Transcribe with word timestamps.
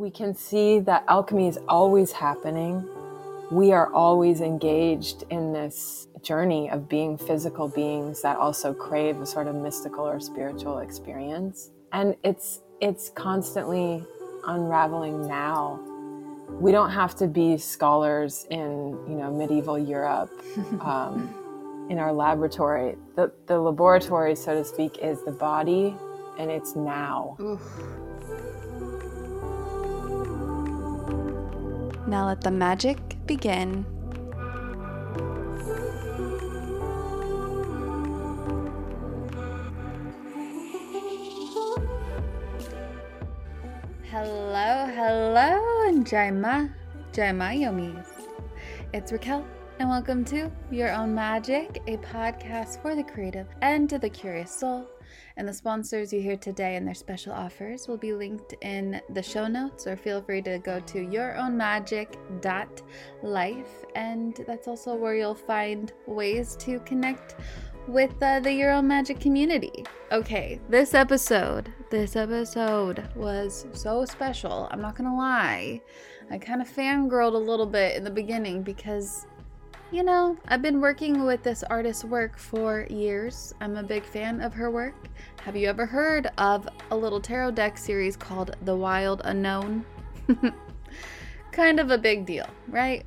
we 0.00 0.10
can 0.10 0.34
see 0.34 0.80
that 0.80 1.04
alchemy 1.08 1.46
is 1.46 1.58
always 1.68 2.10
happening. 2.10 2.88
We 3.50 3.70
are 3.72 3.92
always 3.92 4.40
engaged 4.40 5.24
in 5.28 5.52
this 5.52 6.08
journey 6.22 6.70
of 6.70 6.88
being 6.88 7.18
physical 7.18 7.68
beings 7.68 8.22
that 8.22 8.38
also 8.38 8.72
crave 8.72 9.20
a 9.20 9.26
sort 9.26 9.46
of 9.46 9.54
mystical 9.54 10.08
or 10.08 10.18
spiritual 10.18 10.78
experience. 10.78 11.70
And 11.92 12.16
it's 12.24 12.62
it's 12.80 13.10
constantly 13.10 14.02
unraveling 14.46 15.28
now. 15.28 15.78
We 16.48 16.72
don't 16.72 16.90
have 16.90 17.14
to 17.16 17.26
be 17.26 17.58
scholars 17.58 18.46
in, 18.50 18.98
you 19.06 19.16
know, 19.16 19.30
medieval 19.30 19.78
Europe. 19.78 20.32
Um, 20.80 21.34
in 21.90 21.98
our 21.98 22.12
laboratory. 22.12 22.96
The, 23.16 23.32
the 23.46 23.58
laboratory, 23.58 24.36
so 24.36 24.54
to 24.54 24.64
speak, 24.64 24.98
is 24.98 25.24
the 25.24 25.32
body, 25.32 25.92
and 26.38 26.48
it's 26.48 26.76
now. 26.76 27.36
Oof. 27.40 27.60
Now 32.10 32.26
let 32.26 32.40
the 32.40 32.50
magic 32.50 32.98
begin. 33.24 33.86
Hello, 44.10 44.90
hello, 44.92 45.86
and 45.86 46.04
Jaima, 46.04 46.74
Jaima 47.12 47.54
Yomis. 47.56 48.08
It's 48.92 49.12
Raquel, 49.12 49.46
and 49.78 49.88
welcome 49.88 50.24
to 50.24 50.50
Your 50.72 50.90
Own 50.90 51.14
Magic, 51.14 51.80
a 51.86 51.96
podcast 51.98 52.82
for 52.82 52.96
the 52.96 53.04
creative 53.04 53.46
and 53.62 53.88
to 53.88 54.00
the 54.00 54.10
curious 54.10 54.50
soul. 54.50 54.84
And 55.36 55.48
the 55.48 55.52
sponsors 55.52 56.12
you 56.12 56.20
hear 56.20 56.36
today 56.36 56.76
and 56.76 56.86
their 56.86 56.94
special 56.94 57.32
offers 57.32 57.88
will 57.88 57.96
be 57.96 58.12
linked 58.12 58.54
in 58.60 59.00
the 59.10 59.22
show 59.22 59.46
notes, 59.46 59.86
or 59.86 59.96
feel 59.96 60.20
free 60.22 60.42
to 60.42 60.58
go 60.58 60.80
to 60.80 60.98
yourownmagic.life. 60.98 63.84
And 63.94 64.34
that's 64.46 64.68
also 64.68 64.94
where 64.94 65.14
you'll 65.14 65.34
find 65.34 65.90
ways 66.06 66.56
to 66.56 66.80
connect 66.80 67.36
with 67.86 68.22
uh, 68.22 68.40
the 68.40 68.52
Your 68.52 68.72
Own 68.72 68.86
Magic 68.86 69.20
community. 69.20 69.84
Okay, 70.12 70.60
this 70.68 70.92
episode, 70.94 71.72
this 71.90 72.16
episode 72.16 73.08
was 73.16 73.66
so 73.72 74.04
special. 74.04 74.68
I'm 74.70 74.80
not 74.80 74.96
gonna 74.96 75.16
lie. 75.16 75.80
I 76.30 76.38
kind 76.38 76.62
of 76.62 76.68
fangirled 76.68 77.34
a 77.34 77.38
little 77.38 77.66
bit 77.66 77.96
in 77.96 78.04
the 78.04 78.10
beginning 78.10 78.62
because 78.62 79.26
you 79.92 80.04
know, 80.04 80.36
I've 80.46 80.62
been 80.62 80.80
working 80.80 81.24
with 81.24 81.42
this 81.42 81.64
artist's 81.64 82.04
work 82.04 82.38
for 82.38 82.86
years. 82.88 83.52
I'm 83.60 83.76
a 83.76 83.82
big 83.82 84.04
fan 84.04 84.40
of 84.40 84.54
her 84.54 84.70
work. 84.70 84.94
Have 85.42 85.56
you 85.56 85.68
ever 85.68 85.84
heard 85.84 86.28
of 86.38 86.68
a 86.92 86.96
little 86.96 87.20
tarot 87.20 87.52
deck 87.52 87.76
series 87.76 88.16
called 88.16 88.56
The 88.62 88.76
Wild 88.76 89.20
Unknown? 89.24 89.84
kind 91.52 91.80
of 91.80 91.90
a 91.90 91.98
big 91.98 92.24
deal, 92.24 92.46
right? 92.68 93.04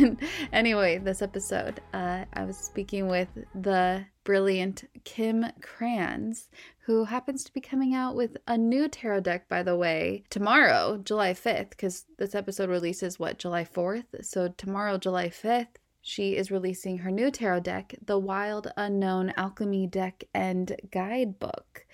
anyway, 0.52 0.96
this 0.96 1.20
episode, 1.20 1.80
uh, 1.92 2.24
I 2.32 2.44
was 2.44 2.56
speaking 2.56 3.08
with 3.08 3.28
the 3.54 4.06
brilliant 4.24 4.84
Kim 5.04 5.44
Krans, 5.60 6.48
who 6.86 7.04
happens 7.04 7.44
to 7.44 7.52
be 7.52 7.60
coming 7.60 7.94
out 7.94 8.16
with 8.16 8.38
a 8.48 8.56
new 8.56 8.88
tarot 8.88 9.20
deck, 9.20 9.48
by 9.50 9.62
the 9.62 9.76
way, 9.76 10.24
tomorrow, 10.30 10.98
July 11.04 11.34
5th, 11.34 11.70
because 11.70 12.06
this 12.16 12.34
episode 12.34 12.70
releases 12.70 13.18
what, 13.18 13.38
July 13.38 13.64
4th? 13.64 14.24
So, 14.24 14.48
tomorrow, 14.48 14.96
July 14.96 15.28
5th, 15.28 15.76
she 16.02 16.36
is 16.36 16.50
releasing 16.50 16.98
her 16.98 17.10
new 17.12 17.30
tarot 17.30 17.60
deck, 17.60 17.94
the 18.04 18.18
Wild 18.18 18.72
Unknown 18.76 19.32
Alchemy 19.36 19.86
Deck 19.86 20.24
and 20.34 20.74
Guidebook. 20.90 21.86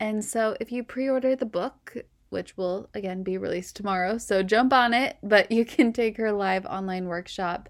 And 0.00 0.24
so, 0.24 0.56
if 0.58 0.72
you 0.72 0.82
pre 0.82 1.08
order 1.08 1.36
the 1.36 1.46
book, 1.46 1.94
which 2.30 2.56
will 2.56 2.88
again 2.94 3.22
be 3.22 3.36
released 3.36 3.76
tomorrow, 3.76 4.16
so 4.16 4.42
jump 4.42 4.72
on 4.72 4.94
it, 4.94 5.18
but 5.22 5.52
you 5.52 5.66
can 5.66 5.92
take 5.92 6.16
her 6.16 6.32
live 6.32 6.64
online 6.64 7.06
workshop 7.06 7.68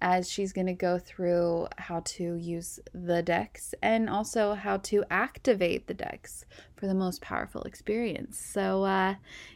as 0.00 0.28
she's 0.28 0.52
going 0.52 0.66
to 0.66 0.72
go 0.72 0.98
through 0.98 1.68
how 1.78 2.00
to 2.00 2.34
use 2.34 2.80
the 2.92 3.22
decks 3.22 3.72
and 3.80 4.10
also 4.10 4.54
how 4.54 4.76
to 4.78 5.04
activate 5.08 5.86
the 5.86 5.94
decks 5.94 6.44
for 6.74 6.88
the 6.88 6.94
most 6.94 7.22
powerful 7.22 7.62
experience. 7.62 8.36
So 8.36 8.82
uh 8.82 9.14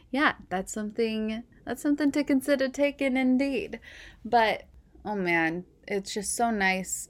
yeah, 0.09 0.35
that's 0.47 0.71
something 0.71 1.43
that's 1.65 1.81
something 1.81 2.13
to 2.13 2.23
consider 2.23 2.69
taking 2.69 3.17
indeed. 3.17 3.81
But 4.23 4.63
oh 5.07 5.15
man, 5.15 5.63
it's 5.87 6.13
just 6.13 6.35
so 6.35 6.51
nice. 6.51 7.07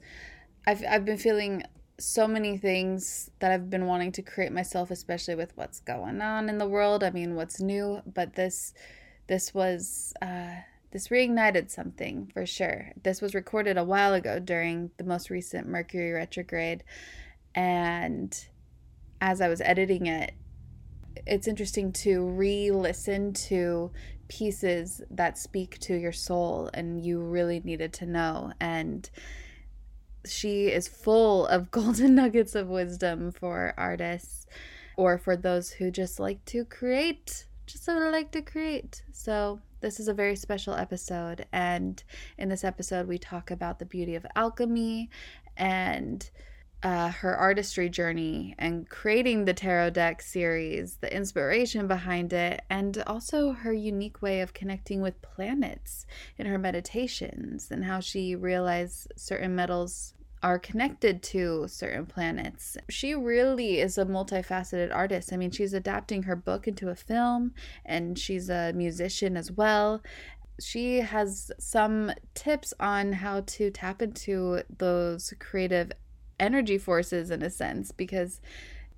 I've 0.66 0.82
I've 0.88 1.04
been 1.04 1.18
feeling 1.18 1.64
so 1.98 2.28
many 2.28 2.56
things 2.56 3.28
that 3.40 3.50
I've 3.50 3.68
been 3.68 3.86
wanting 3.86 4.12
to 4.12 4.22
create 4.22 4.52
myself, 4.52 4.92
especially 4.92 5.34
with 5.34 5.56
what's 5.56 5.80
going 5.80 6.22
on 6.22 6.48
in 6.48 6.58
the 6.58 6.68
world. 6.68 7.02
I 7.02 7.10
mean, 7.10 7.34
what's 7.34 7.60
new, 7.60 8.00
but 8.06 8.34
this 8.34 8.72
this 9.26 9.52
was 9.52 10.14
uh, 10.22 10.54
this 10.92 11.08
reignited 11.08 11.70
something 11.70 12.30
for 12.32 12.46
sure. 12.46 12.92
This 13.02 13.20
was 13.20 13.34
recorded 13.34 13.76
a 13.76 13.84
while 13.84 14.14
ago 14.14 14.38
during 14.38 14.92
the 14.96 15.04
most 15.04 15.28
recent 15.28 15.66
Mercury 15.66 16.12
retrograde, 16.12 16.84
and 17.54 18.46
as 19.20 19.40
I 19.40 19.48
was 19.48 19.60
editing 19.60 20.06
it, 20.06 20.34
it's 21.26 21.48
interesting 21.48 21.92
to 21.92 22.24
re-listen 22.28 23.32
to 23.32 23.90
pieces 24.28 25.02
that 25.10 25.38
speak 25.38 25.78
to 25.80 25.94
your 25.94 26.12
soul 26.12 26.70
and 26.74 27.04
you 27.04 27.20
really 27.20 27.60
needed 27.60 27.92
to 27.94 28.06
know. 28.06 28.52
And 28.60 29.08
she 30.26 30.66
is 30.66 30.88
full 30.88 31.46
of 31.46 31.70
golden 31.70 32.14
nuggets 32.14 32.54
of 32.54 32.68
wisdom 32.68 33.32
for 33.32 33.74
artists 33.76 34.46
or 34.96 35.18
for 35.18 35.36
those 35.36 35.70
who 35.70 35.90
just 35.90 36.18
like 36.18 36.44
to 36.46 36.64
create, 36.64 37.46
just 37.66 37.84
sort 37.84 38.02
of 38.02 38.12
like 38.12 38.30
to 38.32 38.42
create. 38.42 39.02
So, 39.12 39.60
this 39.80 40.00
is 40.00 40.08
a 40.08 40.14
very 40.14 40.34
special 40.34 40.74
episode. 40.74 41.46
And 41.52 42.02
in 42.36 42.48
this 42.48 42.64
episode, 42.64 43.06
we 43.06 43.16
talk 43.16 43.52
about 43.52 43.78
the 43.78 43.84
beauty 43.84 44.16
of 44.16 44.26
alchemy 44.34 45.08
and 45.56 46.28
uh, 46.82 47.10
her 47.10 47.36
artistry 47.36 47.88
journey 47.88 48.54
and 48.58 48.88
creating 48.88 49.44
the 49.44 49.54
tarot 49.54 49.90
deck 49.90 50.22
series, 50.22 50.96
the 50.96 51.14
inspiration 51.14 51.88
behind 51.88 52.32
it, 52.32 52.62
and 52.70 53.02
also 53.06 53.52
her 53.52 53.72
unique 53.72 54.22
way 54.22 54.40
of 54.40 54.54
connecting 54.54 55.00
with 55.00 55.20
planets 55.22 56.06
in 56.36 56.46
her 56.46 56.58
meditations 56.58 57.70
and 57.70 57.84
how 57.84 57.98
she 57.98 58.36
realized 58.36 59.12
certain 59.16 59.54
metals 59.54 60.14
are 60.40 60.58
connected 60.58 61.20
to 61.20 61.66
certain 61.66 62.06
planets. 62.06 62.76
She 62.88 63.12
really 63.12 63.80
is 63.80 63.98
a 63.98 64.04
multifaceted 64.04 64.94
artist. 64.94 65.32
I 65.32 65.36
mean, 65.36 65.50
she's 65.50 65.74
adapting 65.74 66.22
her 66.22 66.36
book 66.36 66.68
into 66.68 66.90
a 66.90 66.94
film 66.94 67.54
and 67.84 68.16
she's 68.16 68.48
a 68.48 68.72
musician 68.72 69.36
as 69.36 69.50
well 69.50 70.00
she 70.60 70.96
has 70.96 71.52
some 71.58 72.12
tips 72.34 72.74
on 72.80 73.12
how 73.12 73.40
to 73.42 73.70
tap 73.70 74.02
into 74.02 74.62
those 74.78 75.32
creative 75.38 75.92
energy 76.38 76.78
forces 76.78 77.30
in 77.30 77.42
a 77.42 77.50
sense 77.50 77.92
because 77.92 78.40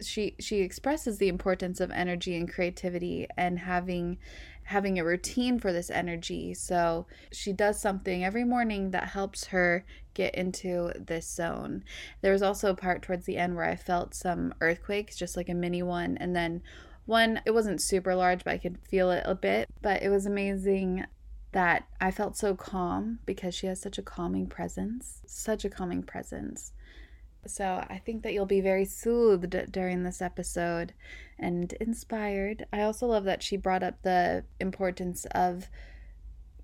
she 0.01 0.35
she 0.39 0.61
expresses 0.61 1.19
the 1.19 1.29
importance 1.29 1.81
of 1.81 1.91
energy 1.91 2.35
and 2.37 2.51
creativity 2.51 3.27
and 3.37 3.59
having 3.61 4.19
having 4.65 4.99
a 4.99 5.05
routine 5.05 5.59
for 5.59 5.73
this 5.73 5.91
energy. 5.91 6.55
So 6.55 7.07
she 7.33 7.53
does 7.53 7.81
something 7.81 8.25
every 8.25 8.45
morning 8.45 8.93
that 8.93 9.09
helps 9.09 9.47
her 9.47 9.85
get 10.15 10.35
into 10.37 10.93
this 10.97 11.29
zone. 11.29 11.83
There 12.21 12.33
was 12.33 12.43
also 12.43 12.71
a 12.71 12.77
part 12.77 13.03
towards 13.03 13.27
the 13.27 13.37
end 13.37 13.57
where 13.57 13.65
i 13.65 13.77
felt 13.77 14.15
some 14.15 14.55
earthquakes 14.61 15.17
just 15.17 15.37
like 15.37 15.49
a 15.49 15.55
mini 15.55 15.83
one 15.83 16.17
and 16.19 16.35
then 16.35 16.63
one 17.07 17.41
it 17.45 17.51
wasn't 17.51 17.83
super 17.83 18.15
large 18.15 18.45
but 18.45 18.53
i 18.53 18.59
could 18.59 18.79
feel 18.89 19.11
it 19.11 19.23
a 19.27 19.35
bit 19.35 19.69
but 19.83 20.01
it 20.03 20.09
was 20.09 20.27
amazing 20.27 21.05
that 21.53 21.85
i 22.01 22.11
felt 22.11 22.37
so 22.37 22.55
calm 22.55 23.19
because 23.27 23.53
she 23.53 23.67
has 23.67 23.81
such 23.81 23.99
a 23.99 24.03
calming 24.03 24.47
presence 24.47 25.21
such 25.27 25.65
a 25.65 25.71
calming 25.71 26.05
presence 26.05 26.73
so 27.47 27.85
I 27.89 27.99
think 27.99 28.23
that 28.23 28.33
you'll 28.33 28.47
be 28.47 28.61
very 28.61 28.85
soothed 28.85 29.73
during 29.73 30.03
this 30.03 30.21
episode 30.21 30.93
and 31.39 31.73
inspired. 31.75 32.67
I 32.73 32.83
also 32.83 33.07
love 33.07 33.25
that 33.25 33.43
she 33.43 33.57
brought 33.57 33.83
up 33.83 34.03
the 34.03 34.45
importance 34.61 35.27
of 35.33 35.69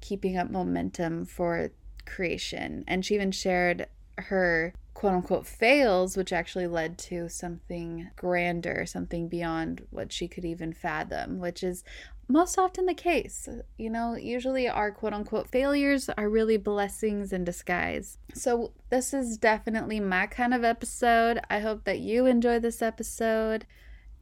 keeping 0.00 0.36
up 0.36 0.50
momentum 0.50 1.24
for 1.24 1.70
creation. 2.04 2.84
And 2.86 3.04
she 3.04 3.14
even 3.14 3.32
shared 3.32 3.86
her 4.18 4.74
quote 4.96 5.12
unquote 5.12 5.46
fails, 5.46 6.16
which 6.16 6.32
actually 6.32 6.66
led 6.66 6.96
to 6.96 7.28
something 7.28 8.08
grander, 8.16 8.86
something 8.86 9.28
beyond 9.28 9.86
what 9.90 10.10
she 10.10 10.26
could 10.26 10.44
even 10.44 10.72
fathom, 10.72 11.38
which 11.38 11.62
is 11.62 11.84
most 12.28 12.58
often 12.58 12.86
the 12.86 12.94
case. 12.94 13.46
You 13.76 13.90
know, 13.90 14.16
usually 14.16 14.70
our 14.70 14.90
quote 14.90 15.12
unquote 15.12 15.50
failures 15.50 16.08
are 16.16 16.30
really 16.30 16.56
blessings 16.56 17.34
in 17.34 17.44
disguise. 17.44 18.16
So, 18.32 18.72
this 18.88 19.12
is 19.12 19.36
definitely 19.36 20.00
my 20.00 20.26
kind 20.28 20.54
of 20.54 20.64
episode. 20.64 21.40
I 21.50 21.58
hope 21.58 21.84
that 21.84 21.98
you 21.98 22.24
enjoy 22.24 22.58
this 22.58 22.80
episode. 22.80 23.66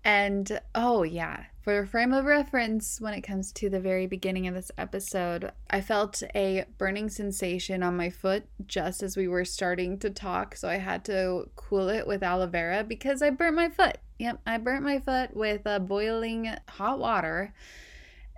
And 0.04 0.60
oh, 0.74 1.02
yeah, 1.02 1.44
for 1.62 1.78
a 1.78 1.86
frame 1.86 2.12
of 2.12 2.26
reference, 2.26 3.00
when 3.00 3.14
it 3.14 3.22
comes 3.22 3.50
to 3.52 3.70
the 3.70 3.80
very 3.80 4.06
beginning 4.06 4.46
of 4.46 4.54
this 4.54 4.70
episode, 4.76 5.50
I 5.70 5.80
felt 5.80 6.22
a 6.34 6.66
burning 6.76 7.08
sensation 7.08 7.82
on 7.82 7.96
my 7.96 8.10
foot 8.10 8.44
just 8.66 9.02
as 9.02 9.16
we 9.16 9.28
were 9.28 9.46
starting 9.46 9.98
to 10.00 10.10
talk. 10.10 10.56
So 10.56 10.68
I 10.68 10.76
had 10.76 11.06
to 11.06 11.48
cool 11.56 11.88
it 11.88 12.06
with 12.06 12.22
aloe 12.22 12.46
vera 12.46 12.84
because 12.84 13.22
I 13.22 13.30
burnt 13.30 13.56
my 13.56 13.70
foot. 13.70 13.96
Yep, 14.18 14.42
I 14.46 14.58
burnt 14.58 14.84
my 14.84 14.98
foot 14.98 15.34
with 15.34 15.66
uh, 15.66 15.78
boiling 15.78 16.54
hot 16.68 16.98
water 16.98 17.54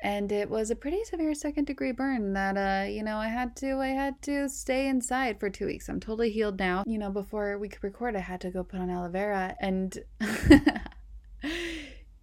and 0.02 0.30
it 0.30 0.50
was 0.50 0.70
a 0.70 0.76
pretty 0.76 1.02
severe 1.04 1.34
second 1.34 1.64
degree 1.64 1.92
burn 1.92 2.34
that 2.34 2.56
uh 2.56 2.86
you 2.86 3.02
know 3.02 3.16
i 3.16 3.28
had 3.28 3.56
to 3.56 3.78
i 3.78 3.88
had 3.88 4.20
to 4.20 4.48
stay 4.48 4.88
inside 4.88 5.40
for 5.40 5.48
two 5.48 5.66
weeks 5.66 5.88
i'm 5.88 6.00
totally 6.00 6.30
healed 6.30 6.58
now 6.58 6.84
you 6.86 6.98
know 6.98 7.10
before 7.10 7.58
we 7.58 7.68
could 7.68 7.82
record 7.82 8.14
i 8.14 8.20
had 8.20 8.40
to 8.40 8.50
go 8.50 8.62
put 8.62 8.78
on 8.78 8.90
aloe 8.90 9.08
vera 9.08 9.56
and 9.58 9.98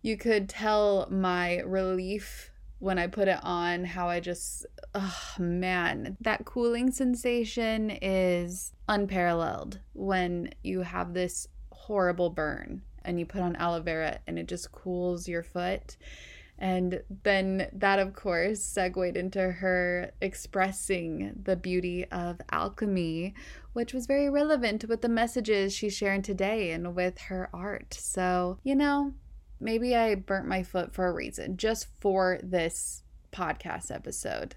you 0.02 0.18
could 0.18 0.50
tell 0.50 1.08
my 1.10 1.60
relief 1.60 2.52
when 2.80 3.00
I 3.00 3.08
put 3.08 3.30
it 3.30 3.40
on, 3.44 3.86
how 3.86 4.10
I 4.10 4.20
just, 4.20 4.66
oh 4.94 5.26
man, 5.40 6.18
that 6.20 6.44
cooling 6.44 6.92
sensation 6.92 7.98
is 8.02 8.74
unparalleled 8.90 9.80
when 9.94 10.54
you 10.64 10.82
have 10.82 11.14
this 11.14 11.48
horrible 11.72 12.30
burn 12.30 12.82
and 13.06 13.20
you 13.20 13.26
put 13.26 13.42
on 13.42 13.56
aloe 13.56 13.82
vera 13.82 14.20
and 14.28 14.38
it 14.38 14.48
just 14.48 14.72
cools 14.74 15.28
your 15.28 15.44
foot. 15.44 15.96
And 16.64 17.04
then 17.24 17.68
that, 17.74 18.00
of 18.00 18.14
course, 18.14 18.64
segued 18.64 19.18
into 19.18 19.52
her 19.52 20.12
expressing 20.22 21.34
the 21.44 21.58
beauty 21.58 22.06
of 22.06 22.40
alchemy, 22.54 23.34
which 23.74 23.94
was 23.94 24.06
very 24.06 24.30
relevant 24.30 24.86
with 24.88 25.02
the 25.02 25.10
messages 25.10 25.74
she's 25.76 25.94
sharing 25.94 26.22
today 26.22 26.72
and 26.72 26.96
with 26.96 27.18
her 27.24 27.50
art. 27.54 27.94
So, 28.00 28.60
you 28.64 28.76
know, 28.76 29.14
maybe 29.60 29.94
I 29.94 30.16
burnt 30.16 30.48
my 30.48 30.64
foot 30.64 30.94
for 30.94 31.06
a 31.06 31.12
reason, 31.12 31.58
just 31.58 31.88
for 32.00 32.40
this 32.42 33.04
podcast 33.34 33.94
episode. 33.94 34.56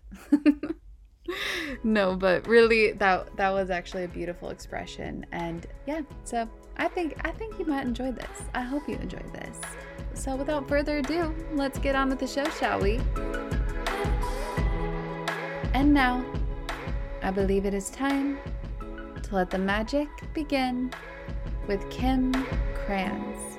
no, 1.83 2.15
but 2.15 2.47
really 2.47 2.93
that 2.93 3.37
that 3.37 3.51
was 3.51 3.69
actually 3.69 4.05
a 4.05 4.09
beautiful 4.09 4.51
expression 4.51 5.27
and 5.33 5.67
yeah, 5.89 6.03
so 6.23 6.49
I 6.77 6.87
think 6.87 7.17
I 7.27 7.33
think 7.33 7.59
you 7.59 7.65
might 7.65 7.85
enjoy 7.85 8.13
this. 8.13 8.43
I 8.55 8.61
hope 8.61 8.89
you 8.89 8.95
enjoy 8.95 9.25
this. 9.33 9.59
So 10.17 10.35
without 10.35 10.67
further 10.67 10.99
ado, 10.99 11.33
let's 11.53 11.79
get 11.79 11.95
on 11.95 12.09
with 12.09 12.19
the 12.19 12.27
show, 12.27 12.45
shall 12.59 12.81
we? 12.81 13.01
And 15.73 15.93
now, 15.93 16.25
I 17.23 17.31
believe 17.31 17.67
it 17.67 17.75
is 17.75 17.91
time 17.91 18.39
to 19.23 19.35
let 19.35 19.51
the 19.51 19.59
magic 19.59 20.09
begin 20.33 20.91
with 21.69 21.89
Kim 21.91 22.33
Krans. 22.75 23.57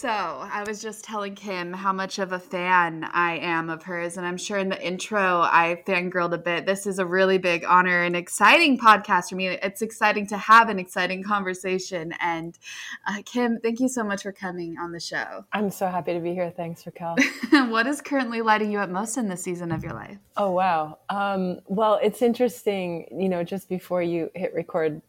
So, 0.00 0.08
I 0.08 0.64
was 0.66 0.80
just 0.80 1.04
telling 1.04 1.34
Kim 1.34 1.74
how 1.74 1.92
much 1.92 2.18
of 2.18 2.32
a 2.32 2.38
fan 2.38 3.04
I 3.12 3.36
am 3.36 3.68
of 3.68 3.82
hers, 3.82 4.16
and 4.16 4.26
I'm 4.26 4.38
sure 4.38 4.56
in 4.56 4.70
the 4.70 4.82
intro 4.82 5.42
I 5.42 5.82
fangirled 5.86 6.32
a 6.32 6.38
bit. 6.38 6.64
This 6.64 6.86
is 6.86 6.98
a 6.98 7.04
really 7.04 7.36
big 7.36 7.66
honor 7.66 8.04
and 8.04 8.16
exciting 8.16 8.78
podcast 8.78 9.28
for 9.28 9.34
me. 9.34 9.48
It's 9.48 9.82
exciting 9.82 10.26
to 10.28 10.38
have 10.38 10.70
an 10.70 10.78
exciting 10.78 11.22
conversation. 11.22 12.14
And 12.18 12.58
uh, 13.06 13.20
Kim, 13.26 13.58
thank 13.60 13.78
you 13.78 13.90
so 13.90 14.02
much 14.02 14.22
for 14.22 14.32
coming 14.32 14.78
on 14.78 14.92
the 14.92 15.00
show. 15.00 15.44
I'm 15.52 15.70
so 15.70 15.86
happy 15.86 16.14
to 16.14 16.20
be 16.20 16.32
here. 16.32 16.50
Thanks, 16.50 16.86
Raquel. 16.86 17.16
what 17.68 17.86
is 17.86 18.00
currently 18.00 18.40
lighting 18.40 18.72
you 18.72 18.78
up 18.78 18.88
most 18.88 19.18
in 19.18 19.28
this 19.28 19.42
season 19.42 19.70
of 19.70 19.84
your 19.84 19.92
life? 19.92 20.16
Oh, 20.34 20.52
wow. 20.52 20.96
Um, 21.10 21.60
well, 21.66 22.00
it's 22.02 22.22
interesting, 22.22 23.06
you 23.20 23.28
know, 23.28 23.44
just 23.44 23.68
before 23.68 24.02
you 24.02 24.30
hit 24.34 24.54
record 24.54 25.02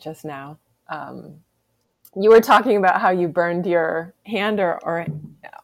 just 0.00 0.24
now. 0.24 0.58
Um, 0.88 1.36
you 2.16 2.30
were 2.30 2.40
talking 2.40 2.76
about 2.76 3.00
how 3.00 3.10
you 3.10 3.28
burned 3.28 3.66
your 3.66 4.14
hand 4.24 4.60
or 4.60 4.78
or, 4.84 5.06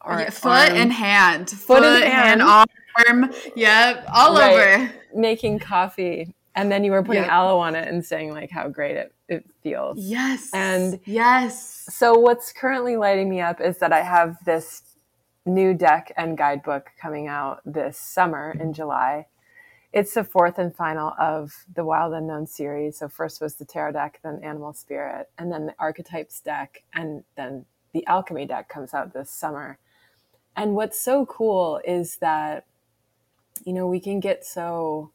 or 0.04 0.20
yeah, 0.20 0.30
foot 0.30 0.70
arm. 0.70 0.76
and 0.76 0.92
hand, 0.92 1.50
foot, 1.50 1.82
foot 1.82 1.84
and 1.84 2.04
hand, 2.04 2.42
arm, 2.42 3.32
yep, 3.56 4.04
all 4.12 4.34
right. 4.34 4.78
over. 4.78 4.94
Making 5.14 5.58
coffee, 5.58 6.34
and 6.54 6.70
then 6.70 6.84
you 6.84 6.92
were 6.92 7.02
putting 7.02 7.22
yep. 7.22 7.32
aloe 7.32 7.58
on 7.58 7.74
it 7.74 7.88
and 7.88 8.04
saying 8.04 8.32
like 8.32 8.50
how 8.50 8.68
great 8.68 8.96
it 8.96 9.12
it 9.28 9.44
feels. 9.62 9.98
Yes, 9.98 10.50
and 10.52 11.00
yes. 11.04 11.86
So 11.90 12.18
what's 12.18 12.52
currently 12.52 12.96
lighting 12.96 13.28
me 13.28 13.40
up 13.40 13.60
is 13.60 13.78
that 13.78 13.92
I 13.92 14.02
have 14.02 14.36
this 14.44 14.82
new 15.46 15.74
deck 15.74 16.12
and 16.16 16.36
guidebook 16.36 16.90
coming 17.00 17.26
out 17.26 17.60
this 17.64 17.98
summer 17.98 18.54
in 18.60 18.72
July 18.72 19.26
it's 19.92 20.14
the 20.14 20.24
fourth 20.24 20.58
and 20.58 20.74
final 20.74 21.12
of 21.18 21.52
the 21.74 21.84
Wild 21.84 22.14
Unknown 22.14 22.46
series. 22.46 22.98
So 22.98 23.08
first 23.08 23.40
was 23.40 23.56
the 23.56 23.64
Tarot 23.64 23.92
deck, 23.92 24.20
then 24.22 24.40
Animal 24.42 24.72
Spirit, 24.72 25.30
and 25.36 25.50
then 25.50 25.66
the 25.66 25.74
Archetypes 25.78 26.40
deck, 26.40 26.84
and 26.94 27.24
then 27.36 27.64
the 27.92 28.06
Alchemy 28.06 28.46
deck 28.46 28.68
comes 28.68 28.94
out 28.94 29.12
this 29.12 29.30
summer. 29.30 29.78
And 30.56 30.74
what's 30.74 31.00
so 31.00 31.26
cool 31.26 31.80
is 31.84 32.16
that, 32.18 32.66
you 33.64 33.72
know, 33.72 33.86
we 33.86 34.00
can 34.00 34.20
get 34.20 34.44
so 34.44 35.10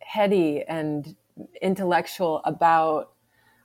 heady 0.00 0.62
and 0.62 1.16
intellectual 1.62 2.42
about 2.44 3.12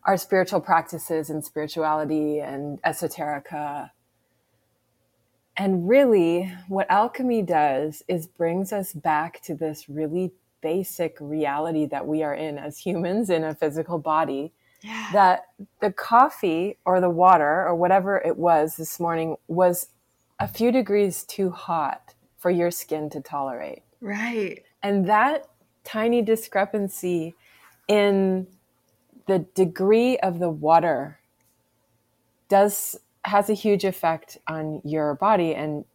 our 0.05 0.17
spiritual 0.17 0.61
practices 0.61 1.29
and 1.29 1.43
spirituality 1.43 2.39
and 2.39 2.81
esoterica 2.83 3.91
and 5.55 5.87
really, 5.87 6.51
what 6.67 6.89
alchemy 6.89 7.41
does 7.43 8.03
is 8.07 8.27
brings 8.27 8.73
us 8.73 8.93
back 8.93 9.41
to 9.43 9.53
this 9.53 9.87
really 9.87 10.31
basic 10.61 11.17
reality 11.19 11.85
that 11.85 12.07
we 12.07 12.23
are 12.23 12.33
in 12.33 12.57
as 12.57 12.79
humans 12.79 13.29
in 13.29 13.43
a 13.43 13.53
physical 13.53 13.99
body. 13.99 14.53
Yeah. 14.81 15.09
That 15.13 15.45
the 15.79 15.91
coffee 15.91 16.77
or 16.85 16.99
the 16.99 17.09
water 17.09 17.65
or 17.65 17.75
whatever 17.75 18.17
it 18.17 18.37
was 18.37 18.75
this 18.75 18.99
morning 18.99 19.37
was 19.47 19.87
a 20.39 20.47
few 20.47 20.71
degrees 20.71 21.23
too 21.23 21.51
hot 21.51 22.15
for 22.37 22.51
your 22.51 22.71
skin 22.71 23.09
to 23.11 23.21
tolerate. 23.21 23.83
Right. 24.01 24.63
And 24.81 25.07
that 25.07 25.47
tiny 25.85 26.21
discrepancy 26.21 27.35
in 27.87 28.47
the 29.27 29.39
degree 29.55 30.17
of 30.17 30.39
the 30.39 30.49
water 30.49 31.19
does 32.49 32.99
has 33.25 33.49
a 33.49 33.53
huge 33.53 33.83
effect 33.83 34.37
on 34.47 34.81
your 34.83 35.15
body 35.15 35.55
and 35.55 35.85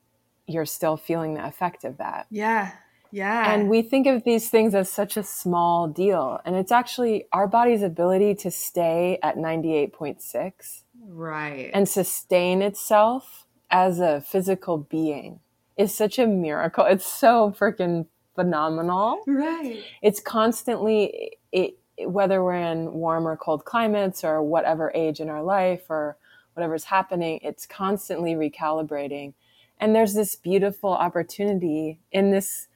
you're 0.47 0.67
still 0.67 0.97
feeling 0.97 1.35
the 1.35 1.45
effect 1.45 1.85
of 1.85 1.99
that. 1.99 2.27
Yeah. 2.31 2.73
Yeah. 3.11 3.53
And 3.53 3.69
we 3.69 3.83
think 3.83 4.07
of 4.07 4.25
these 4.25 4.51
things 4.51 4.75
as 4.75 4.91
such 4.91 5.17
a 5.17 5.23
small 5.23 5.89
deal. 5.89 6.41
And 6.45 6.57
it's 6.57 6.73
actually 6.73 7.25
our 7.33 7.47
body's 7.47 7.83
ability 7.83 8.35
to 8.37 8.51
stay 8.51 9.19
at 9.23 9.37
98.6. 9.37 10.83
Right. 11.07 11.71
And 11.73 11.89
sustain 11.89 12.61
itself 12.61 13.47
as 13.71 14.01
a 14.01 14.21
physical 14.21 14.79
being 14.79 15.41
is 15.77 15.95
such 15.95 16.19
a 16.19 16.27
miracle. 16.27 16.85
It's 16.85 17.07
so 17.07 17.55
freaking 17.59 18.07
phenomenal. 18.35 19.23
Right. 19.27 19.83
It's 20.03 20.21
constantly, 20.21 21.39
it, 21.53 21.79
whether 22.05 22.43
we're 22.43 22.55
in 22.55 22.93
warm 22.93 23.27
or 23.27 23.37
cold 23.37 23.65
climates 23.65 24.23
or 24.23 24.43
whatever 24.43 24.93
age 24.95 25.21
in 25.21 25.29
our 25.29 25.43
life 25.43 25.83
or 25.89 26.17
whatever's 26.59 26.85
happening, 26.85 27.39
it's 27.43 27.67
constantly 27.67 28.35
recalibrating. 28.35 29.35
And 29.81 29.95
there's 29.95 30.15
this 30.15 30.35
beautiful 30.35 30.91
opportunity 30.91 32.01
in 32.11 32.33
this 32.33 32.67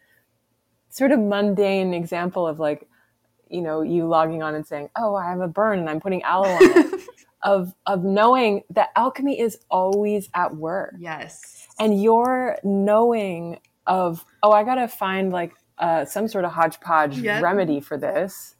sort 0.89 1.11
of 1.11 1.19
mundane 1.19 1.93
example 1.93 2.47
of 2.47 2.61
like, 2.61 2.89
you 3.51 3.61
know, 3.61 3.83
you 3.83 4.07
logging 4.07 4.43
on 4.43 4.55
and 4.55 4.67
saying, 4.67 4.89
"Oh, 4.97 5.15
I 5.15 5.29
have 5.29 5.41
a 5.41 5.49
burn 5.49 5.81
and 5.81 5.91
I'm 5.91 6.01
putting 6.01 6.23
aloe 6.23 6.49
on 6.49 6.63
it." 6.63 7.01
of 7.43 7.75
of 7.87 8.05
knowing 8.05 8.63
that 8.71 8.91
alchemy 8.95 9.41
is 9.41 9.59
always 9.69 10.29
at 10.33 10.55
work. 10.55 10.95
Yes. 10.99 11.67
And 11.79 12.01
your 12.01 12.57
knowing 12.63 13.59
of, 13.87 14.25
"Oh, 14.43 14.53
I 14.53 14.63
got 14.63 14.77
to 14.77 14.89
find 14.89 15.33
like 15.33 15.55
uh, 15.79 16.05
some 16.05 16.29
sort 16.29 16.45
of 16.45 16.53
hodgepodge 16.53 17.19
yep. 17.19 17.43
remedy 17.43 17.81
for 17.81 17.99
this." 17.99 18.55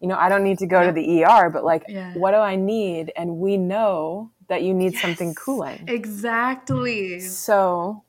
You 0.00 0.06
know, 0.06 0.16
I 0.16 0.28
don't 0.28 0.44
need 0.44 0.58
to 0.58 0.66
go 0.66 0.86
to 0.86 0.92
the 0.92 1.24
ER, 1.24 1.50
but 1.50 1.64
like, 1.64 1.82
yeah. 1.88 2.14
what 2.14 2.30
do 2.30 2.36
I 2.36 2.54
need? 2.54 3.12
And 3.16 3.38
we 3.38 3.56
know 3.56 4.30
that 4.48 4.62
you 4.62 4.74
need 4.74 4.94
yes, 4.94 5.02
something 5.02 5.34
cooling. 5.34 5.84
Exactly. 5.86 7.20
So 7.20 8.02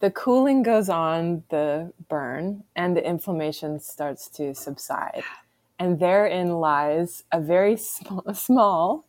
the 0.00 0.10
cooling 0.10 0.62
goes 0.62 0.88
on 0.88 1.44
the 1.50 1.92
burn 2.08 2.64
and 2.74 2.96
the 2.96 3.06
inflammation 3.06 3.78
starts 3.80 4.28
to 4.30 4.54
subside. 4.54 5.22
And 5.78 6.00
therein 6.00 6.58
lies 6.60 7.24
a 7.32 7.40
very 7.40 7.76
small, 7.76 8.24
small 8.34 9.06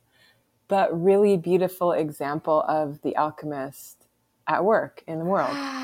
but 0.67 0.89
really 0.97 1.35
beautiful 1.35 1.91
example 1.91 2.63
of 2.67 3.01
the 3.01 3.15
alchemist 3.17 4.07
at 4.47 4.63
work 4.63 5.03
in 5.07 5.19
the 5.19 5.25
world. 5.25 5.55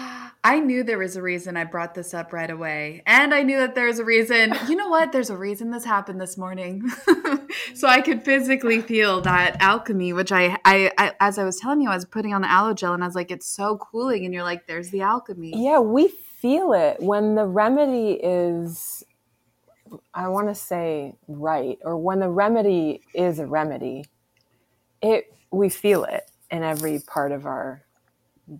I 0.48 0.62
knew 0.62 0.82
there 0.82 0.98
was 0.98 1.18
a 1.18 1.22
reason 1.22 1.58
I 1.58 1.66
brought 1.66 1.94
this 1.94 2.14
up 2.14 2.32
right 2.32 2.50
away. 2.50 3.04
And 3.06 3.34
I 3.34 3.44
knew 3.44 3.58
that 3.58 3.76
there 3.76 3.88
was 3.88 4.00
a 4.00 4.06
reason. 4.06 4.56
You 4.70 4.78
know 4.78 4.88
what? 4.88 5.12
There's 5.12 5.30
a 5.30 5.36
reason 5.36 5.72
this 5.72 5.84
happened 5.84 6.22
this 6.22 6.38
morning. 6.38 6.90
so 7.76 7.90
I 7.90 8.00
could 8.00 8.24
physically 8.24 8.80
feel 8.80 9.20
that 9.24 9.58
alchemy, 9.60 10.14
which 10.14 10.32
I, 10.32 10.58
I, 10.64 10.90
I, 10.98 11.12
as 11.20 11.38
I 11.38 11.44
was 11.44 11.60
telling 11.60 11.82
you, 11.82 11.90
I 11.90 11.96
was 11.96 12.06
putting 12.06 12.34
on 12.34 12.44
the 12.44 12.50
aloe 12.50 12.74
gel 12.74 12.94
and 12.94 13.04
I 13.04 13.08
was 13.08 13.14
like, 13.14 13.30
it's 13.30 13.46
so 13.46 13.76
cooling. 13.76 14.24
And 14.24 14.34
you're 14.34 14.44
like, 14.44 14.68
there's 14.68 14.90
the 14.90 15.02
alchemy. 15.02 15.52
Yeah, 15.54 15.80
we 15.80 16.08
feel 16.08 16.72
it 16.72 17.02
when 17.02 17.36
the 17.36 17.46
remedy 17.46 18.12
is, 18.12 19.04
I 20.14 20.30
want 20.30 20.48
to 20.48 20.56
say 20.56 21.16
right, 21.28 21.78
or 21.84 21.98
when 21.98 22.22
the 22.22 22.30
remedy 22.30 23.02
is 23.14 23.40
a 23.40 23.46
remedy, 23.46 24.06
it, 25.02 25.26
we 25.52 25.68
feel 25.68 26.06
it 26.06 26.32
in 26.50 26.64
every 26.64 27.02
part 27.06 27.34
of 27.34 27.46
our 27.46 27.84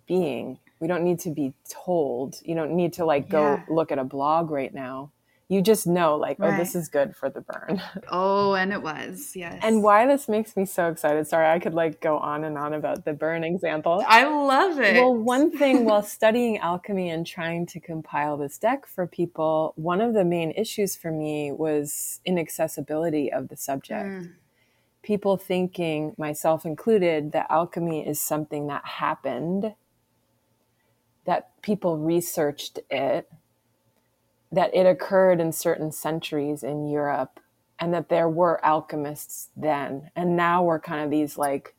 being 0.06 0.58
we 0.80 0.88
don't 0.88 1.04
need 1.04 1.20
to 1.20 1.30
be 1.30 1.54
told. 1.68 2.36
You 2.44 2.54
don't 2.54 2.72
need 2.72 2.92
to 2.94 3.04
like 3.04 3.28
go 3.28 3.54
yeah. 3.54 3.64
look 3.68 3.92
at 3.92 3.98
a 3.98 4.04
blog 4.04 4.50
right 4.50 4.72
now. 4.72 5.10
You 5.50 5.62
just 5.62 5.86
know 5.86 6.16
like 6.16 6.36
oh 6.40 6.54
this 6.58 6.74
is 6.74 6.90
good 6.90 7.16
for 7.16 7.30
the 7.30 7.40
burn. 7.40 7.80
Oh 8.10 8.54
and 8.54 8.70
it 8.70 8.82
was. 8.82 9.32
Yes. 9.34 9.58
And 9.62 9.82
why 9.82 10.06
this 10.06 10.28
makes 10.28 10.54
me 10.56 10.66
so 10.66 10.90
excited 10.90 11.26
sorry 11.26 11.46
i 11.48 11.58
could 11.58 11.72
like 11.72 12.02
go 12.02 12.18
on 12.18 12.44
and 12.44 12.58
on 12.58 12.74
about 12.74 13.06
the 13.06 13.14
burn 13.14 13.42
example. 13.44 14.04
I 14.06 14.24
love 14.24 14.78
it. 14.78 14.96
Well 14.96 15.14
one 15.16 15.50
thing 15.50 15.86
while 15.86 16.02
studying 16.02 16.58
alchemy 16.58 17.08
and 17.08 17.26
trying 17.26 17.64
to 17.66 17.80
compile 17.80 18.36
this 18.36 18.58
deck 18.58 18.86
for 18.86 19.06
people 19.06 19.72
one 19.76 20.02
of 20.02 20.12
the 20.12 20.24
main 20.24 20.50
issues 20.50 20.96
for 20.96 21.10
me 21.10 21.50
was 21.50 22.20
inaccessibility 22.26 23.32
of 23.32 23.48
the 23.48 23.56
subject. 23.56 24.06
Mm. 24.06 24.32
people 25.00 25.38
thinking 25.38 26.14
myself 26.18 26.66
included 26.66 27.32
that 27.32 27.46
alchemy 27.48 28.06
is 28.06 28.20
something 28.20 28.66
that 28.66 28.84
happened 28.84 29.74
that 31.28 31.50
people 31.60 31.98
researched 31.98 32.78
it 32.90 33.30
that 34.50 34.74
it 34.74 34.86
occurred 34.86 35.40
in 35.40 35.52
certain 35.52 35.92
centuries 35.92 36.62
in 36.62 36.88
Europe 36.88 37.38
and 37.78 37.92
that 37.92 38.08
there 38.08 38.30
were 38.30 38.64
alchemists 38.64 39.50
then. 39.54 40.10
And 40.16 40.38
now 40.38 40.64
we're 40.64 40.80
kind 40.80 41.04
of 41.04 41.10
these 41.10 41.36
like, 41.36 41.74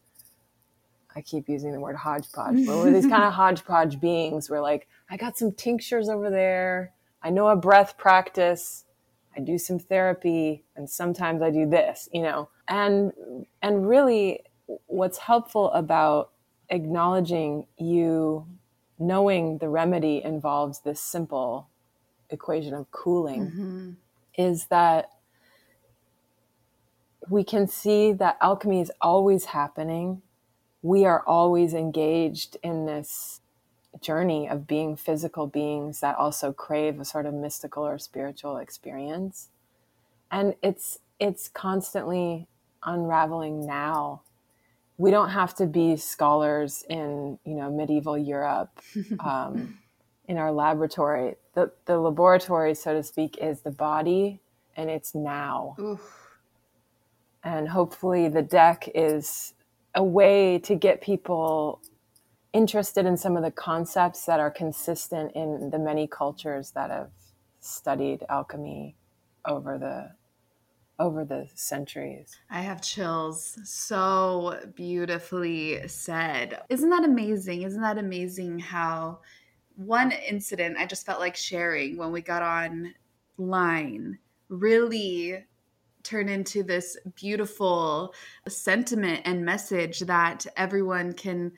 I 1.15 1.22
keep 1.22 1.50
using 1.50 1.72
the 1.72 1.79
word 1.79 1.96
hodgepodge, 1.96 2.63
but 2.63 2.77
we're 2.77 2.91
these 2.91 3.08
kind 3.10 3.24
of 3.24 3.34
hodgepodge 3.34 4.00
beings. 4.00 4.51
We're 4.51 4.62
like, 4.62 4.88
I 5.10 5.18
got 5.18 5.36
some 5.36 5.51
tinctures 5.51 6.10
over 6.10 6.29
there. 6.29 6.94
I 7.24 7.32
know 7.32 7.48
a 7.48 7.56
breath 7.56 7.98
practice. 7.98 8.86
I 9.36 9.39
do 9.39 9.58
some 9.58 9.79
therapy 9.79 10.63
and 10.75 10.88
sometimes 10.88 11.41
I 11.41 11.50
do 11.50 11.68
this, 11.68 12.08
you 12.13 12.22
know. 12.22 12.50
And 12.68 13.13
and 13.63 13.89
really 13.89 14.41
what's 14.86 15.18
helpful 15.18 15.72
about 15.72 16.29
acknowledging 16.70 17.65
you 17.79 18.46
knowing 19.00 19.58
the 19.60 19.70
remedy 19.70 20.22
involves 20.24 20.82
this 20.82 21.01
simple 21.01 21.70
equation 22.29 22.74
of 22.74 22.91
cooling 22.91 23.48
mm-hmm. 23.48 23.91
is 24.38 24.65
that 24.68 25.10
we 27.29 27.44
can 27.44 27.68
see 27.68 28.12
that 28.13 28.38
alchemy 28.41 28.82
is 28.82 28.91
always 29.01 29.46
happening. 29.46 30.22
We 30.82 31.06
are 31.06 31.24
always 31.25 31.74
engaged 31.74 32.58
in 32.63 32.86
this 32.86 33.41
journey 34.01 34.48
of 34.48 34.68
being 34.68 34.96
physical 34.96 35.48
beings 35.48 36.00
that 36.00 36.15
also 36.15 36.53
crave 36.53 37.00
a 37.00 37.06
sort 37.06 37.25
of 37.25 37.34
mystical 37.34 37.86
or 37.86 37.98
spiritual 37.98 38.58
experience. 38.58 39.50
And 40.32 40.56
it's 40.62 41.00
it's 41.20 41.50
constantly 41.50 42.48
unraveling 42.84 43.65
now. 43.65 44.22
We 45.00 45.10
don't 45.10 45.29
have 45.29 45.56
to 45.56 45.65
be 45.65 45.98
scholars 45.98 46.84
in, 46.89 47.39
you 47.44 47.56
know, 47.56 47.72
medieval 47.72 48.18
Europe. 48.18 48.70
Um, 49.20 49.79
in 50.29 50.38
our 50.38 50.51
laboratory. 50.51 51.36
The, 51.56 51.72
the 51.86 51.98
laboratory, 51.98 52.75
so 52.75 52.94
to 52.94 53.03
speak, 53.03 53.38
is 53.41 53.62
the 53.62 53.72
body 53.72 54.39
and 54.77 54.89
it's 54.89 55.15
now. 55.15 55.75
Oof. 55.79 56.27
And 57.44 57.68
hopefully, 57.68 58.29
the 58.29 58.44
deck 58.44 58.88
is 58.94 59.56
a 59.96 60.03
way 60.03 60.60
to 60.60 60.75
get 60.75 61.01
people 61.01 61.82
interested 62.53 63.06
in 63.06 63.18
some 63.18 63.36
of 63.36 63.44
the 63.44 63.51
concepts 63.51 64.25
that 64.25 64.39
are 64.39 64.51
consistent 64.51 65.32
in 65.36 65.70
the 65.72 65.79
many 65.79 66.06
cultures 66.06 66.72
that 66.72 66.91
have 66.91 67.10
studied 67.60 68.24
alchemy 68.29 68.96
over 69.46 69.77
the 69.77 70.12
over 71.00 71.24
the 71.24 71.48
centuries. 71.56 72.38
I 72.50 72.62
have 72.62 72.82
chills. 72.82 73.58
So 73.63 74.60
beautifully 74.75 75.88
said. 75.88 76.62
Isn't 76.70 76.89
that 76.89 77.06
amazing? 77.06 77.62
Isn't 77.63 77.82
that 77.82 77.98
amazing 77.98 78.60
how 78.60 79.20
one 79.75 80.12
incident 80.12 80.77
I 80.77 80.86
just 80.86 81.06
felt 81.06 81.22
like 81.22 81.38
sharing 81.38 81.98
when 81.98 82.12
we 82.12 82.22
got 82.22 82.44
online 82.44 84.20
really 84.50 85.46
turned 86.03 86.29
into 86.29 86.63
this 86.63 86.98
beautiful 87.15 88.13
sentiment 88.48 89.22
and 89.25 89.46
message 89.46 90.01
that 90.01 90.46
everyone 90.58 91.13
can 91.13 91.53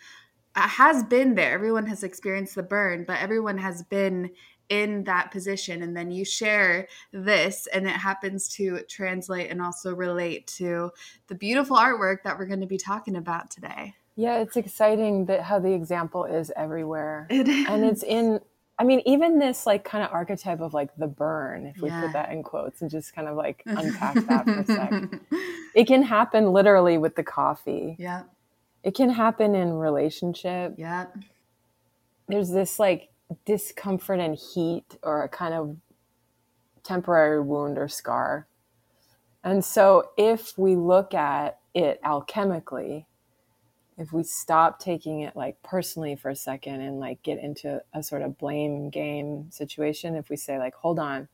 uh, 0.55 0.67
has 0.67 1.03
been 1.05 1.33
there. 1.33 1.53
Everyone 1.53 1.85
has 1.85 2.03
experienced 2.03 2.55
the 2.55 2.63
burn, 2.63 3.05
but 3.05 3.19
everyone 3.19 3.57
has 3.57 3.83
been 3.83 4.29
in 4.71 5.03
that 5.03 5.31
position 5.31 5.83
and 5.83 5.95
then 5.95 6.09
you 6.09 6.23
share 6.23 6.87
this 7.11 7.67
and 7.73 7.85
it 7.85 7.91
happens 7.91 8.47
to 8.47 8.79
translate 8.87 9.51
and 9.51 9.61
also 9.61 9.93
relate 9.93 10.47
to 10.47 10.89
the 11.27 11.35
beautiful 11.35 11.75
artwork 11.75 12.23
that 12.23 12.39
we're 12.39 12.45
going 12.45 12.61
to 12.61 12.65
be 12.65 12.77
talking 12.77 13.17
about 13.17 13.51
today. 13.51 13.93
Yeah, 14.15 14.39
it's 14.39 14.55
exciting 14.55 15.25
that 15.25 15.41
how 15.41 15.59
the 15.59 15.73
example 15.73 16.23
is 16.23 16.53
everywhere. 16.55 17.27
It 17.29 17.49
is. 17.49 17.67
And 17.67 17.83
it's 17.83 18.01
in 18.01 18.39
I 18.79 18.83
mean, 18.85 19.01
even 19.05 19.39
this 19.39 19.67
like 19.67 19.83
kind 19.83 20.05
of 20.05 20.11
archetype 20.11 20.61
of 20.61 20.73
like 20.73 20.95
the 20.95 21.05
burn, 21.05 21.67
if 21.67 21.81
we 21.81 21.89
yeah. 21.89 22.01
put 22.01 22.13
that 22.13 22.31
in 22.31 22.41
quotes 22.41 22.81
and 22.81 22.89
just 22.89 23.13
kind 23.13 23.27
of 23.27 23.35
like 23.35 23.61
unpack 23.65 24.15
that 24.25 24.45
for 24.45 24.59
a 24.59 24.65
sec. 24.65 25.03
It 25.75 25.85
can 25.85 26.01
happen 26.01 26.53
literally 26.53 26.97
with 26.97 27.15
the 27.15 27.23
coffee. 27.23 27.97
Yeah. 27.99 28.23
It 28.83 28.95
can 28.95 29.09
happen 29.09 29.53
in 29.53 29.73
relationship. 29.73 30.75
Yeah. 30.77 31.07
There's 32.27 32.49
this 32.49 32.79
like 32.79 33.10
discomfort 33.45 34.19
and 34.19 34.35
heat 34.35 34.97
or 35.03 35.23
a 35.23 35.29
kind 35.29 35.53
of 35.53 35.77
temporary 36.83 37.41
wound 37.41 37.77
or 37.77 37.87
scar. 37.87 38.47
And 39.43 39.63
so 39.63 40.09
if 40.17 40.57
we 40.57 40.75
look 40.75 41.13
at 41.13 41.59
it 41.73 42.01
alchemically, 42.03 43.05
if 43.97 44.11
we 44.13 44.23
stop 44.23 44.79
taking 44.79 45.21
it 45.21 45.35
like 45.35 45.61
personally 45.63 46.15
for 46.15 46.29
a 46.29 46.35
second 46.35 46.81
and 46.81 46.99
like 46.99 47.21
get 47.23 47.39
into 47.39 47.81
a 47.93 48.01
sort 48.01 48.21
of 48.21 48.37
blame 48.37 48.89
game 48.89 49.47
situation, 49.51 50.15
if 50.15 50.29
we 50.29 50.35
say, 50.35 50.57
like, 50.57 50.73
hold 50.73 50.99
on, 50.99 51.27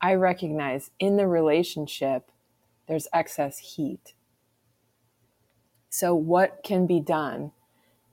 I 0.00 0.14
recognize 0.14 0.90
in 0.98 1.16
the 1.16 1.26
relationship 1.26 2.30
there's 2.86 3.08
excess 3.12 3.58
heat. 3.58 4.14
So, 5.88 6.14
what 6.14 6.60
can 6.64 6.86
be 6.86 7.00
done? 7.00 7.52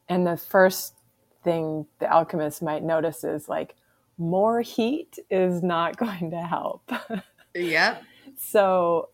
And 0.07 0.25
the 0.25 0.37
first 0.37 0.93
thing 1.43 1.85
the 1.99 2.11
alchemist 2.11 2.61
might 2.61 2.83
notice 2.83 3.23
is 3.23 3.49
like, 3.49 3.75
more 4.17 4.61
heat 4.61 5.17
is 5.29 5.63
not 5.63 5.97
going 6.05 6.31
to 6.31 6.41
help. 6.41 6.91
yep. 7.55 8.03
So, 8.37 9.09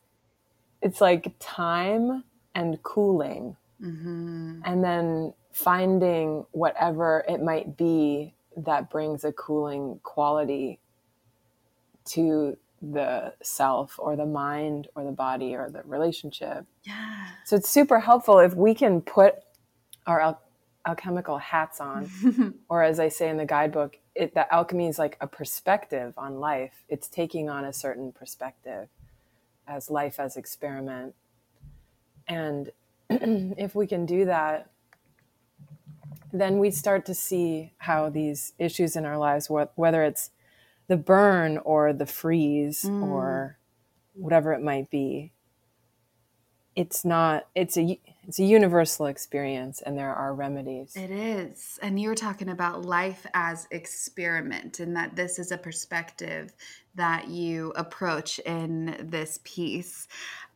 it's 0.81 1.01
like 1.01 1.33
time 1.39 2.23
and 2.53 2.81
cooling 2.83 3.55
Mm-hmm. 3.81 4.59
And 4.63 4.83
then 4.83 5.33
finding 5.51 6.45
whatever 6.51 7.23
it 7.27 7.41
might 7.41 7.77
be 7.77 8.33
that 8.57 8.89
brings 8.89 9.23
a 9.23 9.31
cooling 9.31 9.99
quality 10.03 10.79
to 12.05 12.57
the 12.81 13.33
self 13.41 13.95
or 13.97 14.15
the 14.15 14.25
mind 14.25 14.87
or 14.95 15.03
the 15.03 15.11
body 15.11 15.55
or 15.55 15.69
the 15.69 15.81
relationship. 15.83 16.65
Yeah. 16.83 17.27
So 17.45 17.55
it's 17.55 17.69
super 17.69 17.99
helpful 17.99 18.39
if 18.39 18.53
we 18.53 18.75
can 18.75 19.01
put 19.01 19.35
our 20.05 20.37
alchemical 20.85 21.37
hats 21.37 21.79
on, 21.79 22.53
or 22.69 22.83
as 22.83 22.99
I 22.99 23.09
say 23.09 23.29
in 23.29 23.37
the 23.37 23.45
guidebook, 23.45 23.97
it, 24.13 24.35
that 24.35 24.47
alchemy 24.51 24.87
is 24.87 24.99
like 24.99 25.17
a 25.19 25.27
perspective 25.27 26.13
on 26.17 26.39
life. 26.39 26.85
It's 26.87 27.07
taking 27.07 27.49
on 27.49 27.65
a 27.65 27.73
certain 27.73 28.11
perspective 28.11 28.87
as 29.67 29.89
life 29.89 30.19
as 30.19 30.37
experiment. 30.37 31.15
And 32.27 32.71
if 33.09 33.75
we 33.75 33.87
can 33.87 34.05
do 34.05 34.25
that, 34.25 34.69
then 36.31 36.59
we 36.59 36.71
start 36.71 37.05
to 37.05 37.13
see 37.13 37.73
how 37.79 38.09
these 38.09 38.53
issues 38.59 38.95
in 38.95 39.05
our 39.05 39.17
lives, 39.17 39.49
whether 39.49 40.03
it's 40.03 40.31
the 40.87 40.97
burn 40.97 41.57
or 41.59 41.93
the 41.93 42.05
freeze 42.05 42.83
mm. 42.83 43.03
or 43.03 43.57
whatever 44.13 44.53
it 44.53 44.61
might 44.61 44.89
be, 44.89 45.31
it's 46.75 47.05
not 47.05 47.47
it's 47.55 47.77
a 47.77 47.99
it's 48.27 48.39
a 48.39 48.43
universal 48.43 49.05
experience 49.07 49.81
and 49.81 49.97
there 49.97 50.13
are 50.13 50.33
remedies. 50.33 50.95
It 50.95 51.11
is. 51.11 51.79
And 51.81 51.99
you 51.99 52.09
were 52.09 52.15
talking 52.15 52.49
about 52.49 52.85
life 52.85 53.25
as 53.33 53.67
experiment 53.71 54.79
and 54.79 54.95
that 54.95 55.15
this 55.15 55.39
is 55.39 55.51
a 55.51 55.57
perspective 55.57 56.53
that 56.95 57.27
you 57.27 57.73
approach 57.75 58.39
in 58.39 58.95
this 58.99 59.39
piece. 59.43 60.07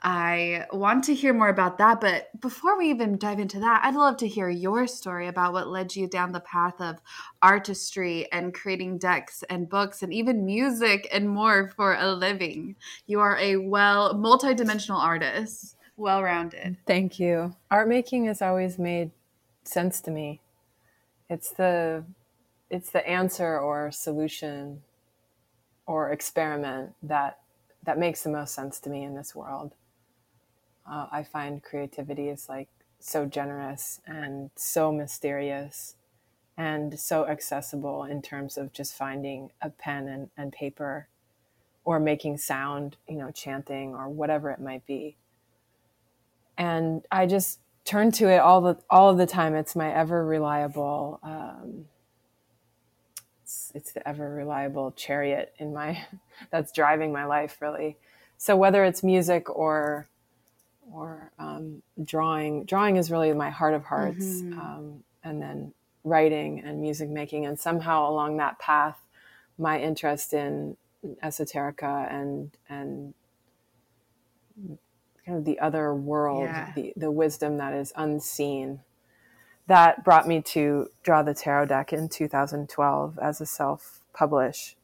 I 0.01 0.65
want 0.71 1.03
to 1.05 1.13
hear 1.13 1.33
more 1.33 1.49
about 1.49 1.77
that 1.79 1.99
but 1.99 2.29
before 2.39 2.77
we 2.77 2.89
even 2.89 3.17
dive 3.17 3.37
into 3.37 3.59
that 3.59 3.81
i'd 3.83 3.95
love 3.95 4.15
to 4.15 4.27
hear 4.29 4.49
your 4.49 4.87
story 4.87 5.27
about 5.27 5.51
what 5.51 5.67
led 5.67 5.93
you 5.93 6.07
down 6.07 6.31
the 6.31 6.39
path 6.39 6.79
of 6.79 7.01
artistry 7.41 8.31
and 8.31 8.53
creating 8.53 8.97
decks 8.97 9.43
and 9.49 9.69
books 9.69 10.01
and 10.01 10.13
even 10.13 10.45
music 10.45 11.07
and 11.11 11.29
more 11.29 11.71
for 11.75 11.95
a 11.95 12.13
living. 12.13 12.75
You 13.07 13.19
are 13.19 13.37
a 13.37 13.57
well 13.57 14.13
multidimensional 14.13 14.99
artist 14.99 15.75
well 15.99 16.23
rounded. 16.23 16.77
Thank 16.87 17.19
you. 17.19 17.55
Art 17.69 17.87
making 17.87 18.25
has 18.25 18.41
always 18.41 18.79
made 18.79 19.11
sense 19.63 20.01
to 20.01 20.11
me. 20.11 20.41
It's 21.29 21.51
the 21.51 22.03
it's 22.69 22.91
the 22.91 23.07
answer 23.07 23.59
or 23.59 23.91
solution 23.91 24.81
or 25.85 26.11
experiment 26.11 26.93
that 27.03 27.39
that 27.83 27.97
makes 27.97 28.23
the 28.23 28.29
most 28.29 28.53
sense 28.53 28.79
to 28.79 28.89
me 28.89 29.03
in 29.03 29.15
this 29.15 29.35
world. 29.35 29.73
Uh, 30.89 31.07
I 31.11 31.23
find 31.23 31.63
creativity 31.63 32.29
is 32.29 32.49
like 32.49 32.69
so 32.99 33.25
generous 33.25 34.01
and 34.05 34.49
so 34.55 34.91
mysterious 34.91 35.95
and 36.57 36.99
so 36.99 37.25
accessible 37.27 38.03
in 38.03 38.21
terms 38.21 38.57
of 38.57 38.73
just 38.73 38.93
finding 38.93 39.51
a 39.61 39.69
pen 39.69 40.07
and, 40.07 40.29
and 40.35 40.51
paper 40.51 41.07
or 41.85 41.99
making 41.99 42.37
sound, 42.37 42.97
you 43.07 43.15
know, 43.15 43.31
chanting 43.31 43.95
or 43.95 44.09
whatever 44.09 44.51
it 44.51 44.59
might 44.59 44.85
be. 44.85 45.15
And 46.59 47.03
I 47.11 47.25
just 47.25 47.59
turn 47.85 48.11
to 48.11 48.29
it 48.29 48.37
all 48.37 48.61
the 48.61 48.77
all 48.89 49.09
of 49.09 49.17
the 49.17 49.25
time. 49.25 49.55
It's 49.55 49.75
my 49.75 49.91
ever 49.91 50.23
reliable. 50.23 51.19
Um, 51.23 51.85
it's, 53.41 53.71
it's 53.73 53.91
the 53.93 54.07
ever 54.07 54.29
reliable 54.29 54.91
chariot 54.91 55.55
in 55.57 55.73
my 55.73 56.05
that's 56.51 56.71
driving 56.71 57.11
my 57.11 57.25
life 57.25 57.57
really. 57.61 57.97
So 58.37 58.55
whether 58.55 58.83
it's 58.83 59.03
music 59.03 59.49
or 59.49 60.07
or 60.91 61.31
um, 61.39 61.81
drawing, 62.03 62.65
drawing 62.65 62.97
is 62.97 63.11
really 63.11 63.31
my 63.33 63.49
heart 63.49 63.73
of 63.73 63.83
hearts, 63.85 64.25
mm-hmm. 64.25 64.59
um, 64.59 65.03
and 65.23 65.41
then 65.41 65.73
writing 66.03 66.61
and 66.61 66.81
music 66.81 67.09
making, 67.09 67.45
and 67.45 67.59
somehow 67.59 68.09
along 68.09 68.37
that 68.37 68.57
path, 68.59 68.99
my 69.57 69.79
interest 69.79 70.33
in 70.33 70.77
esoterica 71.23 72.11
and 72.11 72.51
and 72.69 73.13
kind 75.29 75.39
of 75.39 75.45
the 75.45 75.59
other 75.59 75.93
world, 75.93 76.43
yeah. 76.43 76.71
the, 76.75 76.93
the 76.97 77.11
wisdom 77.11 77.57
that 77.57 77.73
is 77.73 77.93
unseen. 77.95 78.81
That 79.67 80.03
brought 80.03 80.27
me 80.27 80.41
to 80.41 80.89
draw 81.03 81.21
the 81.21 81.35
tarot 81.35 81.67
deck 81.67 81.93
in 81.93 82.09
2012 82.09 83.19
as 83.21 83.39
a 83.39 83.45
self 83.45 84.01
publish. 84.13 84.75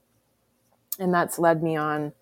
And 1.00 1.14
that's 1.14 1.40
led 1.40 1.64
me 1.64 1.76
on 1.76 2.14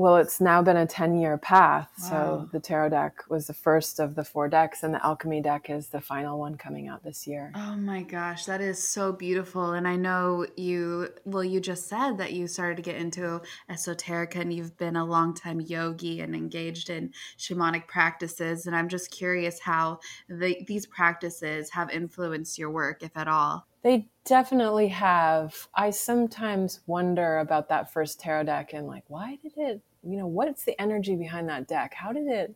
well, 0.00 0.16
it's 0.16 0.40
now 0.40 0.62
been 0.62 0.78
a 0.78 0.86
10 0.86 1.18
year 1.18 1.36
path. 1.36 1.90
Wow. 2.04 2.08
So 2.08 2.48
the 2.52 2.58
tarot 2.58 2.88
deck 2.88 3.22
was 3.28 3.46
the 3.46 3.52
first 3.52 4.00
of 4.00 4.14
the 4.14 4.24
four 4.24 4.48
decks, 4.48 4.82
and 4.82 4.94
the 4.94 5.04
alchemy 5.04 5.42
deck 5.42 5.68
is 5.68 5.88
the 5.88 6.00
final 6.00 6.38
one 6.38 6.54
coming 6.54 6.88
out 6.88 7.04
this 7.04 7.26
year. 7.26 7.52
Oh 7.54 7.76
my 7.76 8.02
gosh, 8.02 8.46
that 8.46 8.62
is 8.62 8.82
so 8.82 9.12
beautiful. 9.12 9.72
And 9.72 9.86
I 9.86 9.96
know 9.96 10.46
you, 10.56 11.10
well, 11.26 11.44
you 11.44 11.60
just 11.60 11.86
said 11.86 12.16
that 12.16 12.32
you 12.32 12.46
started 12.46 12.76
to 12.76 12.82
get 12.82 12.96
into 12.96 13.42
esoterica 13.70 14.36
and 14.36 14.54
you've 14.54 14.78
been 14.78 14.96
a 14.96 15.04
long 15.04 15.34
time 15.34 15.60
yogi 15.60 16.22
and 16.22 16.34
engaged 16.34 16.88
in 16.88 17.12
shamanic 17.36 17.86
practices. 17.86 18.64
And 18.64 18.74
I'm 18.74 18.88
just 18.88 19.10
curious 19.10 19.60
how 19.60 20.00
the, 20.30 20.64
these 20.66 20.86
practices 20.86 21.68
have 21.72 21.90
influenced 21.90 22.58
your 22.58 22.70
work, 22.70 23.02
if 23.02 23.14
at 23.18 23.28
all. 23.28 23.66
They 23.82 24.08
definitely 24.24 24.88
have. 24.88 25.68
I 25.74 25.90
sometimes 25.90 26.80
wonder 26.86 27.38
about 27.38 27.68
that 27.68 27.92
first 27.92 28.18
tarot 28.18 28.44
deck 28.44 28.72
and 28.72 28.86
like, 28.86 29.04
why 29.08 29.38
did 29.42 29.52
it 29.56 29.82
you 30.02 30.16
know, 30.16 30.26
what's 30.26 30.64
the 30.64 30.80
energy 30.80 31.16
behind 31.16 31.48
that 31.48 31.68
deck? 31.68 31.94
How 31.94 32.12
did 32.12 32.26
it 32.26 32.54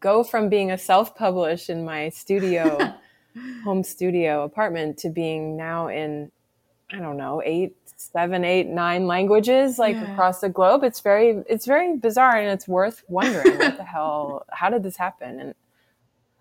go 0.00 0.22
from 0.22 0.48
being 0.48 0.70
a 0.70 0.78
self 0.78 1.14
published 1.14 1.70
in 1.70 1.84
my 1.84 2.08
studio, 2.08 2.94
home 3.64 3.82
studio 3.82 4.44
apartment 4.44 4.98
to 4.98 5.10
being 5.10 5.56
now 5.56 5.88
in, 5.88 6.30
I 6.90 6.98
don't 6.98 7.16
know, 7.16 7.42
eight, 7.44 7.76
seven, 7.96 8.44
eight, 8.44 8.66
nine 8.68 9.06
languages 9.06 9.78
like 9.78 9.96
yeah. 9.96 10.12
across 10.12 10.40
the 10.40 10.48
globe? 10.48 10.82
It's 10.82 11.00
very, 11.00 11.42
it's 11.48 11.66
very 11.66 11.96
bizarre 11.96 12.36
and 12.36 12.50
it's 12.50 12.66
worth 12.66 13.02
wondering 13.08 13.58
what 13.58 13.76
the 13.76 13.84
hell, 13.84 14.46
how 14.52 14.70
did 14.70 14.82
this 14.82 14.96
happen? 14.96 15.40
And 15.40 15.54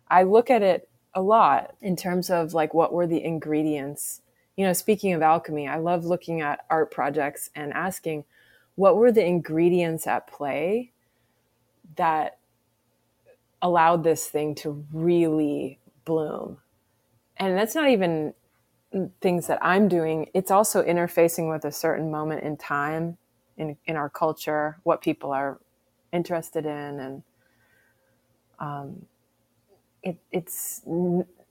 I 0.09 0.23
look 0.23 0.49
at 0.49 0.61
it 0.61 0.89
a 1.13 1.21
lot 1.21 1.75
in 1.81 1.95
terms 1.95 2.29
of 2.29 2.53
like 2.53 2.73
what 2.73 2.93
were 2.93 3.07
the 3.07 3.23
ingredients. 3.23 4.21
You 4.55 4.65
know, 4.65 4.73
speaking 4.73 5.13
of 5.13 5.21
alchemy, 5.21 5.67
I 5.67 5.77
love 5.77 6.05
looking 6.05 6.41
at 6.41 6.65
art 6.69 6.89
projects 6.89 7.49
and 7.53 7.73
asking, 7.73 8.23
what 8.77 8.95
were 8.95 9.11
the 9.11 9.25
ingredients 9.25 10.05
at 10.05 10.27
play 10.27 10.91
that 11.95 12.37
allowed 13.61 14.03
this 14.03 14.27
thing 14.27 14.53
to 14.53 14.85
really 14.93 15.79
bloom? 16.05 16.59
And 17.37 17.57
that's 17.57 17.75
not 17.75 17.89
even 17.89 18.33
things 19.19 19.47
that 19.47 19.59
i'm 19.61 19.87
doing. 19.87 20.29
It's 20.33 20.51
also 20.51 20.83
interfacing 20.83 21.51
with 21.51 21.65
a 21.65 21.71
certain 21.71 22.09
moment 22.09 22.43
in 22.43 22.55
time 22.55 23.17
in, 23.57 23.75
in 23.85 23.95
our 23.95 24.09
culture 24.09 24.77
what 24.83 25.01
people 25.01 25.31
are 25.31 25.59
interested 26.13 26.65
in 26.65 26.99
and 26.99 27.23
um, 28.59 29.05
it, 30.03 30.17
it's 30.31 30.81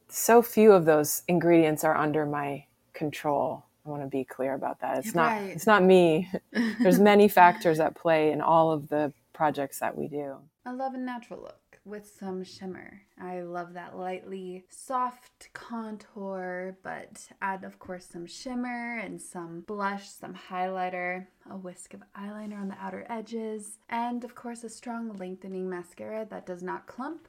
so 0.09 0.43
few 0.43 0.73
of 0.73 0.85
those 0.87 1.23
ingredients 1.29 1.85
are 1.85 1.97
under 1.97 2.25
my 2.25 2.65
control 2.95 3.67
I 3.87 3.91
want 3.91 4.03
to 4.03 4.09
be 4.09 4.25
clear 4.25 4.55
about 4.55 4.81
that. 4.81 4.99
It's 4.99 5.15
not 5.15 5.29
right. 5.29 5.51
it's 5.51 5.67
not 5.67 5.83
me. 5.83 6.29
There's 6.81 6.99
many 6.99 7.29
factors 7.29 7.79
at 7.79 7.95
play 7.95 8.33
in 8.33 8.41
all 8.41 8.73
of 8.73 8.89
the 8.89 9.13
projects 9.33 9.79
that 9.81 9.97
we 9.97 10.09
do. 10.09 10.37
I 10.65 10.73
love 10.73 10.95
a 10.95 10.99
natural 10.99 11.41
look 11.41 11.79
with 11.85 12.11
some 12.19 12.43
shimmer. 12.43 13.03
I 13.21 13.43
love 13.43 13.75
that 13.75 13.97
lightly 13.97 14.65
soft 14.69 15.51
contour, 15.53 16.77
but 16.83 17.29
add 17.41 17.63
of 17.63 17.79
course 17.79 18.07
some 18.07 18.27
shimmer 18.27 18.99
and 18.99 19.23
some 19.23 19.61
blush, 19.61 20.09
some 20.09 20.35
highlighter, 20.51 21.29
a 21.49 21.57
whisk 21.57 21.95
of 21.95 22.03
eyeliner 22.19 22.61
on 22.61 22.69
the 22.69 22.79
outer 22.81 23.07
edges, 23.09 23.79
and 23.89 24.25
of 24.25 24.35
course 24.35 24.65
a 24.65 24.69
strong 24.69 25.17
lengthening 25.17 25.71
mascara 25.71 26.27
that 26.29 26.45
does 26.47 26.63
not 26.63 26.89
clump 26.89 27.29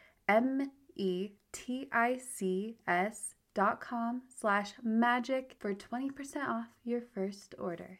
M-E-T-I-C-S 0.31 1.35
dot 3.53 3.81
com 3.81 4.21
slash 4.33 4.73
magic 4.81 5.57
for 5.59 5.73
20% 5.73 6.47
off 6.47 6.67
your 6.85 7.01
first 7.01 7.53
order. 7.59 7.99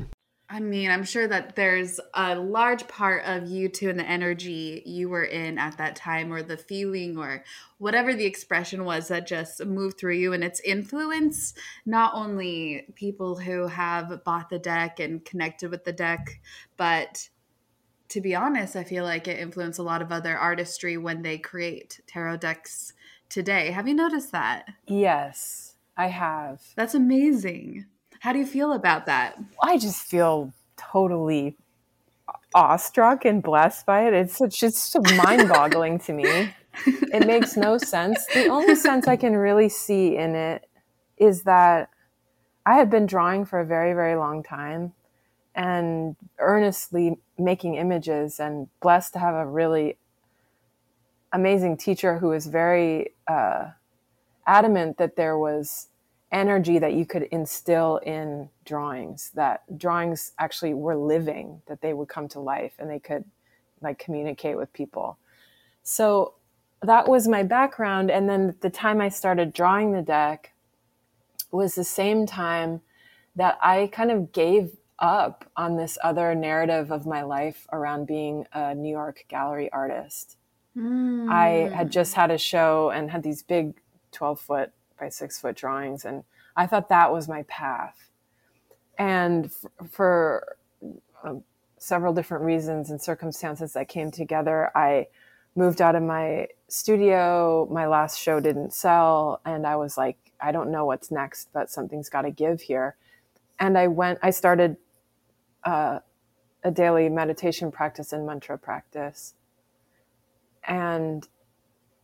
I 0.53 0.59
mean, 0.59 0.91
I'm 0.91 1.05
sure 1.05 1.29
that 1.29 1.55
there's 1.55 2.01
a 2.13 2.35
large 2.35 2.85
part 2.89 3.23
of 3.23 3.47
you 3.47 3.69
two 3.69 3.89
and 3.89 3.97
the 3.97 4.03
energy 4.03 4.83
you 4.85 5.07
were 5.07 5.23
in 5.23 5.57
at 5.57 5.77
that 5.77 5.95
time, 5.95 6.33
or 6.33 6.43
the 6.43 6.57
feeling, 6.57 7.17
or 7.17 7.45
whatever 7.77 8.13
the 8.13 8.25
expression 8.25 8.83
was 8.83 9.07
that 9.07 9.25
just 9.25 9.63
moved 9.65 9.97
through 9.97 10.15
you. 10.15 10.33
And 10.33 10.43
it's 10.43 10.59
influence 10.59 11.53
not 11.85 12.13
only 12.15 12.85
people 12.95 13.37
who 13.37 13.67
have 13.67 14.25
bought 14.25 14.49
the 14.49 14.59
deck 14.59 14.99
and 14.99 15.23
connected 15.23 15.71
with 15.71 15.85
the 15.85 15.93
deck, 15.93 16.41
but 16.75 17.29
to 18.09 18.19
be 18.19 18.35
honest, 18.35 18.75
I 18.75 18.83
feel 18.83 19.05
like 19.05 19.29
it 19.29 19.39
influenced 19.39 19.79
a 19.79 19.83
lot 19.83 20.01
of 20.01 20.11
other 20.11 20.37
artistry 20.37 20.97
when 20.97 21.21
they 21.21 21.37
create 21.37 22.01
tarot 22.07 22.37
decks 22.37 22.91
today. 23.29 23.71
Have 23.71 23.87
you 23.87 23.93
noticed 23.93 24.33
that? 24.33 24.65
Yes, 24.85 25.75
I 25.95 26.07
have. 26.07 26.61
That's 26.75 26.93
amazing. 26.93 27.85
How 28.21 28.33
do 28.33 28.37
you 28.37 28.45
feel 28.45 28.73
about 28.73 29.07
that? 29.07 29.35
I 29.63 29.79
just 29.79 30.03
feel 30.03 30.53
totally 30.77 31.57
awestruck 32.53 33.25
and 33.25 33.41
blessed 33.41 33.87
by 33.87 34.05
it. 34.05 34.13
It's 34.13 34.37
such 34.37 34.61
it's 34.61 34.95
mind 35.15 35.49
boggling 35.49 35.97
to 36.01 36.13
me. 36.13 36.53
It 36.85 37.27
makes 37.27 37.57
no 37.57 37.77
sense. 37.77 38.25
The 38.27 38.47
only 38.47 38.75
sense 38.75 39.05
I 39.05 39.17
can 39.17 39.35
really 39.35 39.67
see 39.69 40.15
in 40.15 40.35
it 40.35 40.69
is 41.17 41.43
that 41.43 41.89
I 42.65 42.75
had 42.75 42.89
been 42.89 43.07
drawing 43.07 43.43
for 43.43 43.59
a 43.59 43.65
very, 43.65 43.93
very 43.93 44.15
long 44.15 44.43
time 44.43 44.93
and 45.53 46.15
earnestly 46.37 47.17
making 47.37 47.75
images 47.75 48.39
and 48.39 48.69
blessed 48.81 49.13
to 49.13 49.19
have 49.19 49.35
a 49.35 49.45
really 49.45 49.97
amazing 51.33 51.75
teacher 51.75 52.19
who 52.19 52.29
was 52.29 52.45
very 52.45 53.13
uh, 53.27 53.71
adamant 54.47 54.97
that 54.97 55.17
there 55.17 55.37
was 55.37 55.87
energy 56.31 56.79
that 56.79 56.93
you 56.93 57.05
could 57.05 57.23
instill 57.23 57.97
in 57.97 58.49
drawings 58.65 59.31
that 59.35 59.77
drawings 59.77 60.31
actually 60.39 60.73
were 60.73 60.95
living 60.95 61.61
that 61.67 61.81
they 61.81 61.93
would 61.93 62.07
come 62.07 62.27
to 62.27 62.39
life 62.39 62.73
and 62.79 62.89
they 62.89 62.99
could 62.99 63.25
like 63.81 63.99
communicate 63.99 64.55
with 64.55 64.71
people 64.71 65.17
so 65.83 66.33
that 66.81 67.07
was 67.07 67.27
my 67.27 67.43
background 67.43 68.09
and 68.09 68.29
then 68.29 68.55
the 68.61 68.69
time 68.69 69.01
i 69.01 69.09
started 69.09 69.51
drawing 69.51 69.91
the 69.91 70.01
deck 70.01 70.53
was 71.51 71.75
the 71.75 71.83
same 71.83 72.25
time 72.25 72.81
that 73.35 73.57
i 73.61 73.89
kind 73.91 74.09
of 74.09 74.31
gave 74.31 74.77
up 74.99 75.49
on 75.57 75.75
this 75.75 75.97
other 76.03 76.33
narrative 76.33 76.91
of 76.91 77.05
my 77.05 77.23
life 77.23 77.67
around 77.73 78.07
being 78.07 78.45
a 78.53 78.73
new 78.73 78.91
york 78.91 79.25
gallery 79.27 79.69
artist 79.73 80.37
mm. 80.77 81.29
i 81.29 81.69
had 81.75 81.91
just 81.91 82.13
had 82.13 82.31
a 82.31 82.37
show 82.37 82.89
and 82.91 83.11
had 83.11 83.21
these 83.21 83.43
big 83.43 83.73
12 84.13 84.39
foot 84.39 84.71
by 85.01 85.09
six 85.09 85.41
foot 85.41 85.55
drawings. 85.55 86.05
And 86.05 86.23
I 86.55 86.67
thought 86.67 86.87
that 86.89 87.11
was 87.11 87.27
my 87.27 87.43
path. 87.43 88.11
And 88.97 89.45
f- 89.45 89.89
for 89.89 90.55
um, 91.23 91.43
several 91.79 92.13
different 92.13 92.43
reasons 92.43 92.91
and 92.91 93.01
circumstances 93.01 93.73
that 93.73 93.89
came 93.89 94.11
together, 94.11 94.71
I 94.75 95.07
moved 95.55 95.81
out 95.81 95.95
of 95.95 96.03
my 96.03 96.47
studio. 96.67 97.67
My 97.71 97.87
last 97.87 98.19
show 98.19 98.39
didn't 98.39 98.73
sell. 98.73 99.41
And 99.43 99.65
I 99.65 99.75
was 99.75 99.97
like, 99.97 100.17
I 100.39 100.51
don't 100.51 100.71
know 100.71 100.85
what's 100.85 101.09
next, 101.11 101.49
but 101.51 101.69
something's 101.69 102.07
got 102.07 102.21
to 102.21 102.31
give 102.31 102.61
here. 102.61 102.95
And 103.59 103.77
I 103.77 103.87
went, 103.87 104.19
I 104.21 104.29
started 104.29 104.77
uh, 105.63 105.99
a 106.63 106.71
daily 106.71 107.09
meditation 107.09 107.71
practice 107.71 108.13
and 108.13 108.25
mantra 108.25 108.57
practice. 108.57 109.33
And 110.63 111.27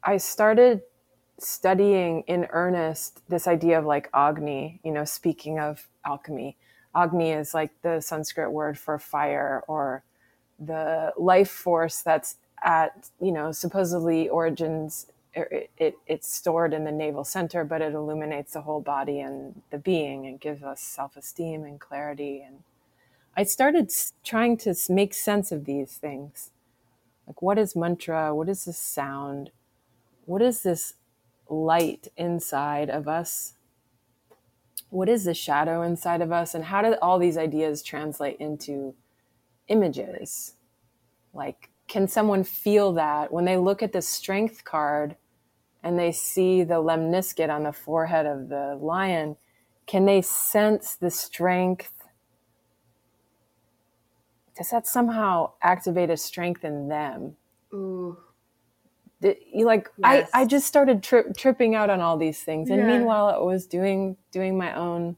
I 0.04 0.18
started 0.18 0.82
studying 1.40 2.22
in 2.28 2.48
earnest 2.52 3.22
this 3.30 3.48
idea 3.48 3.80
of 3.80 3.86
like 3.86 4.10
Agni, 4.14 4.80
you 4.84 4.92
know, 4.92 5.06
speaking 5.06 5.60
of 5.60 5.88
alchemy. 6.06 6.58
Agni 6.96 7.32
is 7.32 7.54
like 7.54 7.72
the 7.82 8.02
Sanskrit 8.02 8.52
word 8.52 8.78
for 8.78 8.98
fire 8.98 9.64
or 9.68 10.04
the 10.60 11.14
life 11.18 11.50
force 11.52 12.02
that's 12.02 12.38
at, 12.64 13.10
you 13.22 13.32
know, 13.32 13.52
supposedly 13.52 14.30
origins. 14.30 15.08
Er, 15.36 15.48
it, 15.52 15.70
it, 15.78 15.96
it's 16.08 16.34
stored 16.34 16.74
in 16.74 16.86
the 16.86 16.92
navel 16.92 17.24
center, 17.24 17.64
but 17.64 17.82
it 17.82 17.94
illuminates 17.94 18.54
the 18.54 18.62
whole 18.62 18.82
body 18.82 19.20
and 19.20 19.62
the 19.70 19.78
being 19.78 20.26
and 20.26 20.40
gives 20.40 20.64
us 20.64 20.82
self 20.82 21.16
esteem 21.16 21.64
and 21.64 21.80
clarity. 21.80 22.44
And 22.46 22.64
I 23.36 23.44
started 23.44 23.92
trying 24.24 24.58
to 24.58 24.74
make 24.90 25.14
sense 25.14 25.52
of 25.52 25.66
these 25.66 25.96
things. 25.98 26.52
Like, 27.28 27.42
what 27.42 27.60
is 27.60 27.76
mantra? 27.76 28.34
What 28.34 28.50
is 28.50 28.66
this 28.66 28.80
sound? 28.80 29.52
What 30.26 30.42
is 30.42 30.64
this 30.64 30.96
light 31.50 32.08
inside 32.18 32.90
of 32.90 33.08
us? 33.08 33.54
What 34.90 35.10
is 35.10 35.26
the 35.26 35.34
shadow 35.34 35.82
inside 35.82 36.22
of 36.22 36.32
us? 36.32 36.54
And 36.54 36.66
how 36.66 36.82
do 36.82 36.96
all 37.02 37.20
these 37.20 37.38
ideas 37.38 37.84
translate 37.84 38.38
into 38.40 38.96
images? 39.68 40.56
Like, 41.34 41.70
can 41.88 42.08
someone 42.08 42.44
feel 42.44 42.94
that 42.94 43.32
when 43.32 43.46
they 43.46 43.58
look 43.58 43.84
at 43.84 43.94
the 43.94 44.02
strength 44.02 44.64
card 44.64 45.16
and 45.84 45.98
they 45.98 46.12
see 46.12 46.64
the 46.64 46.76
lemniscate 46.76 47.50
on 47.50 47.64
the 47.64 47.74
forehead 47.74 48.26
of 48.26 48.50
the 48.50 48.78
lion? 48.82 49.38
Can 49.86 50.06
they 50.06 50.22
sense 50.22 50.96
the 50.96 51.12
strength? 51.12 51.94
Does 54.58 54.70
that 54.72 54.88
somehow 54.88 55.52
activate 55.62 56.10
a 56.10 56.18
strength 56.18 56.64
in 56.64 56.88
them? 56.88 57.36
Ooh 57.74 58.18
like 59.22 59.90
yes. 59.98 60.30
I, 60.34 60.42
I 60.42 60.46
just 60.46 60.68
started 60.68 61.02
tri- 61.02 61.32
tripping 61.36 61.76
out 61.76 61.90
on 61.90 62.02
all 62.02 62.18
these 62.18 62.42
things 62.42 62.70
and 62.70 62.80
yeah. 62.80 62.88
meanwhile 62.88 63.28
i 63.28 63.38
was 63.40 63.66
doing 63.66 64.16
doing 64.32 64.58
my 64.58 64.76
own 64.76 65.16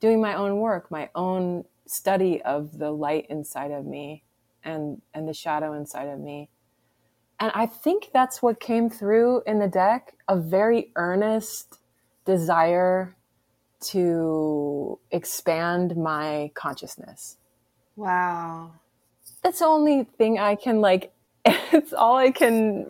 doing 0.00 0.20
my 0.20 0.34
own 0.34 0.58
work 0.58 0.90
my 0.90 1.10
own 1.14 1.64
study 1.86 2.40
of 2.42 2.78
the 2.78 2.90
light 2.90 3.26
inside 3.28 3.70
of 3.70 3.84
me 3.84 4.24
and 4.62 5.02
and 5.12 5.28
the 5.28 5.34
shadow 5.34 5.74
inside 5.74 6.08
of 6.08 6.18
me 6.18 6.48
and 7.40 7.52
i 7.54 7.66
think 7.66 8.08
that's 8.14 8.42
what 8.42 8.58
came 8.58 8.88
through 8.88 9.42
in 9.46 9.58
the 9.58 9.68
deck 9.68 10.14
a 10.28 10.36
very 10.36 10.90
earnest 10.96 11.78
desire 12.24 13.14
to 13.80 14.98
expand 15.10 15.94
my 15.94 16.50
consciousness 16.54 17.36
wow 17.96 18.72
that's 19.42 19.58
the 19.58 19.66
only 19.66 20.04
thing 20.16 20.38
i 20.38 20.54
can 20.54 20.80
like 20.80 21.13
it's 21.44 21.92
all 21.92 22.16
I 22.16 22.30
can 22.30 22.86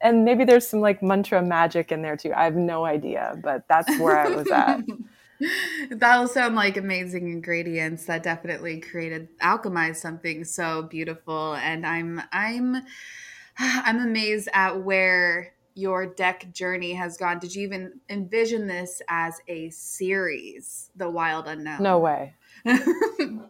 and 0.00 0.24
maybe 0.24 0.44
there's 0.44 0.68
some 0.68 0.80
like 0.80 1.02
mantra 1.02 1.42
magic 1.42 1.90
in 1.90 2.02
there 2.02 2.16
too. 2.16 2.32
I 2.34 2.44
have 2.44 2.56
no 2.56 2.84
idea, 2.84 3.38
but 3.42 3.66
that's 3.68 3.98
where 3.98 4.18
I 4.18 4.28
was 4.28 4.50
at. 4.50 4.82
That'll 5.90 6.28
sound 6.28 6.54
like 6.54 6.76
amazing 6.76 7.30
ingredients 7.30 8.04
that 8.06 8.22
definitely 8.22 8.80
created 8.80 9.28
alchemized 9.40 9.96
something 9.96 10.44
so 10.44 10.82
beautiful 10.82 11.54
and 11.54 11.86
I'm 11.86 12.22
I'm 12.32 12.76
I'm 13.58 13.98
amazed 13.98 14.48
at 14.52 14.82
where 14.82 15.54
your 15.74 16.06
deck 16.06 16.52
journey 16.52 16.92
has 16.92 17.16
gone. 17.16 17.38
Did 17.38 17.54
you 17.54 17.64
even 17.64 18.00
envision 18.08 18.66
this 18.66 19.02
as 19.08 19.40
a 19.48 19.70
series, 19.70 20.90
The 20.94 21.10
Wild 21.10 21.48
Unknown? 21.48 21.82
No 21.82 21.98
way. 21.98 22.34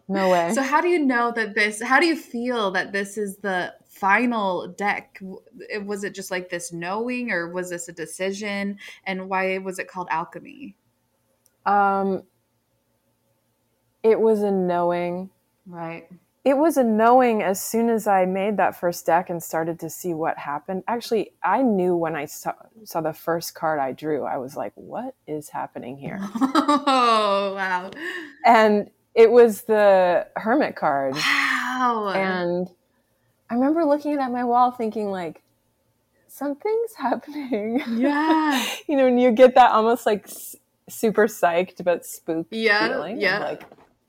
no 0.07 0.29
way. 0.29 0.51
So 0.53 0.63
how 0.63 0.81
do 0.81 0.87
you 0.87 0.99
know 0.99 1.31
that 1.35 1.53
this 1.53 1.81
how 1.81 1.99
do 1.99 2.05
you 2.05 2.15
feel 2.15 2.71
that 2.71 2.91
this 2.91 3.17
is 3.17 3.37
the 3.37 3.73
final 4.05 4.67
deck 4.67 5.19
was 5.81 6.03
it 6.03 6.13
just 6.13 6.29
like 6.29 6.47
this 6.47 6.71
knowing 6.71 7.31
or 7.31 7.49
was 7.49 7.71
this 7.71 7.87
a 7.87 7.91
decision? 7.91 8.77
And 9.07 9.27
why 9.27 9.57
was 9.57 9.79
it 9.79 9.87
called 9.87 10.07
alchemy? 10.11 10.75
Um 11.65 12.21
it 14.03 14.19
was 14.19 14.43
a 14.43 14.51
knowing. 14.51 15.31
Right. 15.65 16.07
It 16.43 16.55
was 16.55 16.77
a 16.77 16.83
knowing 16.83 17.41
as 17.41 17.59
soon 17.59 17.89
as 17.89 18.05
i 18.05 18.25
made 18.25 18.57
that 18.57 18.79
first 18.79 19.07
deck 19.07 19.31
and 19.31 19.41
started 19.41 19.79
to 19.79 19.89
see 19.89 20.13
what 20.13 20.37
happened. 20.37 20.83
Actually 20.87 21.31
i 21.43 21.63
knew 21.63 21.95
when 21.95 22.15
i 22.15 22.25
saw, 22.25 22.53
saw 22.83 23.01
the 23.01 23.11
first 23.11 23.55
card 23.55 23.79
i 23.79 23.91
drew 23.91 24.23
i 24.23 24.37
was 24.37 24.55
like 24.55 24.73
what 24.75 25.15
is 25.25 25.49
happening 25.49 25.97
here? 25.97 26.19
Oh 26.87 27.55
wow. 27.55 27.89
And 28.45 28.91
it 29.15 29.31
was 29.31 29.63
the 29.63 30.27
hermit 30.35 30.75
card. 30.75 31.15
Wow. 31.15 32.13
And 32.15 32.67
I 33.55 33.57
remember 33.57 33.85
looking 33.85 34.17
at 34.19 34.33
my 34.33 34.43
wall 34.43 34.71
thinking 34.71 35.09
like 35.11 35.41
something's 36.27 36.93
happening. 36.97 37.81
Yeah. 37.95 38.65
you 38.87 38.97
know, 38.97 39.07
and 39.07 39.21
you 39.21 39.31
get 39.31 39.55
that 39.55 39.71
almost 39.71 40.05
like 40.05 40.25
s- 40.25 40.57
super 40.89 41.27
psyched 41.27 41.81
but 41.85 42.05
spooked 42.05 42.51
yeah, 42.51 42.89
feeling. 42.89 43.21
Yeah. 43.21 43.39
Like, 43.39 43.61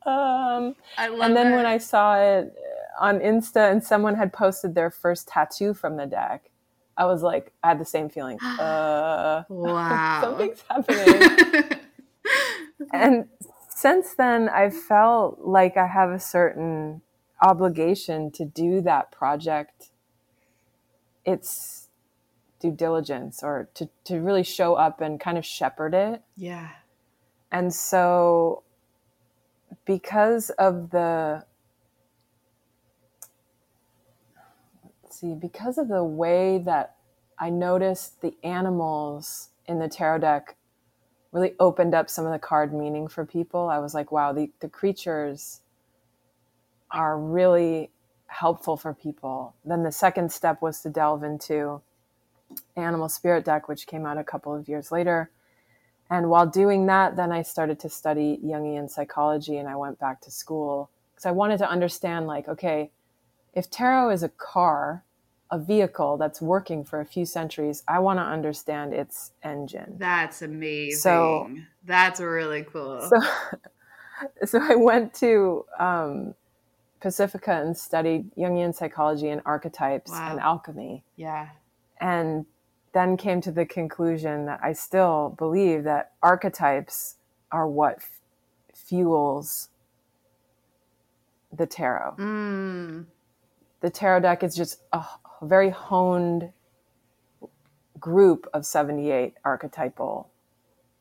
um, 0.05 0.75
I 0.99 1.07
love 1.09 1.21
and 1.21 1.37
then 1.37 1.53
it. 1.53 1.57
when 1.57 1.65
I 1.65 1.79
saw 1.79 2.17
it 2.17 2.53
on 2.99 3.21
Insta 3.21 3.71
and 3.71 3.83
someone 3.85 4.17
had 4.17 4.33
posted 4.33 4.75
their 4.75 4.91
first 4.91 5.29
tattoo 5.29 5.75
from 5.75 5.97
the 5.97 6.07
deck, 6.07 6.51
I 6.97 7.05
was 7.05 7.23
like, 7.23 7.53
I 7.63 7.69
had 7.69 7.79
the 7.79 7.85
same 7.85 8.09
feeling. 8.09 8.39
Uh, 8.59 9.45
wow. 9.49 10.21
something's 10.23 10.65
happening. 10.69 11.79
and 12.93 13.29
since 13.69 14.15
then, 14.15 14.49
I've 14.49 14.77
felt 14.77 15.39
like 15.39 15.77
I 15.77 15.87
have 15.87 16.11
a 16.11 16.19
certain 16.19 17.03
obligation 17.41 18.31
to 18.33 18.45
do 18.45 18.81
that 18.83 19.11
project. 19.13 19.91
It's 21.25 21.89
due 22.61 22.71
diligence 22.71 23.43
or 23.43 23.69
to, 23.75 23.89
to 24.05 24.21
really 24.21 24.43
show 24.43 24.75
up 24.75 25.01
and 25.01 25.21
kind 25.21 25.37
of 25.37 25.45
shepherd 25.45 25.95
it. 25.95 26.23
yeah. 26.37 26.69
And 27.53 27.73
so, 27.73 28.65
because 29.85 30.51
of 30.51 30.91
the, 30.91 31.45
let's 35.03 35.21
see, 35.21 35.35
because 35.35 35.79
of 35.79 35.89
the 35.89 36.03
way 36.03 36.59
that 36.59 36.97
I 37.39 37.51
noticed 37.51 38.21
the 38.21 38.35
animals 38.43 39.51
in 39.67 39.79
the 39.79 39.89
tarot 39.89 40.19
deck 40.19 40.57
really 41.33 41.55
opened 41.61 41.95
up 41.95 42.11
some 42.11 42.27
of 42.27 42.33
the 42.33 42.39
card 42.39 42.73
meaning 42.75 43.07
for 43.07 43.25
people, 43.25 43.69
I 43.69 43.79
was 43.79 43.95
like, 43.95 44.11
wow, 44.11 44.33
the, 44.33 44.51
the 44.61 44.69
creatures 44.69 45.61
are 46.97 47.19
really 47.19 47.91
helpful 48.27 48.77
for 48.77 48.95
people. 48.95 49.55
Then 49.65 49.83
the 49.83 49.93
second 49.93 50.33
step 50.33 50.63
was 50.63 50.81
to 50.81 50.91
delve 50.91 51.23
into 51.23 51.83
Animal 52.75 53.09
Spirit 53.09 53.45
deck, 53.45 53.69
which 53.69 53.87
came 53.87 54.07
out 54.07 54.19
a 54.19 54.25
couple 54.25 54.55
of 54.55 54.69
years 54.69 54.91
later. 54.91 55.31
And 56.09 56.31
while 56.31 56.47
doing 56.47 56.87
that, 56.87 57.17
then 57.17 57.33
I 57.33 57.43
started 57.43 57.79
to 57.81 57.89
study 57.89 58.39
Jungian 58.43 58.89
psychology 58.89 59.59
and 59.59 59.69
I 59.69 59.77
went 59.77 59.99
back 59.99 60.21
to 60.23 60.31
school 60.31 60.91
because 61.13 61.27
I 61.27 61.33
wanted 61.33 61.59
to 61.59 61.69
understand 61.69 62.27
like, 62.27 62.49
okay, 62.49 62.91
if 63.55 63.71
tarot 63.71 64.11
is 64.11 64.23
a 64.23 64.29
car, 64.29 65.05
a 65.51 65.59
vehicle 65.59 66.17
that's 66.17 66.41
working 66.41 66.85
for 66.85 67.01
a 67.01 67.05
few 67.05 67.27
centuries, 67.27 67.83
I 67.89 67.99
want 67.99 68.19
to 68.19 68.23
understand 68.23 68.95
its 68.95 69.33
engine. 69.43 69.97
That's 69.99 70.43
amazing. 70.43 70.99
So- 70.99 71.51
That's 71.85 72.21
really 72.21 72.63
cool. 72.65 73.01
So, 73.11 73.21
so 74.47 74.61
I 74.63 74.77
went 74.77 75.13
to 75.15 75.65
um, 75.79 76.35
Pacifica 77.01 77.53
and 77.53 77.77
studied 77.77 78.31
Jungian 78.37 78.75
psychology 78.75 79.29
and 79.29 79.43
archetypes 79.45 80.11
Wow. 80.11 80.31
and 80.33 80.41
alchemy. 80.41 81.05
yeah. 81.17 81.49
and 82.01 82.47
then 82.93 83.17
came 83.19 83.41
to 83.43 83.51
the 83.53 83.67
conclusion 83.67 84.47
that 84.47 84.59
I 84.63 84.73
still 84.73 85.35
believe 85.37 85.85
that 85.85 86.13
archetypes 86.23 87.17
are 87.53 87.69
what 87.69 87.97
f- 87.97 88.21
fuels 88.75 89.69
the 91.53 91.67
tarot. 91.67 92.15
Mm. 92.19 93.05
The 93.81 93.91
tarot 93.91 94.21
deck 94.21 94.43
is 94.43 94.55
just 94.57 94.81
a, 94.95 94.99
a 94.99 95.19
very 95.43 95.69
honed 95.71 96.53
group 98.01 98.49
of 98.55 98.65
78 98.65 99.35
archetypal 99.45 100.31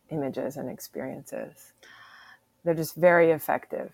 images 0.09 0.57
and 0.57 0.69
experiences. 0.69 1.73
They're 2.63 2.73
just 2.73 2.95
very 2.95 3.31
effective. 3.31 3.91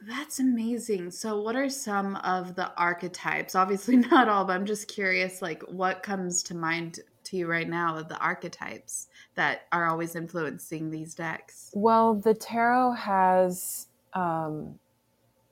That's 0.00 0.38
amazing. 0.38 1.10
So, 1.10 1.40
what 1.40 1.56
are 1.56 1.68
some 1.68 2.16
of 2.16 2.54
the 2.54 2.72
archetypes? 2.76 3.54
Obviously, 3.54 3.96
not 4.10 4.28
all, 4.28 4.44
but 4.44 4.54
I'm 4.54 4.66
just 4.66 4.88
curious, 4.88 5.42
like, 5.42 5.62
what 5.62 6.02
comes 6.02 6.42
to 6.44 6.56
mind 6.56 7.00
to 7.24 7.36
you 7.36 7.46
right 7.46 7.68
now 7.68 7.96
of 7.96 8.08
the 8.08 8.18
archetypes 8.18 9.08
that 9.34 9.62
are 9.72 9.88
always 9.88 10.14
influencing 10.14 10.90
these 10.90 11.14
decks? 11.14 11.70
Well, 11.74 12.14
the 12.14 12.34
tarot 12.34 12.92
has, 12.92 13.88
um, 14.14 14.78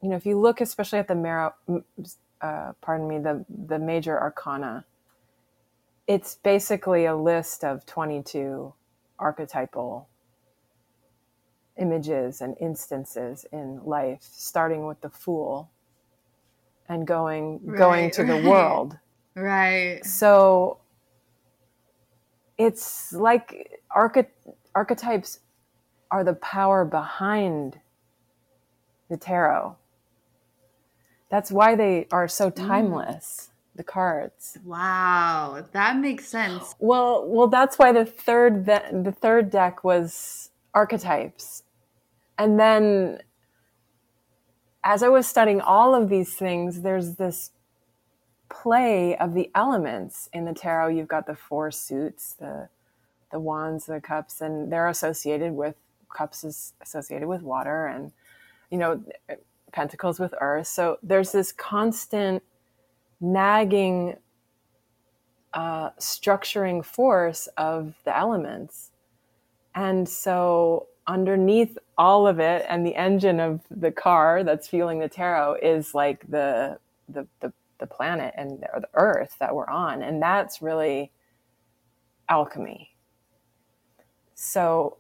you 0.01 0.09
know, 0.09 0.17
if 0.17 0.25
you 0.25 0.39
look 0.39 0.61
especially 0.61 1.01
at 1.01 1.09
the 1.09 1.15
marrow, 1.15 1.55
uh, 2.41 2.73
pardon 2.81 3.09
me, 3.09 3.19
the 3.19 3.45
the 3.49 3.79
major 3.79 4.19
arcana, 4.19 4.85
it's 6.07 6.37
basically 6.37 7.05
a 7.05 7.17
list 7.17 7.65
of 7.65 7.85
twenty 7.85 8.23
two 8.23 8.73
archetypal 9.19 10.09
images 11.79 12.41
and 12.41 12.57
instances 12.61 13.47
in 13.53 13.81
life, 13.85 14.21
starting 14.23 14.87
with 14.87 15.01
the 15.01 15.11
fool 15.11 15.71
and 16.89 17.07
going 17.07 17.61
going 17.77 18.05
Right, 18.05 18.13
to 18.15 18.25
the 18.25 18.37
world. 18.49 18.99
Right. 19.35 20.05
So 20.05 20.79
it's 22.59 23.13
like 23.13 23.81
arche- 23.95 24.29
archetypes 24.75 25.41
are 26.11 26.25
the 26.25 26.35
power 26.35 26.85
behind 26.85 27.81
the 29.09 29.17
tarot. 29.17 29.77
That's 31.31 31.51
why 31.51 31.75
they 31.75 32.07
are 32.13 32.29
so 32.29 32.51
mm. 32.51 32.57
timeless, 32.57 33.51
the 33.75 33.85
cards. 33.85 34.59
Wow. 34.65 35.65
That 35.73 35.99
makes 35.99 36.29
sense. 36.29 36.75
Well, 36.79 37.27
well 37.27 37.49
that's 37.49 37.79
why 37.79 37.93
the 37.93 38.05
third 38.05 38.67
the, 38.67 38.83
the 39.05 39.13
third 39.13 39.51
deck 39.51 39.85
was 39.85 40.51
archetypes. 40.75 41.63
And 42.39 42.59
then 42.59 43.21
as 44.85 45.03
I 45.03 45.09
was 45.09 45.27
studying 45.27 45.61
all 45.61 45.95
of 45.95 46.09
these 46.09 46.35
things, 46.35 46.83
there's 46.83 47.17
this 47.17 47.51
play 48.49 49.17
of 49.17 49.35
the 49.35 49.51
elements 49.55 50.29
in 50.33 50.45
the 50.45 50.55
tarot. 50.55 50.89
You've 50.89 51.09
got 51.09 51.27
the 51.27 51.35
four 51.35 51.71
suits, 51.71 52.35
the 52.35 52.69
the 53.33 53.41
wands, 53.41 53.87
the 53.87 54.01
cups, 54.01 54.41
and 54.41 54.73
they're 54.73 54.87
associated 54.87 55.53
with 55.53 55.75
cups 56.09 56.45
is 56.45 56.73
associated 56.81 57.27
with 57.27 57.43
water, 57.43 57.87
and 57.87 58.13
you 58.71 58.79
know 58.79 59.03
pentacles 59.73 60.21
with 60.21 60.33
earth. 60.41 60.69
So 60.69 60.99
there's 61.03 61.33
this 61.33 61.51
constant 61.53 62.43
nagging, 63.21 64.17
uh, 65.53 65.91
structuring 65.99 66.85
force 66.85 67.49
of 67.57 67.95
the 68.05 68.17
elements, 68.17 68.93
and 69.75 70.09
so 70.09 70.87
underneath 71.07 71.79
all 71.99 72.27
of 72.27 72.41
it, 72.41 72.65
and 72.69 72.87
the 72.87 72.95
engine 72.95 73.41
of 73.41 73.61
the 73.71 73.93
car 73.93 74.45
that's 74.45 74.69
fueling 74.69 74.99
the 74.99 75.09
tarot 75.09 75.57
is 75.63 75.95
like 75.95 76.29
the 76.29 76.79
the 77.09 77.27
the 77.41 77.53
the 77.79 77.87
planet 77.87 78.35
and 78.37 78.65
or 78.73 78.81
the 78.81 78.89
earth 78.95 79.37
that 79.39 79.55
we're 79.55 79.69
on. 79.69 80.03
And 80.03 80.21
that's 80.23 80.63
really 80.63 81.13
alchemy. 82.29 82.91
So 84.35 84.99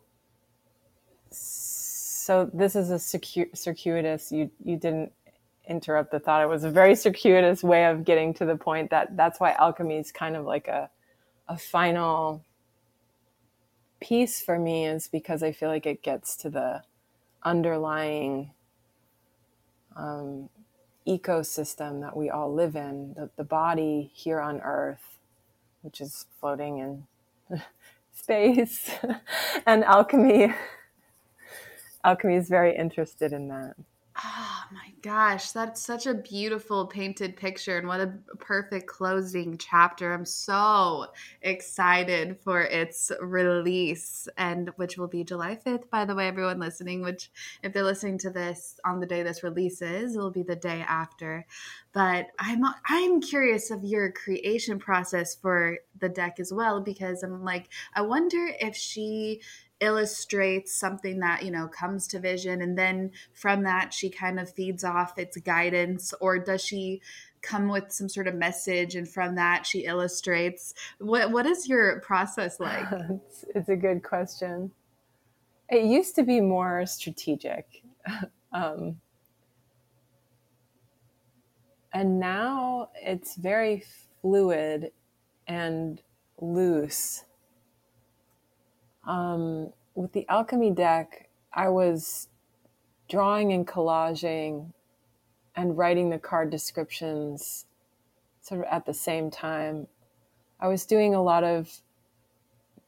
so 1.30 2.50
this 2.52 2.76
is 2.76 2.90
a 2.90 2.96
circu- 2.96 3.56
circuitous 3.56 4.32
you 4.32 4.50
you 4.64 4.76
didn't 4.76 5.12
interrupt 5.68 6.12
the 6.12 6.20
thought. 6.20 6.42
It 6.42 6.48
was 6.48 6.64
a 6.64 6.70
very 6.70 6.94
circuitous 6.94 7.62
way 7.62 7.86
of 7.86 8.04
getting 8.04 8.32
to 8.34 8.44
the 8.44 8.56
point 8.56 8.90
that 8.90 9.16
that's 9.16 9.40
why 9.40 9.52
alchemy 9.52 9.98
is 9.98 10.12
kind 10.12 10.36
of 10.36 10.44
like 10.44 10.68
a 10.68 10.88
a 11.48 11.56
final 11.56 12.44
piece 14.00 14.40
for 14.42 14.59
me 14.59 14.87
is 14.87 15.09
because 15.09 15.42
i 15.42 15.52
feel 15.52 15.68
like 15.70 15.87
it 15.87 16.02
gets 16.02 16.37
to 16.37 16.50
the 16.50 16.82
underlying 17.44 18.52
um, 19.96 20.48
ecosystem 21.09 22.00
that 22.02 22.16
we 22.16 22.30
all 22.30 22.52
live 22.54 22.76
in, 22.76 23.14
the, 23.16 23.30
the 23.37 23.44
body 23.44 24.11
here 24.14 24.40
on 24.40 24.61
Earth, 24.62 25.18
which 25.82 26.00
is 26.00 26.26
floating 26.40 26.78
in 26.78 27.61
space, 28.14 28.90
and 29.66 29.85
alchemy. 29.85 30.54
Alchemy 32.04 32.37
is 32.37 32.48
very 32.48 32.76
interested 32.76 33.32
in 33.32 33.48
that. 33.48 33.74
Oh 34.24 34.62
my 34.72 34.92
gosh, 35.06 35.52
that's 35.52 35.80
such 35.80 36.06
a 36.06 36.14
beautiful 36.14 36.84
painted 36.84 37.36
picture 37.36 37.78
and 37.78 37.86
what 37.86 38.00
a 38.00 38.12
perfect 38.40 38.88
closing 38.88 39.56
chapter. 39.56 40.12
I'm 40.12 40.24
so 40.24 41.06
excited 41.42 42.40
for 42.40 42.62
its 42.62 43.12
release 43.20 44.26
and 44.36 44.70
which 44.74 44.98
will 44.98 45.06
be 45.06 45.22
July 45.22 45.60
5th 45.64 45.88
by 45.90 46.04
the 46.04 46.14
way 46.16 46.26
everyone 46.26 46.58
listening, 46.58 47.02
which 47.02 47.30
if 47.62 47.72
they're 47.72 47.84
listening 47.84 48.18
to 48.18 48.30
this 48.30 48.80
on 48.84 48.98
the 48.98 49.06
day 49.06 49.22
this 49.22 49.44
releases, 49.44 50.16
it'll 50.16 50.32
be 50.32 50.42
the 50.42 50.56
day 50.56 50.84
after. 50.88 51.46
But 51.92 52.26
I'm 52.40 52.64
I'm 52.88 53.20
curious 53.20 53.70
of 53.70 53.84
your 53.84 54.10
creation 54.10 54.80
process 54.80 55.36
for 55.36 55.78
the 56.00 56.08
deck 56.08 56.40
as 56.40 56.52
well 56.52 56.80
because 56.80 57.22
I'm 57.22 57.44
like 57.44 57.68
I 57.94 58.02
wonder 58.02 58.50
if 58.60 58.74
she 58.74 59.40
illustrates 59.80 60.74
something 60.74 61.20
that 61.20 61.44
you 61.44 61.50
know 61.50 61.68
comes 61.68 62.06
to 62.06 62.18
vision 62.18 62.62
and 62.62 62.78
then 62.78 63.10
from 63.34 63.62
that 63.62 63.92
she 63.92 64.08
kind 64.08 64.40
of 64.40 64.50
feeds 64.50 64.82
off 64.84 65.18
its 65.18 65.36
guidance 65.38 66.14
or 66.20 66.38
does 66.38 66.64
she 66.64 67.00
come 67.42 67.68
with 67.68 67.92
some 67.92 68.08
sort 68.08 68.26
of 68.26 68.34
message 68.34 68.94
and 68.94 69.08
from 69.08 69.34
that 69.34 69.66
she 69.66 69.80
illustrates 69.80 70.72
what 70.98 71.30
what 71.30 71.44
is 71.44 71.68
your 71.68 72.00
process 72.00 72.58
like 72.60 72.86
it's, 72.92 73.44
it's 73.54 73.68
a 73.68 73.76
good 73.76 74.02
question. 74.02 74.70
It 75.68 75.84
used 75.84 76.14
to 76.16 76.22
be 76.22 76.40
more 76.40 76.86
strategic. 76.86 77.82
um, 78.52 79.00
and 81.92 82.20
now 82.20 82.90
it's 82.94 83.36
very 83.36 83.82
fluid 84.20 84.92
and 85.48 86.00
loose. 86.40 87.24
Um, 89.06 89.72
with 89.94 90.12
the 90.12 90.28
alchemy 90.28 90.70
deck, 90.70 91.28
I 91.52 91.68
was 91.68 92.28
drawing 93.08 93.52
and 93.52 93.66
collaging 93.66 94.72
and 95.54 95.78
writing 95.78 96.10
the 96.10 96.18
card 96.18 96.50
descriptions 96.50 97.66
sort 98.42 98.60
of 98.60 98.66
at 98.70 98.86
the 98.86 98.94
same 98.94 99.30
time. 99.30 99.86
I 100.60 100.68
was 100.68 100.86
doing 100.86 101.14
a 101.14 101.22
lot 101.22 101.44
of 101.44 101.80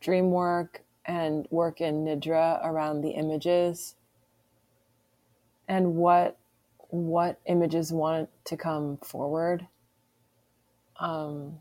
dream 0.01 0.31
work 0.31 0.83
and 1.05 1.47
work 1.51 1.81
in 1.81 2.05
Nidra 2.05 2.65
around 2.65 3.01
the 3.01 3.11
images 3.11 3.95
and 5.67 5.95
what 5.95 6.37
what 6.91 7.39
images 7.47 7.93
want 7.93 8.31
to 8.45 8.57
come 8.57 8.97
forward. 8.99 9.67
Um, 10.99 11.61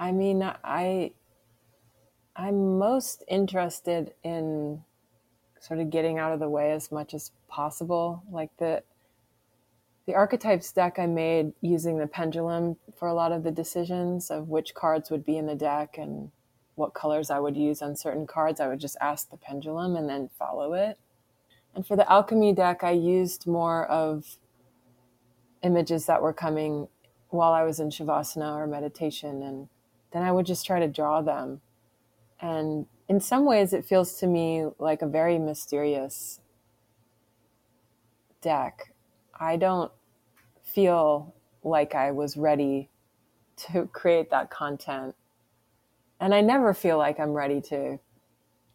I 0.00 0.12
mean, 0.12 0.42
I 0.64 1.12
I'm 2.34 2.78
most 2.78 3.22
interested 3.28 4.14
in 4.24 4.82
sort 5.60 5.78
of 5.78 5.90
getting 5.90 6.18
out 6.18 6.32
of 6.32 6.40
the 6.40 6.48
way 6.48 6.72
as 6.72 6.90
much 6.90 7.12
as 7.12 7.32
possible. 7.48 8.22
Like 8.32 8.56
the 8.56 8.82
the 10.06 10.14
archetypes 10.14 10.72
deck 10.72 10.98
I 10.98 11.06
made 11.06 11.52
using 11.60 11.98
the 11.98 12.06
pendulum 12.06 12.76
for 12.96 13.08
a 13.08 13.14
lot 13.14 13.30
of 13.30 13.42
the 13.42 13.50
decisions 13.50 14.30
of 14.30 14.48
which 14.48 14.74
cards 14.74 15.10
would 15.10 15.24
be 15.24 15.36
in 15.36 15.46
the 15.46 15.54
deck 15.54 15.98
and 15.98 16.30
what 16.76 16.94
colors 16.94 17.30
I 17.30 17.38
would 17.38 17.56
use 17.56 17.82
on 17.82 17.94
certain 17.94 18.26
cards. 18.26 18.58
I 18.58 18.68
would 18.68 18.80
just 18.80 18.96
ask 19.02 19.28
the 19.28 19.36
pendulum 19.36 19.96
and 19.96 20.08
then 20.08 20.30
follow 20.38 20.72
it. 20.72 20.98
And 21.74 21.86
for 21.86 21.94
the 21.94 22.10
alchemy 22.10 22.54
deck, 22.54 22.82
I 22.82 22.92
used 22.92 23.46
more 23.46 23.84
of 23.86 24.38
images 25.62 26.06
that 26.06 26.22
were 26.22 26.32
coming 26.32 26.88
while 27.28 27.52
I 27.52 27.64
was 27.64 27.78
in 27.78 27.90
shavasana 27.90 28.56
or 28.56 28.66
meditation. 28.66 29.42
And 29.42 29.68
then 30.12 30.22
I 30.22 30.32
would 30.32 30.46
just 30.46 30.66
try 30.66 30.80
to 30.80 30.88
draw 30.88 31.22
them. 31.22 31.60
And 32.40 32.86
in 33.08 33.20
some 33.20 33.44
ways, 33.44 33.72
it 33.72 33.84
feels 33.84 34.14
to 34.20 34.26
me 34.26 34.66
like 34.78 35.02
a 35.02 35.06
very 35.06 35.38
mysterious 35.38 36.40
deck. 38.40 38.92
I 39.38 39.56
don't 39.56 39.92
feel 40.62 41.34
like 41.62 41.94
I 41.94 42.10
was 42.12 42.36
ready 42.36 42.88
to 43.68 43.86
create 43.92 44.30
that 44.30 44.50
content. 44.50 45.14
And 46.20 46.34
I 46.34 46.40
never 46.40 46.74
feel 46.74 46.98
like 46.98 47.18
I'm 47.18 47.32
ready 47.32 47.60
to 47.62 47.98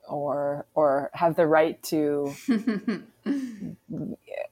or 0.07 0.65
or 0.73 1.09
have 1.13 1.35
the 1.35 1.47
right 1.47 1.81
to 1.81 2.33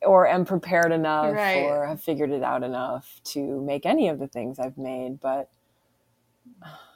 or 0.02 0.28
am 0.28 0.46
prepared 0.46 0.91
enough 0.91 1.34
right. 1.34 1.63
or 1.63 1.86
have 1.86 2.02
figured 2.02 2.32
it 2.32 2.43
out 2.43 2.63
enough 2.63 3.22
to 3.24 3.62
make 3.62 3.86
any 3.86 4.10
of 4.10 4.19
the 4.19 4.28
things 4.28 4.60
I've 4.60 4.78
made 4.78 5.19
but 5.19 5.50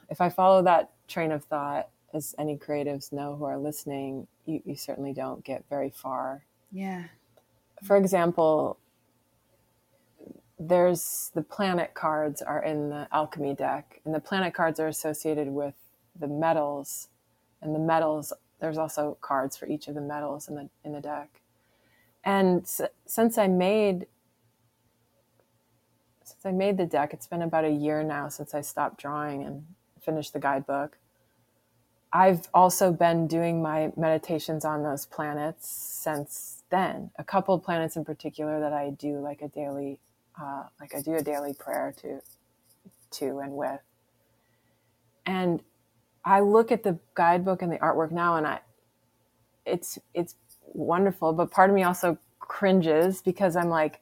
if 0.10 0.22
I 0.22 0.30
follow 0.30 0.62
that 0.63 0.91
train 1.08 1.32
of 1.32 1.43
thought 1.43 1.89
as 2.13 2.36
any 2.38 2.58
creatives 2.58 3.12
know 3.12 3.36
who 3.36 3.46
are 3.46 3.58
listening 3.58 4.28
you, 4.46 4.62
you 4.65 4.76
certainly 4.76 5.13
don't 5.13 5.43
get 5.43 5.63
very 5.70 5.89
far 5.89 6.46
yeah 6.72 7.04
for 7.84 7.98
example 7.98 8.78
there's 10.60 11.32
the 11.36 11.41
planet 11.41 11.93
cards 11.93 12.41
are 12.41 12.63
in 12.63 12.89
the 12.89 13.08
alchemy 13.12 13.54
deck 13.54 14.02
and 14.06 14.13
the 14.13 14.20
planet 14.20 14.54
cards 14.54 14.80
are 14.80 14.88
associated 14.88 15.48
with 15.50 15.76
the 16.20 16.28
metals 16.28 17.10
and 17.62 17.76
the 17.76 17.80
metals 17.80 18.34
there's 18.60 18.78
also 18.78 19.17
cards 19.22 19.56
for 19.56 19.67
each 19.67 19.88
of 19.88 19.96
the 19.96 20.02
metals 20.02 20.48
in 20.48 20.56
the 20.56 20.70
in 20.84 20.93
the 20.93 21.02
deck. 21.02 21.41
And 22.24 22.62
s- 22.63 22.82
since 23.06 23.38
I 23.38 23.48
made 23.48 24.08
since 26.24 26.46
I 26.46 26.52
made 26.52 26.78
the 26.78 26.86
deck, 26.86 27.13
it's 27.13 27.28
been 27.28 27.41
about 27.41 27.65
a 27.65 27.70
year 27.72 28.04
now 28.04 28.28
since 28.30 28.54
I 28.54 28.62
stopped 28.62 29.00
drawing 29.00 29.43
and 29.43 29.65
finished 30.08 30.34
the 30.34 30.39
guidebook. 30.39 30.98
I've 32.13 32.48
also 32.54 32.93
been 32.93 33.28
doing 33.28 33.62
my 33.62 33.91
meditations 33.98 34.63
on 34.63 34.82
those 34.82 35.06
planets 35.06 35.70
since 35.70 36.63
then. 36.70 37.12
A 37.20 37.24
couple 37.26 37.60
planets 37.60 37.98
in 37.98 38.06
particular 38.06 38.62
that 38.62 38.72
I 38.72 38.91
do 38.91 39.20
like 39.20 39.41
a 39.41 39.50
daily, 39.50 40.00
uh, 40.41 40.63
like 40.80 40.96
I 40.96 41.02
do 41.02 41.15
a 41.15 41.22
daily 41.22 41.54
prayer 41.54 41.93
to, 42.02 42.22
to 43.17 43.39
and 43.39 43.52
with. 43.52 43.82
And 45.26 45.62
I 46.24 46.39
look 46.39 46.72
at 46.72 46.84
the 46.84 46.98
guidebook 47.13 47.62
and 47.62 47.72
the 47.72 47.78
artwork 47.80 48.12
now 48.12 48.38
and 48.38 48.48
I 48.48 48.62
it's 49.65 50.00
it's 50.13 50.36
wonderful, 50.74 51.34
but 51.34 51.52
part 51.52 51.70
of 51.70 51.76
me 51.76 51.84
also 51.84 52.17
cringes 52.39 53.22
because 53.22 53.58
I'm 53.58 53.70
like 53.70 54.00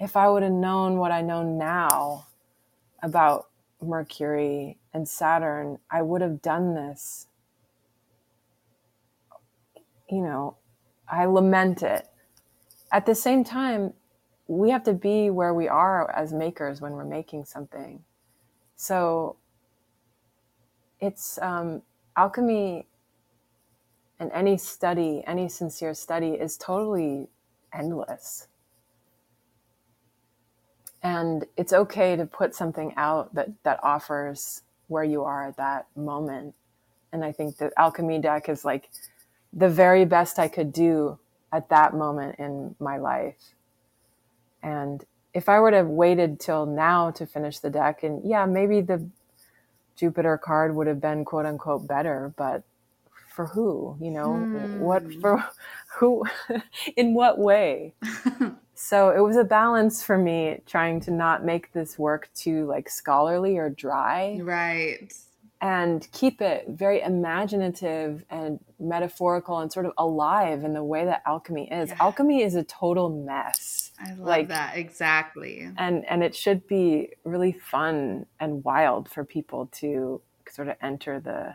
if 0.00 0.16
I 0.16 0.28
would 0.28 0.42
have 0.42 0.52
known 0.52 0.98
what 0.98 1.12
I 1.12 1.22
know 1.22 1.44
now 1.44 2.26
about 3.02 3.46
Mercury 3.86 4.78
and 4.92 5.08
Saturn, 5.08 5.78
I 5.90 6.02
would 6.02 6.20
have 6.22 6.42
done 6.42 6.74
this. 6.74 7.28
You 10.10 10.22
know, 10.22 10.56
I 11.08 11.26
lament 11.26 11.82
it. 11.82 12.08
At 12.92 13.06
the 13.06 13.14
same 13.14 13.44
time, 13.44 13.94
we 14.46 14.70
have 14.70 14.84
to 14.84 14.92
be 14.92 15.30
where 15.30 15.54
we 15.54 15.68
are 15.68 16.10
as 16.10 16.32
makers 16.32 16.80
when 16.80 16.92
we're 16.92 17.04
making 17.04 17.44
something. 17.46 18.04
So 18.76 19.36
it's 21.00 21.38
um, 21.40 21.82
alchemy 22.16 22.86
and 24.18 24.30
any 24.32 24.56
study, 24.56 25.22
any 25.26 25.48
sincere 25.48 25.94
study 25.94 26.30
is 26.30 26.56
totally 26.56 27.28
endless. 27.72 28.48
And 31.04 31.44
it's 31.58 31.74
okay 31.74 32.16
to 32.16 32.24
put 32.24 32.54
something 32.54 32.94
out 32.96 33.34
that, 33.34 33.50
that 33.62 33.78
offers 33.82 34.62
where 34.88 35.04
you 35.04 35.22
are 35.22 35.46
at 35.46 35.58
that 35.58 35.86
moment. 35.94 36.54
And 37.12 37.22
I 37.22 37.30
think 37.30 37.58
the 37.58 37.70
alchemy 37.76 38.18
deck 38.18 38.48
is 38.48 38.64
like 38.64 38.88
the 39.52 39.68
very 39.68 40.06
best 40.06 40.38
I 40.38 40.48
could 40.48 40.72
do 40.72 41.18
at 41.52 41.68
that 41.68 41.94
moment 41.94 42.36
in 42.38 42.74
my 42.80 42.96
life. 42.96 43.54
And 44.62 45.04
if 45.34 45.48
I 45.48 45.60
were 45.60 45.70
to 45.70 45.76
have 45.76 45.88
waited 45.88 46.40
till 46.40 46.64
now 46.64 47.10
to 47.12 47.26
finish 47.26 47.58
the 47.58 47.70
deck, 47.70 48.02
and 48.02 48.22
yeah, 48.24 48.46
maybe 48.46 48.80
the 48.80 49.06
Jupiter 49.96 50.38
card 50.38 50.74
would 50.74 50.86
have 50.86 51.00
been 51.02 51.24
quote 51.24 51.44
unquote 51.44 51.86
better, 51.86 52.32
but 52.36 52.62
for 53.28 53.46
who? 53.46 53.96
You 54.00 54.10
know, 54.10 54.32
hmm. 54.34 54.80
what 54.80 55.02
for 55.20 55.44
who? 55.98 56.24
in 56.96 57.12
what 57.12 57.38
way? 57.38 57.92
so 58.74 59.10
it 59.10 59.20
was 59.20 59.36
a 59.36 59.44
balance 59.44 60.02
for 60.02 60.18
me 60.18 60.60
trying 60.66 61.00
to 61.00 61.10
not 61.10 61.44
make 61.44 61.72
this 61.72 61.98
work 61.98 62.28
too 62.34 62.66
like 62.66 62.88
scholarly 62.88 63.56
or 63.56 63.70
dry. 63.70 64.38
Right 64.42 65.12
and 65.64 66.06
keep 66.12 66.42
it 66.42 66.66
very 66.68 67.00
imaginative 67.00 68.22
and 68.28 68.60
metaphorical 68.78 69.60
and 69.60 69.72
sort 69.72 69.86
of 69.86 69.92
alive 69.96 70.62
in 70.62 70.74
the 70.74 70.84
way 70.84 71.06
that 71.06 71.22
alchemy 71.24 71.70
is. 71.72 71.88
Yeah. 71.88 71.96
Alchemy 72.00 72.42
is 72.42 72.54
a 72.54 72.62
total 72.64 73.08
mess. 73.08 73.90
I 73.98 74.10
love 74.10 74.18
like, 74.18 74.48
that 74.48 74.76
exactly. 74.76 75.66
And 75.78 76.04
and 76.04 76.22
it 76.22 76.34
should 76.34 76.66
be 76.66 77.12
really 77.24 77.52
fun 77.52 78.26
and 78.38 78.62
wild 78.62 79.08
for 79.08 79.24
people 79.24 79.70
to 79.76 80.20
sort 80.50 80.68
of 80.68 80.76
enter 80.82 81.18
the 81.18 81.54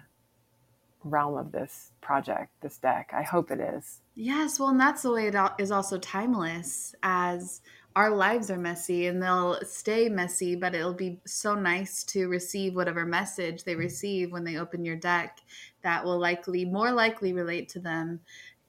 realm 1.04 1.38
of 1.38 1.52
this 1.52 1.92
project, 2.02 2.52
this 2.62 2.78
deck. 2.78 3.12
I 3.14 3.24
hope 3.24 3.52
it 3.52 3.60
is. 3.60 4.02
Yes, 4.16 4.60
well, 4.60 4.70
and 4.70 4.80
that's 4.80 5.04
the 5.04 5.12
way 5.12 5.28
it 5.28 5.36
is 5.60 5.72
also 5.72 5.98
timeless 5.98 6.94
as 7.04 7.62
our 7.96 8.12
lives 8.12 8.52
are 8.52 8.58
messy 8.58 9.08
and 9.08 9.22
they'll 9.22 9.60
stay 9.66 10.10
messy, 10.10 10.56
but 10.56 10.76
it'll 10.76 10.94
be 10.94 11.20
so 11.26 11.56
nice 11.56 12.04
to 12.06 12.28
receive 12.28 12.76
whatever 12.76 13.06
message 13.06 13.64
they 13.64 13.76
receive 13.76 14.32
when 14.32 14.44
they 14.44 14.58
open 14.58 14.86
your 14.86 14.96
deck 14.96 15.40
that 15.82 16.04
will 16.04 16.20
likely, 16.20 16.66
more 16.66 16.92
likely, 16.92 17.34
relate 17.34 17.70
to 17.70 17.80
them 17.80 18.20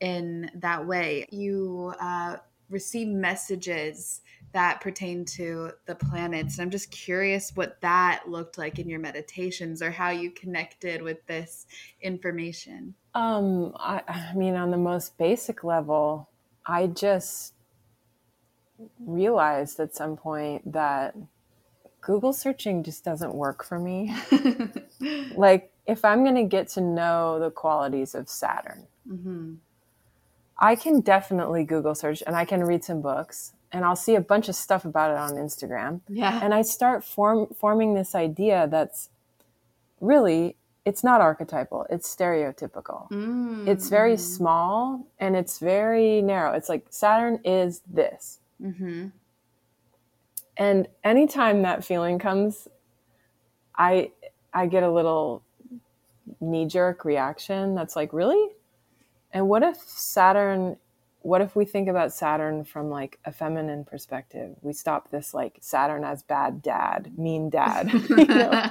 in 0.00 0.50
that 0.54 0.86
way. 0.86 1.26
You 1.30 1.92
uh, 2.00 2.36
receive 2.70 3.08
messages 3.08 4.22
that 4.52 4.80
pertain 4.80 5.24
to 5.24 5.70
the 5.86 5.94
planets. 5.94 6.58
And 6.58 6.64
I'm 6.64 6.70
just 6.70 6.90
curious 6.90 7.52
what 7.54 7.80
that 7.80 8.24
looked 8.26 8.58
like 8.58 8.78
in 8.78 8.88
your 8.88 8.98
meditations 8.98 9.82
or 9.82 9.90
how 9.90 10.10
you 10.10 10.30
connected 10.30 11.02
with 11.02 11.24
this 11.26 11.66
information. 12.02 12.94
Um, 13.14 13.72
I, 13.76 14.02
I 14.08 14.34
mean, 14.34 14.54
on 14.54 14.70
the 14.70 14.76
most 14.76 15.16
basic 15.18 15.62
level, 15.62 16.28
I 16.66 16.88
just 16.88 17.54
realized 18.98 19.78
at 19.78 19.94
some 19.94 20.16
point 20.16 20.72
that 20.72 21.14
Google 22.00 22.32
searching 22.32 22.82
just 22.82 23.04
doesn't 23.04 23.34
work 23.34 23.64
for 23.64 23.78
me. 23.78 24.14
like, 25.36 25.72
if 25.86 26.04
I'm 26.04 26.22
going 26.22 26.36
to 26.36 26.44
get 26.44 26.68
to 26.70 26.80
know 26.80 27.38
the 27.38 27.50
qualities 27.50 28.14
of 28.14 28.28
Saturn, 28.28 28.86
mm-hmm. 29.08 29.54
I 30.58 30.76
can 30.76 31.00
definitely 31.00 31.64
Google 31.64 31.94
search 31.94 32.22
and 32.26 32.36
I 32.36 32.44
can 32.44 32.62
read 32.62 32.84
some 32.84 33.00
books 33.00 33.52
and 33.72 33.84
I'll 33.84 33.96
see 33.96 34.14
a 34.14 34.20
bunch 34.20 34.48
of 34.48 34.54
stuff 34.54 34.84
about 34.84 35.10
it 35.12 35.18
on 35.18 35.32
Instagram. 35.32 36.00
Yeah. 36.08 36.40
And 36.42 36.52
I 36.52 36.62
start 36.62 37.04
form, 37.04 37.46
forming 37.58 37.94
this 37.94 38.14
idea 38.14 38.68
that's 38.70 39.10
really, 40.00 40.56
it's 40.84 41.04
not 41.04 41.20
archetypal, 41.20 41.86
it's 41.90 42.12
stereotypical. 42.14 43.08
Mm. 43.10 43.68
It's 43.68 43.88
very 43.88 44.16
small 44.16 45.06
and 45.18 45.36
it's 45.36 45.58
very 45.58 46.22
narrow. 46.22 46.52
It's 46.52 46.68
like 46.68 46.86
Saturn 46.90 47.38
is 47.44 47.82
this. 47.86 48.38
Mm-hmm. 48.62 49.08
And 50.56 50.88
anytime 51.04 51.62
that 51.62 51.84
feeling 51.84 52.18
comes, 52.18 52.68
I 53.76 54.10
I 54.52 54.66
get 54.66 54.82
a 54.82 54.90
little 54.90 55.42
knee 56.40 56.66
jerk 56.66 57.04
reaction 57.04 57.74
that's 57.74 57.96
like, 57.96 58.12
really? 58.12 58.50
And 59.32 59.48
what 59.48 59.62
if 59.62 59.76
Saturn 59.76 60.76
what 61.22 61.40
if 61.40 61.54
we 61.54 61.64
think 61.64 61.88
about 61.88 62.12
Saturn 62.12 62.64
from 62.64 62.88
like 62.88 63.18
a 63.24 63.32
feminine 63.32 63.84
perspective? 63.84 64.56
We 64.62 64.72
stop 64.72 65.10
this 65.10 65.34
like 65.34 65.58
Saturn 65.60 66.02
as 66.04 66.22
bad 66.22 66.62
dad, 66.62 67.18
mean 67.18 67.50
dad. 67.50 67.92
you 68.08 68.24
know? 68.24 68.50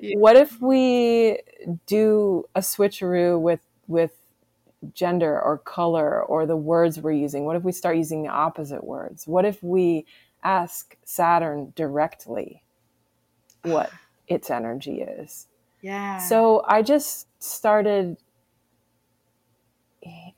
yeah. 0.00 0.16
What 0.16 0.36
if 0.36 0.60
we 0.60 1.40
do 1.86 2.44
a 2.54 2.60
switcheroo 2.60 3.40
with 3.40 3.60
with 3.88 4.12
gender 4.92 5.40
or 5.40 5.58
color 5.58 6.22
or 6.22 6.44
the 6.44 6.56
words 6.56 7.00
we're 7.00 7.12
using? 7.12 7.46
What 7.46 7.56
if 7.56 7.62
we 7.62 7.72
start 7.72 7.96
using 7.96 8.22
the 8.22 8.28
opposite 8.28 8.84
words? 8.84 9.26
What 9.26 9.46
if 9.46 9.62
we 9.62 10.04
ask 10.42 10.96
Saturn 11.04 11.72
directly 11.74 12.62
what 13.62 13.90
its 14.28 14.50
energy 14.50 15.00
is? 15.00 15.46
Yeah. 15.80 16.18
So 16.18 16.62
I 16.66 16.82
just 16.82 17.26
started 17.42 18.18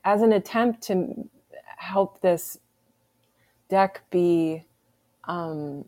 as 0.09 0.23
an 0.23 0.33
attempt 0.33 0.81
to 0.81 1.29
help 1.77 2.23
this 2.23 2.59
deck 3.69 4.01
be 4.09 4.65
um, 5.25 5.85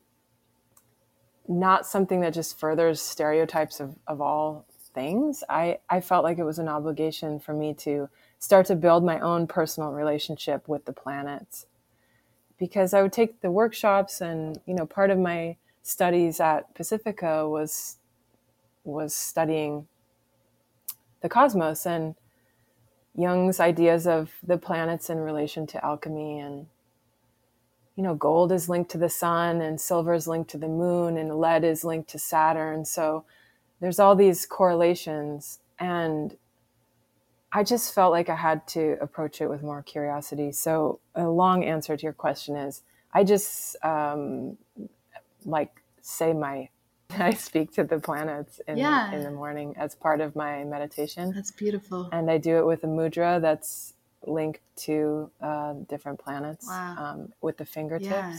not 1.49 1.87
something 1.87 2.21
that 2.21 2.35
just 2.35 2.61
furthers 2.61 3.01
stereotypes 3.01 3.81
of, 3.81 3.97
of 4.07 4.21
all 4.21 4.66
things, 4.93 5.43
I, 5.49 5.79
I 5.89 6.03
felt 6.03 6.23
like 6.23 6.37
it 6.37 6.45
was 6.45 6.59
an 6.59 6.68
obligation 6.68 7.41
for 7.41 7.55
me 7.55 7.73
to 7.77 8.11
start 8.39 8.66
to 8.66 8.77
build 8.77 9.03
my 9.03 9.18
own 9.21 9.47
personal 9.47 9.91
relationship 9.91 10.68
with 10.68 10.85
the 10.85 10.93
planets. 10.93 11.64
Because 12.59 12.93
I 12.93 13.01
would 13.01 13.14
take 13.14 13.41
the 13.41 13.51
workshops 13.51 14.21
and, 14.21 14.61
you 14.66 14.75
know, 14.75 14.85
part 14.85 15.09
of 15.09 15.18
my 15.18 15.57
studies 15.83 16.41
at 16.41 16.75
Pacifica 16.75 17.49
was 17.49 17.97
was 18.85 19.14
studying 19.14 19.89
the 21.23 21.29
cosmos 21.29 21.87
and 21.87 22.16
Jung's 23.15 23.61
ideas 23.61 24.07
of 24.07 24.33
the 24.43 24.59
planets 24.59 25.11
in 25.11 25.19
relation 25.19 25.67
to 25.69 25.85
alchemy 25.85 26.39
and 26.39 26.67
you 27.97 28.03
know 28.03 28.15
gold 28.15 28.53
is 28.53 28.69
linked 28.69 28.91
to 28.93 28.99
the 28.99 29.09
sun 29.09 29.61
and 29.61 29.81
silver 29.81 30.15
is 30.15 30.27
linked 30.27 30.51
to 30.51 30.59
the 30.59 30.69
moon 30.69 31.17
and 31.19 31.39
lead 31.39 31.65
is 31.65 31.85
linked 31.85 32.09
to 32.11 32.19
Saturn. 32.19 32.85
So 32.85 33.25
there's 33.81 33.99
all 33.99 34.15
these 34.15 34.47
correlations. 34.47 35.61
And 35.79 36.37
I 37.53 37.65
just 37.65 37.95
felt 37.95 38.13
like 38.13 38.29
I 38.29 38.37
had 38.37 38.67
to 38.69 38.97
approach 39.01 39.41
it 39.41 39.49
with 39.49 39.63
more 39.63 39.83
curiosity. 39.83 40.53
So 40.53 41.01
a 41.15 41.29
long 41.29 41.65
answer 41.65 41.97
to 41.97 42.03
your 42.03 42.13
question 42.13 42.57
is 42.57 42.83
I 43.13 43.25
just 43.25 43.77
um, 43.85 44.57
like 45.45 45.83
say 46.01 46.33
my 46.33 46.69
I 47.19 47.35
speak 47.35 47.73
to 47.75 47.85
the 47.85 47.99
planets 47.99 48.61
in, 48.67 48.79
yeah. 48.79 49.13
in 49.13 49.23
the 49.23 49.31
morning 49.31 49.75
as 49.77 49.95
part 49.95 50.21
of 50.21 50.37
my 50.37 50.65
meditation. 50.65 51.33
That's 51.33 51.51
beautiful. 51.51 52.09
And 52.13 52.31
I 52.31 52.39
do 52.39 52.59
it 52.59 52.67
with 52.67 52.85
a 52.85 52.87
mudra 52.87 53.41
that's 53.41 53.95
linked 54.27 54.61
to 54.77 55.31
uh, 55.41 55.75
different 55.89 56.19
planets 56.19 56.67
wow. 56.67 56.97
um, 56.99 57.33
with 57.41 57.57
the 57.57 57.65
fingertips. 57.65 58.11
Yeah. 58.11 58.39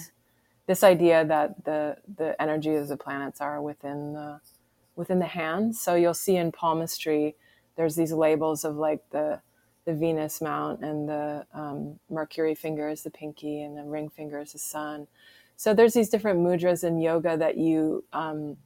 This 0.68 0.84
idea 0.84 1.26
that 1.26 1.66
the 1.66 1.98
the 2.18 2.40
energy 2.42 2.76
of 2.76 2.88
the 2.88 2.96
planets 2.96 3.42
are 3.42 3.62
within 3.62 4.14
the 4.14 4.40
within 4.96 5.20
the 5.20 5.26
hands. 5.26 5.82
So 5.82 5.96
you'll 5.96 6.14
see 6.14 6.38
in 6.38 6.52
palmistry, 6.52 7.36
there's 7.76 7.96
these 7.96 8.14
labels 8.14 8.64
of 8.64 8.76
like 8.76 9.10
the 9.10 9.42
the 9.86 9.94
Venus 9.94 10.42
mount 10.42 10.82
and 10.84 11.10
the 11.10 11.46
um, 11.54 12.00
Mercury 12.10 12.54
finger 12.54 12.88
is 12.88 13.02
the 13.02 13.10
pinky 13.10 13.64
and 13.64 13.76
the 13.76 13.84
ring 13.84 14.10
finger 14.10 14.40
is 14.40 14.54
the 14.54 14.60
sun. 14.60 15.08
So 15.62 15.76
there's 15.76 15.94
these 15.94 16.10
different 16.10 16.40
mudras 16.40 16.84
in 16.84 17.00
yoga 17.00 17.38
that 17.38 17.56
you, 17.56 18.04
um, 18.14 18.58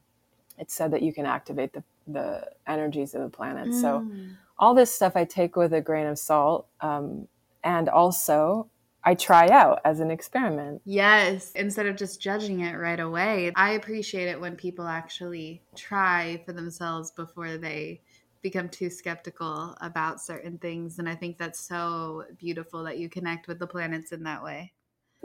it's 0.57 0.73
said 0.73 0.91
that 0.91 1.01
you 1.01 1.11
can 1.11 1.25
activate 1.25 1.73
the, 1.73 1.83
the 2.07 2.49
energies 2.67 3.13
of 3.13 3.21
the 3.21 3.27
planet. 3.27 3.67
Mm. 3.67 3.81
So 3.81 4.09
all 4.57 4.73
this 4.73 4.93
stuff 4.93 5.17
I 5.17 5.25
take 5.25 5.57
with 5.57 5.73
a 5.73 5.81
grain 5.81 6.07
of 6.07 6.17
salt. 6.17 6.67
Um, 6.79 7.27
and 7.65 7.89
also 7.89 8.69
I 9.03 9.13
try 9.13 9.49
out 9.49 9.81
as 9.83 9.99
an 9.99 10.09
experiment. 10.09 10.83
Yes, 10.85 11.51
instead 11.51 11.85
of 11.85 11.97
just 11.97 12.21
judging 12.21 12.61
it 12.61 12.77
right 12.77 13.01
away. 13.01 13.51
I 13.57 13.71
appreciate 13.71 14.29
it 14.29 14.39
when 14.39 14.55
people 14.55 14.87
actually 14.87 15.63
try 15.75 16.41
for 16.45 16.53
themselves 16.53 17.11
before 17.11 17.57
they 17.57 17.99
become 18.41 18.69
too 18.69 18.89
skeptical 18.89 19.75
about 19.81 20.21
certain 20.21 20.57
things. 20.59 20.99
And 20.99 21.09
I 21.09 21.15
think 21.15 21.37
that's 21.37 21.59
so 21.59 22.23
beautiful 22.37 22.85
that 22.85 22.99
you 22.99 23.09
connect 23.09 23.49
with 23.49 23.59
the 23.59 23.67
planets 23.67 24.13
in 24.13 24.23
that 24.23 24.41
way. 24.41 24.71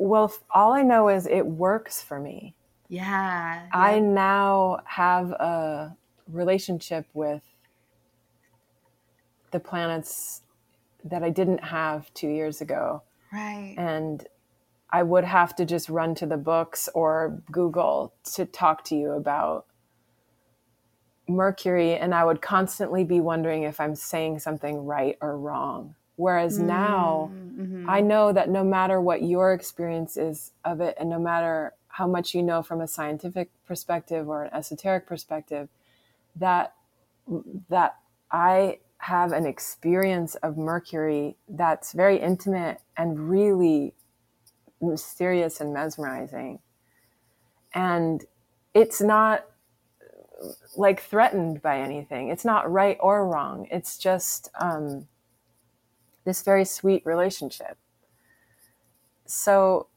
Well, 0.01 0.33
all 0.51 0.73
I 0.73 0.83
know 0.83 1.11
is 1.11 1.27
it 1.27 1.47
works 1.47 2.01
for 2.03 2.19
me. 2.19 2.55
Yeah, 2.89 3.03
yeah. 3.03 3.69
I 3.71 4.01
now 4.01 4.81
have 4.87 5.31
a 5.33 5.95
relationship 6.27 7.07
with 7.13 7.43
the 9.51 9.61
planets 9.61 10.41
that 11.05 11.23
I 11.23 11.29
didn't 11.29 11.65
have 11.65 12.13
two 12.15 12.29
years 12.29 12.63
ago. 12.63 13.03
Right. 13.31 13.75
And 13.77 14.27
I 14.91 15.03
would 15.03 15.25
have 15.25 15.55
to 15.57 15.67
just 15.67 15.91
run 15.91 16.15
to 16.17 16.27
the 16.27 16.39
books 16.39 16.89
or 16.95 17.43
Google 17.53 18.15
to 18.33 18.47
talk 18.47 18.85
to 18.85 18.97
you 18.97 19.11
about 19.11 19.67
Mercury. 21.29 21.95
And 21.95 22.15
I 22.15 22.25
would 22.25 22.41
constantly 22.41 23.05
be 23.05 23.21
wondering 23.21 23.65
if 23.65 23.81
I'm 23.81 23.95
saying 23.95 24.39
something 24.39 24.85
right 24.85 25.19
or 25.21 25.39
wrong. 25.39 25.95
Whereas 26.21 26.59
mm, 26.59 26.67
now 26.67 27.31
mm-hmm. 27.33 27.89
I 27.89 28.03
know 28.03 28.33
that 28.33 28.51
no 28.51 28.63
matter 28.63 29.01
what 29.01 29.23
your 29.23 29.55
experience 29.55 30.19
is 30.19 30.53
of 30.65 30.81
it, 30.81 30.97
and 31.01 31.09
no 31.09 31.19
matter 31.19 31.73
how 31.89 32.07
much 32.07 32.35
you 32.35 32.43
know 32.43 32.63
from 32.63 32.83
a 32.83 32.87
scientific 32.87 33.51
perspective 33.67 34.29
or 34.29 34.45
an 34.45 34.55
esoteric 34.55 35.07
perspective, 35.07 35.69
that 36.37 36.75
that 37.71 37.97
I 38.31 38.81
have 38.99 39.33
an 39.33 39.47
experience 39.47 40.35
of 40.37 40.59
Mercury 40.59 41.37
that's 41.49 41.93
very 41.93 42.21
intimate 42.21 42.83
and 42.99 43.31
really 43.31 43.95
mysterious 44.83 45.59
and 45.59 45.73
mesmerizing. 45.73 46.59
And 47.73 48.25
it's 48.75 49.01
not 49.01 49.47
like 50.77 51.03
threatened 51.03 51.63
by 51.63 51.81
anything. 51.81 52.29
It's 52.29 52.45
not 52.45 52.71
right 52.71 52.99
or 53.01 53.27
wrong. 53.27 53.67
It's 53.71 53.97
just 53.97 54.51
um, 54.61 55.07
this 56.31 56.43
very 56.43 56.65
sweet 56.65 57.05
relationship. 57.05 57.77
So 59.27 59.89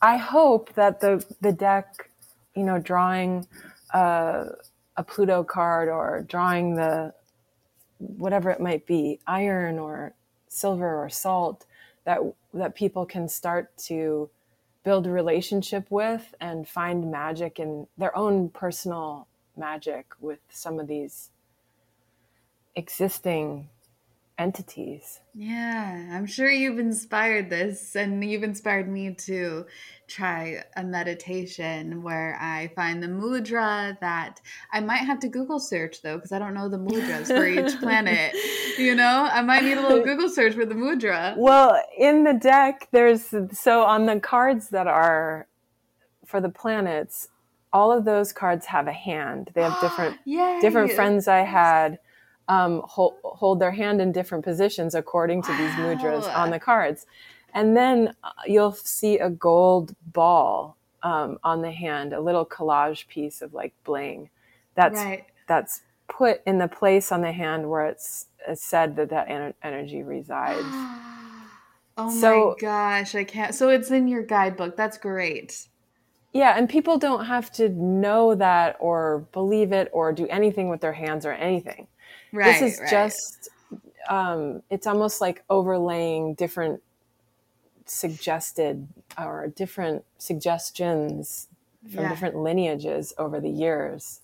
I 0.00 0.16
hope 0.16 0.72
that 0.74 1.00
the 1.00 1.22
the 1.42 1.52
deck, 1.52 2.10
you 2.54 2.64
know, 2.64 2.78
drawing 2.78 3.46
uh, 3.92 4.44
a 4.96 5.04
Pluto 5.04 5.44
card 5.44 5.90
or 5.90 6.24
drawing 6.26 6.74
the 6.74 7.12
whatever 7.98 8.48
it 8.50 8.60
might 8.60 8.86
be, 8.86 9.20
iron 9.26 9.78
or 9.78 10.14
silver 10.48 11.04
or 11.04 11.10
salt, 11.10 11.66
that 12.06 12.20
that 12.54 12.74
people 12.74 13.04
can 13.04 13.28
start 13.28 13.76
to 13.90 14.30
build 14.84 15.06
a 15.06 15.10
relationship 15.10 15.84
with 15.90 16.34
and 16.40 16.66
find 16.66 17.10
magic 17.10 17.58
in 17.58 17.86
their 17.98 18.16
own 18.16 18.48
personal 18.48 19.28
magic 19.54 20.06
with 20.18 20.38
some 20.48 20.80
of 20.80 20.86
these 20.86 21.28
existing 22.74 23.68
entities. 24.38 25.20
Yeah, 25.34 26.10
I'm 26.12 26.26
sure 26.26 26.50
you've 26.50 26.78
inspired 26.78 27.50
this 27.50 27.96
and 27.96 28.22
you've 28.24 28.42
inspired 28.42 28.88
me 28.88 29.14
to 29.14 29.66
try 30.08 30.62
a 30.76 30.84
meditation 30.84 32.02
where 32.02 32.38
I 32.40 32.70
find 32.74 33.02
the 33.02 33.08
mudra 33.08 33.98
that 34.00 34.40
I 34.72 34.80
might 34.80 34.98
have 34.98 35.20
to 35.20 35.28
Google 35.28 35.58
search 35.58 36.02
though, 36.02 36.16
because 36.16 36.32
I 36.32 36.38
don't 36.38 36.54
know 36.54 36.68
the 36.68 36.78
mudras 36.78 37.26
for 37.26 37.46
each 37.46 37.78
planet. 37.80 38.34
You 38.78 38.94
know, 38.94 39.28
I 39.30 39.42
might 39.42 39.64
need 39.64 39.78
a 39.78 39.82
little 39.82 40.04
Google 40.04 40.28
search 40.28 40.54
for 40.54 40.66
the 40.66 40.74
mudra. 40.74 41.36
Well, 41.36 41.82
in 41.98 42.24
the 42.24 42.34
deck, 42.34 42.88
there's 42.92 43.34
so 43.52 43.82
on 43.82 44.06
the 44.06 44.20
cards 44.20 44.68
that 44.70 44.86
are 44.86 45.46
for 46.24 46.40
the 46.40 46.48
planets, 46.48 47.28
all 47.72 47.92
of 47.92 48.04
those 48.04 48.32
cards 48.32 48.66
have 48.66 48.86
a 48.86 48.92
hand. 48.92 49.50
They 49.54 49.62
have 49.62 49.80
different 49.80 50.18
different 50.60 50.92
friends 50.92 51.28
I 51.28 51.40
had 51.40 51.98
um, 52.48 52.82
hold, 52.84 53.14
hold, 53.24 53.60
their 53.60 53.72
hand 53.72 54.00
in 54.00 54.12
different 54.12 54.44
positions 54.44 54.94
according 54.94 55.42
to 55.42 55.50
wow. 55.50 55.58
these 55.58 55.70
mudras 55.72 56.36
on 56.36 56.50
the 56.50 56.60
cards. 56.60 57.06
And 57.54 57.76
then 57.76 58.14
uh, 58.22 58.30
you'll 58.46 58.72
see 58.72 59.18
a 59.18 59.30
gold 59.30 59.94
ball 60.12 60.76
um, 61.02 61.38
on 61.42 61.62
the 61.62 61.70
hand, 61.70 62.12
a 62.12 62.20
little 62.20 62.44
collage 62.44 63.08
piece 63.08 63.42
of 63.42 63.54
like 63.54 63.72
bling. 63.84 64.30
That's 64.74 64.96
right. 64.96 65.24
that's 65.46 65.82
put 66.08 66.42
in 66.46 66.58
the 66.58 66.68
place 66.68 67.10
on 67.10 67.22
the 67.22 67.32
hand 67.32 67.68
where 67.68 67.86
it's, 67.86 68.26
it's 68.46 68.62
said 68.62 68.96
that 68.96 69.10
that 69.10 69.28
en- 69.28 69.54
energy 69.62 70.02
resides. 70.02 70.62
oh 71.96 72.20
so, 72.20 72.50
my 72.50 72.54
gosh, 72.60 73.14
I 73.14 73.24
can't. 73.24 73.54
So 73.54 73.70
it's 73.70 73.90
in 73.90 74.06
your 74.06 74.22
guidebook. 74.22 74.76
That's 74.76 74.98
great. 74.98 75.68
Yeah, 76.32 76.58
and 76.58 76.68
people 76.68 76.98
don't 76.98 77.24
have 77.24 77.50
to 77.52 77.70
know 77.70 78.34
that 78.34 78.76
or 78.78 79.26
believe 79.32 79.72
it 79.72 79.88
or 79.92 80.12
do 80.12 80.26
anything 80.28 80.68
with 80.68 80.82
their 80.82 80.92
hands 80.92 81.24
or 81.24 81.32
anything. 81.32 81.86
Right, 82.36 82.60
this 82.60 82.74
is 82.74 82.80
right. 82.80 82.90
just 82.90 83.48
um, 84.08 84.62
it's 84.70 84.86
almost 84.86 85.20
like 85.20 85.42
overlaying 85.50 86.34
different 86.34 86.82
suggested 87.86 88.86
or 89.18 89.48
different 89.54 90.04
suggestions 90.18 91.48
from 91.90 92.02
yeah. 92.02 92.08
different 92.08 92.36
lineages 92.36 93.14
over 93.16 93.40
the 93.40 93.50
years. 93.50 94.20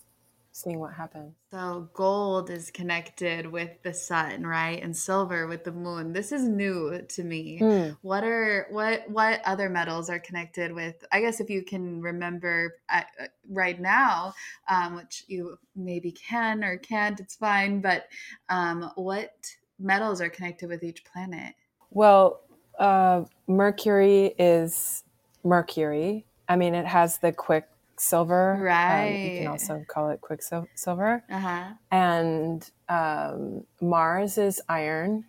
Seeing 0.53 0.79
what 0.79 0.93
happens. 0.93 1.35
So 1.51 1.89
gold 1.95 2.51
is 2.51 2.71
connected 2.71 3.47
with 3.47 3.71
the 3.83 3.95
sun, 3.95 4.47
right? 4.47 4.83
And 4.83 4.97
silver 4.97 5.47
with 5.47 5.65
the 5.65 5.73
moon. 5.73 6.13
This 6.13 6.31
is 6.31 6.47
new 6.47 7.03
to 7.09 7.25
me. 7.25 7.59
Mm. 7.61 7.97
What 8.03 8.23
are 8.23 8.67
what 8.71 9.09
what 9.09 9.41
other 9.45 9.69
metals 9.69 10.11
are 10.11 10.19
connected 10.19 10.73
with? 10.73 11.05
I 11.11 11.21
guess 11.21 11.41
if 11.41 11.49
you 11.49 11.63
can 11.63 12.03
remember 12.03 12.77
at, 12.89 13.07
uh, 13.21 13.27
right 13.49 13.81
now, 13.81 14.35
um, 14.69 14.97
which 14.97 15.25
you 15.27 15.59
maybe 15.75 16.13
can 16.13 16.63
or 16.63 16.77
can't, 16.77 17.19
it's 17.19 17.35
fine. 17.35 17.81
But 17.81 18.09
um, 18.49 18.91
what 18.95 19.35
metals 19.79 20.21
are 20.21 20.29
connected 20.29 20.69
with 20.69 20.85
each 20.85 21.03
planet? 21.05 21.55
Well, 21.91 22.43
uh, 22.79 23.25
Mercury 23.47 24.35
is 24.39 25.03
Mercury. 25.45 26.27
I 26.49 26.57
mean, 26.57 26.75
it 26.75 26.87
has 26.87 27.19
the 27.19 27.33
quick 27.33 27.69
silver. 28.03 28.59
Right. 28.61 29.09
Um, 29.09 29.17
you 29.17 29.39
can 29.39 29.47
also 29.47 29.85
call 29.89 30.11
it 30.11 30.21
quicksilver. 30.21 31.25
Uh-huh. 31.31 31.65
And 31.91 32.71
um, 32.89 33.65
Mars 33.81 34.39
is 34.39 34.61
iron, 34.69 35.25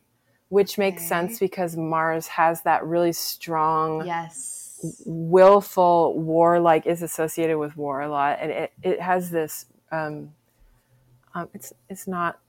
which 0.50 0.78
makes 0.78 1.02
okay. 1.02 1.08
sense 1.08 1.40
because 1.40 1.78
Mars 1.78 2.28
has 2.28 2.62
that 2.64 2.86
really 2.86 3.14
strong, 3.14 4.06
yes, 4.06 4.80
willful 5.06 6.20
war. 6.20 6.60
Like 6.60 6.86
is 6.86 7.02
associated 7.02 7.58
with 7.58 7.78
war 7.78 8.02
a 8.02 8.10
lot, 8.10 8.40
and 8.42 8.52
it 8.52 8.74
it 8.82 9.00
has 9.00 9.30
this. 9.30 9.66
Um, 9.92 10.34
um, 11.36 11.50
it's 11.54 11.74
it's 11.90 12.08
not 12.08 12.40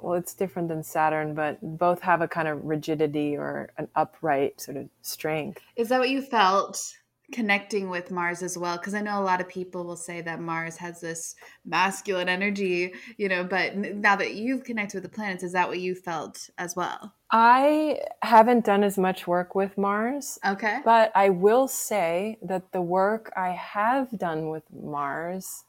well, 0.00 0.14
it's 0.14 0.34
different 0.34 0.68
than 0.68 0.82
Saturn, 0.82 1.34
but 1.34 1.58
both 1.62 2.00
have 2.00 2.20
a 2.22 2.28
kind 2.28 2.48
of 2.48 2.64
rigidity 2.64 3.36
or 3.36 3.70
an 3.76 3.88
upright 3.96 4.60
sort 4.60 4.76
of 4.76 4.88
strength. 5.02 5.60
Is 5.76 5.88
that 5.88 5.98
what 5.98 6.10
you 6.10 6.22
felt 6.22 6.96
connecting 7.32 7.88
with 7.88 8.10
Mars 8.10 8.42
as 8.42 8.56
well 8.58 8.76
because 8.76 8.94
I 8.94 9.00
know 9.00 9.20
a 9.20 9.24
lot 9.24 9.40
of 9.40 9.48
people 9.48 9.84
will 9.84 9.96
say 9.96 10.20
that 10.22 10.40
Mars 10.40 10.76
has 10.78 11.00
this 11.00 11.34
masculine 11.64 12.28
energy, 12.28 12.92
you 13.16 13.28
know, 13.28 13.44
but 13.44 13.76
now 13.76 14.16
that 14.16 14.34
you've 14.34 14.64
connected 14.64 14.96
with 14.96 15.04
the 15.04 15.14
planets 15.14 15.42
is 15.42 15.52
that 15.52 15.68
what 15.68 15.80
you 15.80 15.94
felt 15.94 16.50
as 16.58 16.76
well? 16.76 17.14
I 17.30 18.00
haven't 18.22 18.64
done 18.64 18.82
as 18.82 18.98
much 18.98 19.26
work 19.26 19.54
with 19.54 19.78
Mars. 19.78 20.38
Okay. 20.44 20.80
But 20.84 21.12
I 21.14 21.30
will 21.30 21.68
say 21.68 22.38
that 22.42 22.72
the 22.72 22.82
work 22.82 23.32
I 23.36 23.50
have 23.50 24.18
done 24.18 24.48
with 24.48 24.64
Mars 24.72 25.64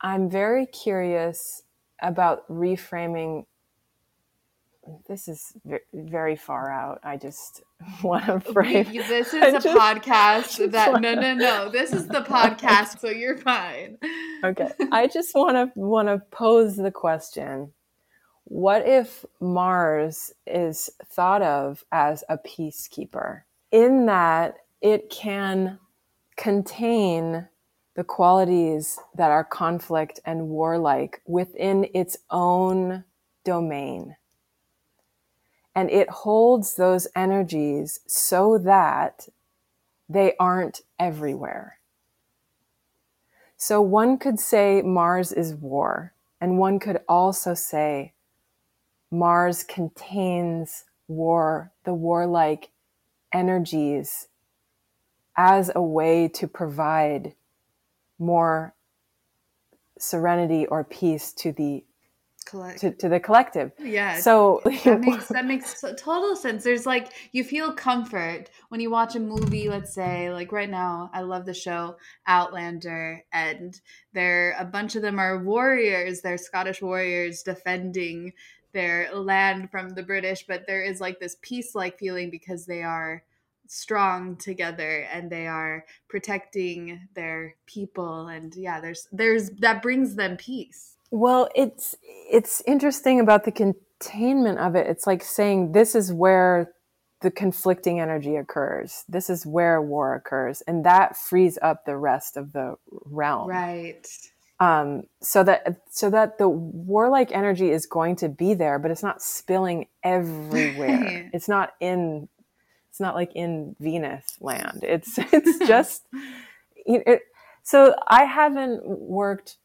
I'm 0.00 0.28
very 0.28 0.66
curious 0.66 1.62
about 2.02 2.48
reframing 2.48 3.46
this 5.08 5.28
is 5.28 5.52
very 5.92 6.36
far 6.36 6.70
out. 6.70 7.00
I 7.02 7.16
just 7.16 7.62
want 8.02 8.26
to 8.26 8.40
frame. 8.40 8.86
This 8.92 9.34
is 9.34 9.42
I 9.42 9.48
a 9.48 9.60
just, 9.60 9.66
podcast 9.66 10.70
that 10.72 11.00
no, 11.00 11.14
no, 11.14 11.34
no. 11.34 11.70
This 11.70 11.92
is 11.92 12.06
the 12.06 12.22
podcast, 12.22 13.00
so 13.00 13.08
you're 13.08 13.38
fine. 13.38 13.98
Okay, 14.44 14.70
I 14.92 15.06
just 15.06 15.34
want 15.34 15.56
to 15.56 15.78
want 15.78 16.08
to 16.08 16.18
pose 16.30 16.76
the 16.76 16.90
question: 16.90 17.72
What 18.44 18.86
if 18.86 19.24
Mars 19.40 20.32
is 20.46 20.90
thought 21.04 21.42
of 21.42 21.84
as 21.92 22.24
a 22.28 22.38
peacekeeper? 22.38 23.42
In 23.72 24.06
that 24.06 24.56
it 24.80 25.10
can 25.10 25.78
contain 26.36 27.48
the 27.96 28.04
qualities 28.04 28.98
that 29.14 29.30
are 29.30 29.42
conflict 29.42 30.20
and 30.26 30.48
warlike 30.48 31.22
within 31.26 31.88
its 31.94 32.18
own 32.30 33.02
domain 33.44 34.14
and 35.76 35.90
it 35.90 36.08
holds 36.08 36.76
those 36.76 37.06
energies 37.14 38.00
so 38.06 38.56
that 38.56 39.28
they 40.08 40.34
aren't 40.40 40.80
everywhere. 40.98 41.78
So 43.58 43.82
one 43.82 44.16
could 44.16 44.40
say 44.40 44.80
Mars 44.80 45.32
is 45.32 45.54
war, 45.54 46.14
and 46.40 46.58
one 46.58 46.78
could 46.78 47.00
also 47.06 47.52
say 47.52 48.14
Mars 49.10 49.62
contains 49.62 50.84
war, 51.08 51.72
the 51.84 51.94
warlike 51.94 52.70
energies, 53.30 54.28
as 55.36 55.70
a 55.74 55.82
way 55.82 56.26
to 56.28 56.48
provide 56.48 57.34
more 58.18 58.74
serenity 59.98 60.64
or 60.66 60.84
peace 60.84 61.32
to 61.32 61.52
the 61.52 61.84
Collect. 62.46 62.78
To, 62.80 62.92
to 62.92 63.08
the 63.08 63.18
collective. 63.18 63.72
Oh, 63.80 63.84
yeah. 63.84 64.20
So 64.20 64.62
that 64.84 65.00
makes 65.04 65.28
that 65.28 65.46
makes 65.46 65.84
total 65.98 66.36
sense. 66.36 66.62
There's 66.62 66.86
like 66.86 67.12
you 67.32 67.42
feel 67.42 67.72
comfort 67.72 68.50
when 68.68 68.80
you 68.80 68.90
watch 68.90 69.16
a 69.16 69.20
movie. 69.20 69.68
Let's 69.68 69.92
say 69.92 70.32
like 70.32 70.52
right 70.52 70.70
now, 70.70 71.10
I 71.12 71.22
love 71.22 71.44
the 71.44 71.54
show 71.54 71.96
Outlander, 72.26 73.24
and 73.32 73.78
they're 74.12 74.54
a 74.58 74.64
bunch 74.64 74.94
of 74.94 75.02
them 75.02 75.18
are 75.18 75.42
warriors. 75.42 76.20
They're 76.20 76.38
Scottish 76.38 76.80
warriors 76.80 77.42
defending 77.42 78.32
their 78.72 79.12
land 79.12 79.70
from 79.70 79.90
the 79.90 80.02
British, 80.02 80.46
but 80.46 80.66
there 80.66 80.82
is 80.82 81.00
like 81.00 81.18
this 81.18 81.36
peace-like 81.42 81.98
feeling 81.98 82.30
because 82.30 82.66
they 82.66 82.82
are 82.82 83.24
strong 83.68 84.36
together 84.36 85.08
and 85.12 85.30
they 85.30 85.46
are 85.46 85.84
protecting 86.08 87.08
their 87.14 87.56
people 87.66 88.28
and 88.28 88.54
yeah 88.54 88.80
there's 88.80 89.08
there's 89.10 89.50
that 89.58 89.82
brings 89.82 90.14
them 90.14 90.36
peace 90.36 90.95
well, 91.10 91.48
it's 91.54 91.94
it's 92.02 92.62
interesting 92.66 93.20
about 93.20 93.44
the 93.44 93.52
containment 93.52 94.58
of 94.58 94.74
it. 94.74 94.86
It's 94.86 95.06
like 95.06 95.22
saying 95.22 95.72
this 95.72 95.94
is 95.94 96.12
where 96.12 96.72
the 97.22 97.30
conflicting 97.30 98.00
energy 98.00 98.36
occurs. 98.36 99.04
This 99.08 99.30
is 99.30 99.46
where 99.46 99.80
war 99.80 100.14
occurs, 100.14 100.62
and 100.62 100.84
that 100.84 101.16
frees 101.16 101.58
up 101.62 101.84
the 101.84 101.96
rest 101.96 102.36
of 102.36 102.52
the 102.52 102.76
realm. 103.04 103.48
Right. 103.48 104.06
Um, 104.58 105.04
so 105.20 105.42
that 105.44 105.82
so 105.90 106.10
that 106.10 106.38
the 106.38 106.48
warlike 106.48 107.30
energy 107.32 107.70
is 107.70 107.86
going 107.86 108.16
to 108.16 108.28
be 108.28 108.54
there, 108.54 108.78
but 108.78 108.90
it's 108.90 109.02
not 109.02 109.22
spilling 109.22 109.86
everywhere. 110.02 111.30
it's 111.32 111.48
not 111.48 111.74
in. 111.80 112.28
It's 112.90 113.00
not 113.00 113.14
like 113.14 113.32
in 113.34 113.76
Venus 113.78 114.38
land. 114.40 114.80
It's 114.82 115.18
it's 115.32 115.58
just. 115.66 116.02
It, 116.86 117.22
so 117.62 117.94
I 118.06 118.24
haven't 118.24 118.86
worked 118.86 119.56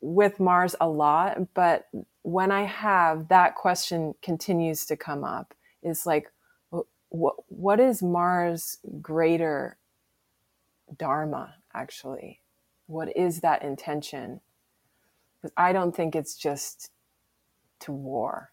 with 0.00 0.40
Mars 0.40 0.74
a 0.80 0.88
lot, 0.88 1.54
but 1.54 1.88
when 2.22 2.50
I 2.50 2.64
have, 2.64 3.28
that 3.28 3.54
question 3.54 4.14
continues 4.22 4.84
to 4.86 4.96
come 4.96 5.24
up. 5.24 5.54
Is 5.82 6.06
like, 6.06 6.32
what 7.10 7.36
what 7.48 7.80
is 7.80 8.02
Mars' 8.02 8.78
greater 9.00 9.78
dharma 10.98 11.54
actually? 11.74 12.40
What 12.86 13.16
is 13.16 13.40
that 13.40 13.62
intention? 13.62 14.40
Because 15.36 15.52
I 15.56 15.72
don't 15.72 15.94
think 15.94 16.16
it's 16.16 16.36
just 16.36 16.90
to 17.80 17.92
war. 17.92 18.50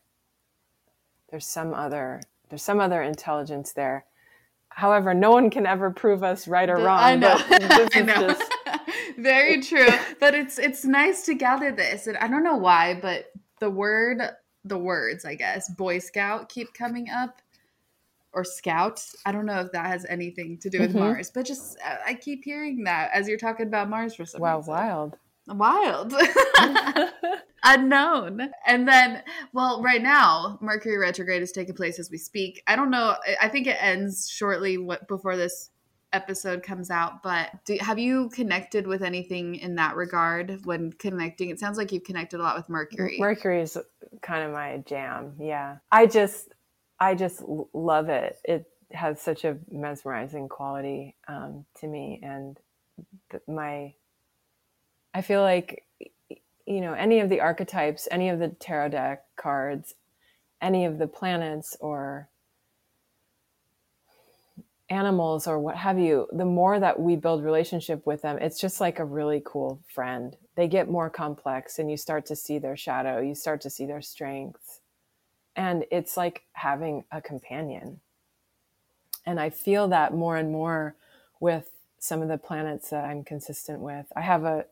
There's 1.32 1.48
some 1.48 1.74
other 1.74 2.22
there's 2.50 2.64
some 2.64 2.80
other 2.80 3.02
intelligence 3.02 3.74
there. 3.74 4.06
However, 4.70 5.14
no 5.14 5.32
one 5.32 5.50
can 5.50 5.66
ever 5.66 5.92
prove 5.92 6.24
us 6.24 6.48
right 6.48 6.70
or 6.70 6.78
wrong. 6.78 7.00
I 7.00 7.16
know. 7.16 7.36
I 7.40 8.02
know. 8.02 8.28
Just, 8.28 8.53
very 9.18 9.62
true. 9.64 9.90
But 10.20 10.36
it's 10.36 10.60
it's 10.60 10.86
nice 10.86 11.26
to 11.26 11.36
gather 11.36 11.72
this. 11.72 12.08
And 12.08 12.18
I 12.18 12.28
don't 12.28 12.44
know 12.44 12.58
why, 12.58 13.00
but 13.00 13.32
the 13.60 13.70
word 13.70 14.22
the 14.66 14.78
words, 14.78 15.26
I 15.26 15.36
guess, 15.36 15.70
Boy 15.70 16.00
Scout 16.00 16.50
keep 16.50 16.74
coming 16.74 17.10
up. 17.10 17.42
Or 18.36 18.44
scout. 18.44 19.00
I 19.28 19.32
don't 19.32 19.46
know 19.46 19.60
if 19.60 19.72
that 19.74 19.86
has 19.86 20.08
anything 20.10 20.58
to 20.62 20.70
do 20.72 20.80
with 20.80 20.90
mm-hmm. 20.90 21.02
Mars, 21.02 21.30
but 21.32 21.46
just 21.46 21.78
I 22.04 22.16
keep 22.16 22.44
hearing 22.44 22.84
that 22.86 23.12
as 23.14 23.28
you're 23.28 23.38
talking 23.38 23.68
about 23.68 23.92
Mars 23.92 24.16
for 24.16 24.26
some 24.26 24.42
wow, 24.42 24.58
reason. 24.58 24.74
wild. 24.74 25.18
Wild. 25.48 26.14
Unknown. 27.64 28.50
And 28.66 28.88
then, 28.88 29.24
well, 29.54 29.82
right 29.82 30.02
now, 30.02 30.58
Mercury 30.62 30.98
retrograde 30.98 31.42
is 31.42 31.52
taking 31.52 31.76
place 31.76 32.00
as 32.00 32.10
we 32.10 32.18
speak. 32.18 32.64
I 32.68 32.76
don't 32.76 32.90
know. 32.90 33.16
I 33.42 33.48
think 33.50 33.68
it 33.68 33.78
ends 33.80 34.30
shortly 34.30 34.78
before 35.08 35.38
this 35.38 35.70
episode 36.14 36.64
comes 36.64 36.90
out 36.90 37.24
but 37.24 37.50
do, 37.66 37.78
have 37.82 38.00
you 38.00 38.30
connected 38.30 38.88
with 38.88 39.02
anything 39.02 39.56
in 39.56 39.76
that 39.76 39.96
regard 39.96 40.66
when 40.66 40.94
connecting? 40.94 41.50
It 41.50 41.60
sounds 41.60 41.78
like 41.78 41.92
you've 41.92 42.04
connected 42.04 42.40
a 42.40 42.44
lot 42.44 42.56
with 42.56 42.70
mercury. 42.70 43.18
Mercury 43.20 43.62
is 43.62 43.78
kind 44.22 44.44
of 44.44 44.52
my 44.52 44.84
jam 44.86 45.34
yeah. 45.40 45.78
I 45.92 46.06
just 46.06 46.54
i 47.00 47.16
just 47.16 47.42
love 47.74 48.10
it. 48.10 48.38
It 48.46 48.68
has 48.94 49.22
such 49.22 49.44
a 49.44 49.58
mesmerizing 49.72 50.48
quality 50.48 51.16
um, 51.28 51.66
to 51.80 51.88
me 51.88 52.20
and 52.22 52.60
my 53.48 53.94
i 55.14 55.22
feel 55.22 55.42
like 55.42 55.86
you 56.66 56.82
know 56.82 56.94
any 56.94 57.20
of 57.20 57.30
the 57.30 57.42
archetypes 57.42 58.08
any 58.12 58.30
of 58.30 58.40
the 58.40 58.50
tarot 58.50 58.90
deck 58.90 59.24
cards 59.36 59.96
any 60.62 60.86
of 60.86 60.98
the 61.00 61.08
planets 61.08 61.76
or 61.80 62.30
animals 64.94 65.48
or 65.48 65.60
what 65.60 65.76
have 65.76 65.98
you, 65.98 66.28
the 66.32 66.46
more 66.46 66.80
that 66.80 67.00
we 67.00 67.16
build 67.16 67.44
relationship 67.44 68.06
with 68.06 68.22
them, 68.22 68.38
it's 68.38 68.60
just 68.60 68.80
like 68.80 69.00
a 69.00 69.06
really 69.06 69.42
cool 69.44 69.80
friend. 69.88 70.38
They 70.56 70.68
get 70.68 70.90
more 70.90 71.10
complex 71.10 71.80
and 71.80 71.90
you 71.90 71.98
start 71.98 72.26
to 72.28 72.36
see 72.36 72.60
their 72.60 72.78
shadow, 72.78 73.20
you 73.20 73.34
start 73.34 73.62
to 73.62 73.70
see 73.70 73.86
their 73.86 74.02
strengths. 74.02 74.80
And 75.56 75.86
it's 75.92 76.16
like 76.16 76.44
having 76.54 77.06
a 77.12 77.22
companion. 77.22 78.02
And 79.26 79.40
I 79.40 79.50
feel 79.50 79.88
that 79.88 80.14
more 80.14 80.38
and 80.38 80.52
more 80.52 80.96
with 81.40 81.70
some 81.98 82.22
of 82.22 82.28
the 82.28 82.38
planets 82.38 82.90
that 82.90 83.06
I'm 83.06 83.24
consistent 83.24 83.80
with. 83.80 84.06
I 84.16 84.22
have 84.22 84.44
a 84.44 84.66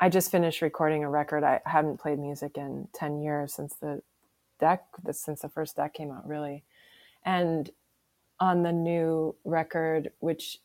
I 0.00 0.08
just 0.08 0.32
finished 0.32 0.62
recording 0.62 1.04
a 1.04 1.08
record. 1.08 1.44
I 1.44 1.60
hadn't 1.64 2.00
played 2.00 2.18
music 2.18 2.56
in 2.56 2.88
10 2.92 3.20
years 3.22 3.54
since 3.54 3.76
the 3.76 4.02
deck, 4.58 4.84
since 5.12 5.42
the 5.42 5.48
first 5.48 5.76
deck 5.76 5.94
came 5.94 6.10
out, 6.10 6.26
really. 6.26 6.64
And 7.24 7.70
on 8.42 8.64
the 8.64 8.72
new 8.72 9.36
record, 9.44 10.10
which 10.18 10.58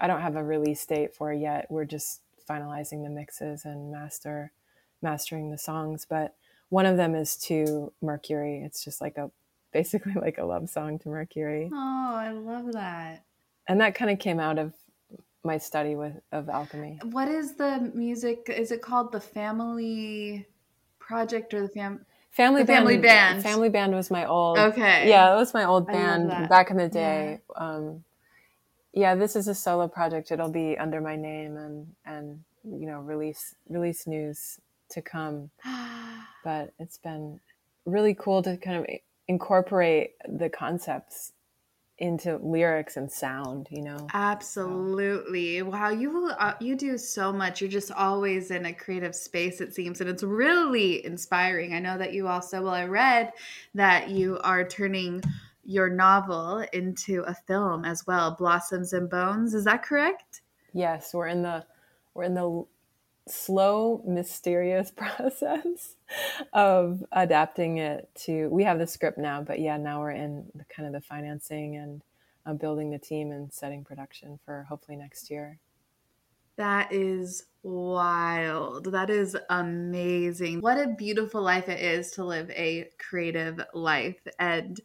I 0.00 0.06
don't 0.06 0.20
have 0.20 0.36
a 0.36 0.44
release 0.44 0.86
date 0.86 1.12
for 1.12 1.32
yet, 1.32 1.66
we're 1.68 1.84
just 1.84 2.20
finalizing 2.48 3.02
the 3.02 3.10
mixes 3.10 3.64
and 3.64 3.90
master 3.90 4.52
mastering 5.02 5.50
the 5.50 5.58
songs. 5.58 6.06
But 6.08 6.36
one 6.68 6.86
of 6.86 6.96
them 6.96 7.16
is 7.16 7.36
to 7.48 7.92
Mercury. 8.00 8.62
It's 8.64 8.84
just 8.84 9.00
like 9.00 9.18
a 9.18 9.30
basically 9.72 10.12
like 10.12 10.38
a 10.38 10.44
love 10.44 10.70
song 10.70 11.00
to 11.00 11.08
Mercury. 11.08 11.68
Oh, 11.72 12.14
I 12.14 12.30
love 12.30 12.72
that. 12.74 13.24
And 13.66 13.80
that 13.80 13.96
kind 13.96 14.12
of 14.12 14.20
came 14.20 14.38
out 14.38 14.60
of 14.60 14.72
my 15.42 15.58
study 15.58 15.96
with 15.96 16.14
of 16.30 16.48
alchemy. 16.48 17.00
What 17.02 17.26
is 17.26 17.56
the 17.56 17.90
music? 17.92 18.46
Is 18.48 18.70
it 18.70 18.82
called 18.82 19.10
the 19.10 19.20
Family 19.20 20.46
Project 21.00 21.54
or 21.54 21.62
the 21.62 21.68
Fam? 21.68 22.06
Family 22.34 22.62
the 22.62 22.66
band, 22.66 22.78
Family 22.78 22.96
Band. 22.98 23.42
Family 23.42 23.68
band 23.68 23.94
was 23.94 24.10
my 24.10 24.26
old. 24.26 24.58
Okay. 24.58 25.08
Yeah, 25.08 25.32
it 25.32 25.36
was 25.36 25.54
my 25.54 25.64
old 25.64 25.86
band 25.86 26.28
back 26.48 26.70
in 26.70 26.76
the 26.76 26.88
day. 26.88 27.40
Um, 27.54 28.02
yeah, 28.92 29.14
this 29.14 29.36
is 29.36 29.46
a 29.46 29.54
solo 29.54 29.86
project. 29.86 30.32
It'll 30.32 30.50
be 30.50 30.76
under 30.76 31.00
my 31.00 31.14
name 31.16 31.56
and 31.56 31.86
and 32.04 32.42
you 32.64 32.86
know 32.86 33.00
release 33.00 33.54
release 33.68 34.06
news 34.06 34.58
to 34.90 35.02
come. 35.02 35.50
But 36.44 36.74
it's 36.78 36.98
been 36.98 37.40
really 37.86 38.14
cool 38.14 38.42
to 38.42 38.58
kind 38.58 38.76
of 38.76 38.86
incorporate 39.28 40.10
the 40.28 40.50
concepts 40.50 41.32
into 41.98 42.38
lyrics 42.38 42.96
and 42.96 43.10
sound. 43.10 43.68
You 43.70 43.82
know. 43.82 44.06
Absolutely. 44.12 45.62
Wow, 45.62 45.90
you 45.90 46.30
uh, 46.38 46.54
you 46.60 46.76
do 46.76 46.98
so 46.98 47.32
much. 47.32 47.60
You're 47.60 47.70
just 47.70 47.92
always 47.92 48.50
in 48.50 48.66
a 48.66 48.72
creative 48.72 49.14
space 49.14 49.60
it 49.60 49.74
seems 49.74 50.00
and 50.00 50.10
it's 50.10 50.22
really 50.22 51.04
inspiring. 51.04 51.74
I 51.74 51.78
know 51.78 51.98
that 51.98 52.12
you 52.12 52.28
also 52.28 52.62
well 52.62 52.74
I 52.74 52.84
read 52.84 53.32
that 53.74 54.10
you 54.10 54.38
are 54.42 54.66
turning 54.66 55.22
your 55.64 55.88
novel 55.88 56.64
into 56.72 57.22
a 57.22 57.34
film 57.34 57.84
as 57.84 58.06
well, 58.06 58.36
Blossoms 58.36 58.92
and 58.92 59.08
Bones. 59.08 59.54
Is 59.54 59.64
that 59.64 59.82
correct? 59.82 60.42
Yes, 60.72 61.14
we're 61.14 61.28
in 61.28 61.42
the 61.42 61.64
we're 62.14 62.24
in 62.24 62.34
the 62.34 62.64
slow, 63.28 64.02
mysterious 64.06 64.90
process 64.96 65.96
of 66.52 67.04
adapting 67.12 67.78
it 67.78 68.08
to. 68.24 68.48
We 68.48 68.64
have 68.64 68.78
the 68.78 68.86
script 68.86 69.18
now, 69.18 69.42
but 69.42 69.60
yeah, 69.60 69.76
now 69.76 70.00
we're 70.00 70.12
in 70.12 70.50
the 70.54 70.64
kind 70.64 70.86
of 70.86 70.92
the 70.92 71.06
financing 71.06 71.76
and 71.76 72.02
uh, 72.46 72.52
building 72.52 72.90
the 72.90 72.98
team 72.98 73.32
and 73.32 73.52
setting 73.52 73.84
production 73.84 74.38
for 74.44 74.66
hopefully 74.68 74.96
next 74.96 75.30
year. 75.30 75.58
That 76.56 76.92
is 76.92 77.44
wild. 77.64 78.92
That 78.92 79.08
is 79.08 79.36
amazing. 79.48 80.60
What 80.60 80.78
a 80.78 80.88
beautiful 80.88 81.40
life 81.40 81.68
it 81.68 81.80
is 81.80 82.10
to 82.12 82.24
live 82.24 82.50
a 82.50 82.90
creative 82.98 83.60
life. 83.72 84.20
And 84.38 84.78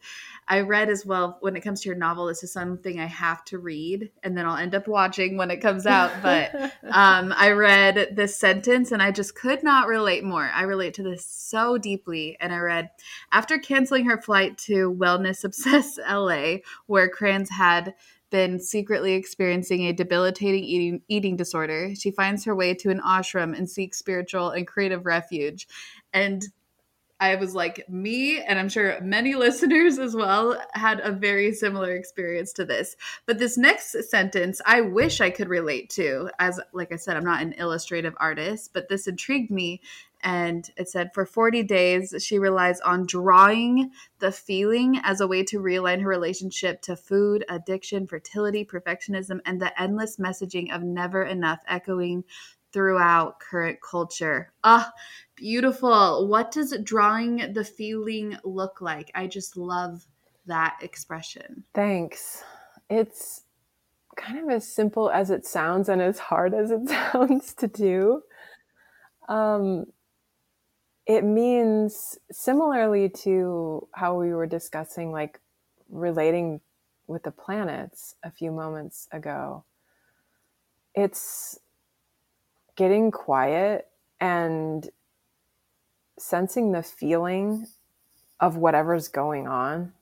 I 0.48 0.60
read 0.60 0.88
as 0.88 1.04
well 1.04 1.36
when 1.40 1.56
it 1.56 1.60
comes 1.60 1.82
to 1.82 1.90
your 1.90 1.98
novel, 1.98 2.26
this 2.26 2.42
is 2.42 2.52
something 2.52 2.98
I 2.98 3.06
have 3.06 3.44
to 3.46 3.58
read 3.58 4.10
and 4.22 4.36
then 4.36 4.46
I'll 4.46 4.56
end 4.56 4.74
up 4.74 4.88
watching 4.88 5.36
when 5.36 5.50
it 5.50 5.58
comes 5.58 5.86
out. 5.86 6.10
But 6.22 6.54
um, 6.90 7.34
I 7.36 7.50
read 7.50 8.16
this 8.16 8.36
sentence 8.36 8.92
and 8.92 9.02
I 9.02 9.10
just 9.10 9.34
could 9.34 9.62
not 9.62 9.86
relate 9.86 10.24
more. 10.24 10.50
I 10.52 10.62
relate 10.62 10.94
to 10.94 11.02
this 11.02 11.24
so 11.26 11.76
deeply. 11.76 12.38
And 12.40 12.52
I 12.52 12.58
read 12.58 12.90
after 13.30 13.58
canceling 13.58 14.06
her 14.06 14.20
flight 14.20 14.56
to 14.58 14.90
Wellness 14.90 15.44
Obsess 15.44 15.98
LA, 15.98 16.56
where 16.86 17.10
Krans 17.10 17.50
had 17.50 17.94
been 18.30 18.58
secretly 18.58 19.14
experiencing 19.14 19.86
a 19.86 19.92
debilitating 19.92 20.64
eating, 20.64 21.02
eating 21.08 21.36
disorder. 21.36 21.94
She 21.94 22.10
finds 22.10 22.44
her 22.44 22.54
way 22.54 22.74
to 22.74 22.90
an 22.90 23.00
ashram 23.00 23.56
and 23.56 23.68
seeks 23.68 23.98
spiritual 23.98 24.50
and 24.50 24.66
creative 24.66 25.04
refuge. 25.06 25.66
And 26.12 26.42
I 27.20 27.34
was 27.34 27.54
like, 27.54 27.86
me, 27.88 28.40
and 28.40 28.58
I'm 28.58 28.70
sure 28.70 28.98
many 29.02 29.34
listeners 29.36 29.98
as 29.98 30.16
well 30.16 30.60
had 30.72 31.00
a 31.00 31.12
very 31.12 31.52
similar 31.52 31.92
experience 31.94 32.52
to 32.54 32.64
this. 32.64 32.96
But 33.26 33.38
this 33.38 33.58
next 33.58 33.94
sentence, 34.08 34.60
I 34.64 34.80
wish 34.80 35.20
I 35.20 35.30
could 35.30 35.48
relate 35.48 35.90
to, 35.90 36.30
as 36.38 36.58
like 36.72 36.92
I 36.92 36.96
said, 36.96 37.16
I'm 37.16 37.24
not 37.24 37.42
an 37.42 37.52
illustrative 37.52 38.14
artist, 38.18 38.70
but 38.72 38.88
this 38.88 39.06
intrigued 39.06 39.50
me. 39.50 39.82
And 40.22 40.68
it 40.76 40.88
said, 40.88 41.12
for 41.14 41.24
40 41.24 41.62
days, 41.62 42.14
she 42.18 42.38
relies 42.38 42.80
on 42.80 43.06
drawing 43.06 43.90
the 44.18 44.30
feeling 44.30 45.00
as 45.02 45.20
a 45.20 45.26
way 45.26 45.42
to 45.44 45.60
realign 45.60 46.02
her 46.02 46.08
relationship 46.08 46.82
to 46.82 46.96
food, 46.96 47.44
addiction, 47.48 48.06
fertility, 48.06 48.64
perfectionism, 48.64 49.40
and 49.46 49.60
the 49.60 49.80
endless 49.80 50.18
messaging 50.18 50.74
of 50.74 50.82
never 50.82 51.22
enough 51.22 51.60
echoing 51.66 52.24
throughout 52.72 53.40
current 53.40 53.78
culture. 53.80 54.52
Ah, 54.64 54.92
beautiful. 55.36 56.28
What 56.28 56.50
does 56.52 56.76
drawing 56.82 57.52
the 57.52 57.64
feeling 57.64 58.36
look 58.44 58.80
like? 58.80 59.10
I 59.14 59.26
just 59.26 59.56
love 59.56 60.06
that 60.46 60.78
expression. 60.82 61.64
Thanks. 61.74 62.42
It's 62.88 63.44
kind 64.16 64.38
of 64.38 64.50
as 64.50 64.66
simple 64.66 65.10
as 65.10 65.30
it 65.30 65.46
sounds 65.46 65.88
and 65.88 66.02
as 66.02 66.18
hard 66.18 66.54
as 66.54 66.70
it 66.70 66.88
sounds 67.12 67.54
to 67.54 67.68
do. 67.68 68.22
Um, 69.28 69.86
it 71.06 71.24
means 71.24 72.18
similarly 72.30 73.08
to 73.08 73.88
how 73.92 74.18
we 74.18 74.32
were 74.32 74.46
discussing 74.46 75.12
like 75.12 75.40
relating 75.88 76.60
with 77.06 77.24
the 77.24 77.32
planets 77.32 78.14
a 78.22 78.30
few 78.30 78.52
moments 78.52 79.08
ago 79.10 79.64
it's 80.94 81.58
getting 82.80 83.10
quiet 83.10 83.88
and 84.20 84.88
sensing 86.18 86.72
the 86.72 86.82
feeling 86.82 87.66
of 88.40 88.56
whatever's 88.56 89.06
going 89.08 89.46
on 89.46 89.92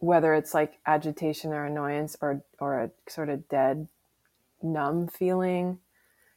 whether 0.00 0.34
it's 0.34 0.52
like 0.52 0.78
agitation 0.86 1.52
or 1.52 1.64
annoyance 1.66 2.16
or 2.20 2.42
or 2.58 2.80
a 2.80 2.90
sort 3.08 3.28
of 3.30 3.48
dead 3.48 3.86
numb 4.62 5.06
feeling. 5.06 5.78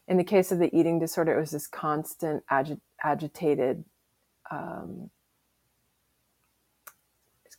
In 0.07 0.17
the 0.17 0.23
case 0.23 0.51
of 0.51 0.59
the 0.59 0.73
eating 0.77 0.99
disorder 0.99 1.33
it 1.35 1.39
was 1.39 1.51
this 1.51 1.67
constant 1.67 2.45
agi- 2.51 2.79
agitated 3.01 3.83
um, 4.51 5.09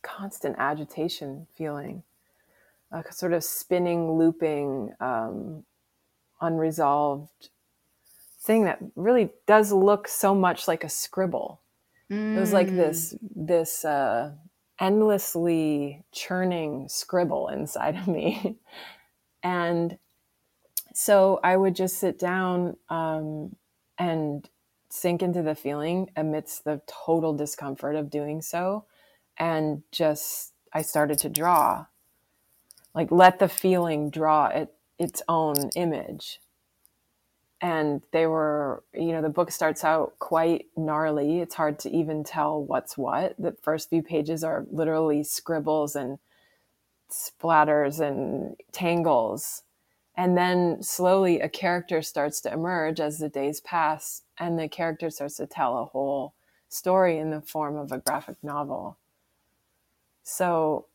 constant 0.03 0.55
agitation 0.59 1.47
feeling, 1.55 2.03
a 2.91 3.03
sort 3.11 3.33
of 3.33 3.43
spinning, 3.43 4.17
looping, 4.17 4.93
um, 4.99 5.63
unresolved 6.39 7.49
thing 8.45 8.65
that 8.65 8.79
really 8.95 9.29
does 9.47 9.71
look 9.71 10.07
so 10.07 10.35
much 10.35 10.67
like 10.67 10.83
a 10.83 10.89
scribble. 10.89 11.61
Mm. 12.11 12.37
It 12.37 12.39
was 12.39 12.53
like 12.53 12.69
this 12.69 13.15
this 13.35 13.83
uh, 13.83 14.31
endlessly 14.79 16.03
churning 16.11 16.87
scribble 16.87 17.49
inside 17.49 17.95
of 17.95 18.07
me, 18.07 18.57
and 19.43 19.97
so 20.93 21.39
I 21.43 21.57
would 21.57 21.75
just 21.75 21.97
sit 21.97 22.17
down 22.19 22.77
um, 22.89 23.55
and 23.97 24.47
sink 24.89 25.21
into 25.21 25.41
the 25.41 25.55
feeling 25.55 26.09
amidst 26.15 26.63
the 26.63 26.81
total 26.87 27.33
discomfort 27.33 27.95
of 27.95 28.09
doing 28.09 28.41
so 28.41 28.85
and 29.37 29.83
just 29.91 30.53
i 30.73 30.81
started 30.81 31.19
to 31.19 31.29
draw 31.29 31.85
like 32.93 33.11
let 33.11 33.39
the 33.39 33.49
feeling 33.49 34.09
draw 34.09 34.47
it, 34.47 34.73
its 34.97 35.21
own 35.27 35.55
image 35.75 36.39
and 37.65 38.03
they 38.11 38.27
were 38.27 38.83
you 38.93 39.11
know 39.11 39.23
the 39.23 39.29
book 39.29 39.49
starts 39.51 39.83
out 39.83 40.13
quite 40.19 40.67
gnarly. 40.77 41.39
It's 41.39 41.55
hard 41.55 41.79
to 41.79 41.89
even 41.89 42.23
tell 42.23 42.63
what's 42.63 42.95
what. 42.95 43.33
The 43.39 43.53
first 43.53 43.89
few 43.89 44.03
pages 44.03 44.43
are 44.43 44.67
literally 44.71 45.23
scribbles 45.23 45.95
and 45.95 46.19
splatters 47.09 47.99
and 47.99 48.55
tangles. 48.71 49.63
And 50.15 50.37
then 50.37 50.83
slowly 50.83 51.41
a 51.41 51.49
character 51.49 52.03
starts 52.03 52.39
to 52.41 52.53
emerge 52.53 52.99
as 52.99 53.17
the 53.17 53.29
days 53.29 53.61
pass 53.61 54.21
and 54.37 54.59
the 54.59 54.69
character 54.69 55.09
starts 55.09 55.37
to 55.37 55.47
tell 55.47 55.79
a 55.79 55.85
whole 55.85 56.35
story 56.69 57.17
in 57.17 57.31
the 57.31 57.41
form 57.41 57.77
of 57.77 57.91
a 57.91 57.97
graphic 57.97 58.37
novel. 58.43 58.97
So 60.21 60.85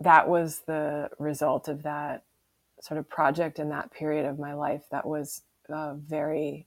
that 0.00 0.28
was 0.28 0.62
the 0.66 1.10
result 1.20 1.68
of 1.68 1.84
that 1.84 2.24
sort 2.80 2.98
of 2.98 3.08
project 3.08 3.60
in 3.60 3.68
that 3.68 3.92
period 3.92 4.26
of 4.26 4.40
my 4.40 4.54
life 4.54 4.82
that 4.90 5.06
was 5.06 5.42
uh, 5.72 5.94
very 5.94 6.66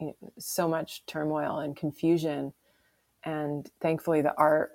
know, 0.00 0.16
so 0.38 0.68
much 0.68 1.04
turmoil 1.06 1.58
and 1.58 1.76
confusion 1.76 2.52
and 3.24 3.70
thankfully 3.80 4.20
the 4.22 4.34
art 4.36 4.72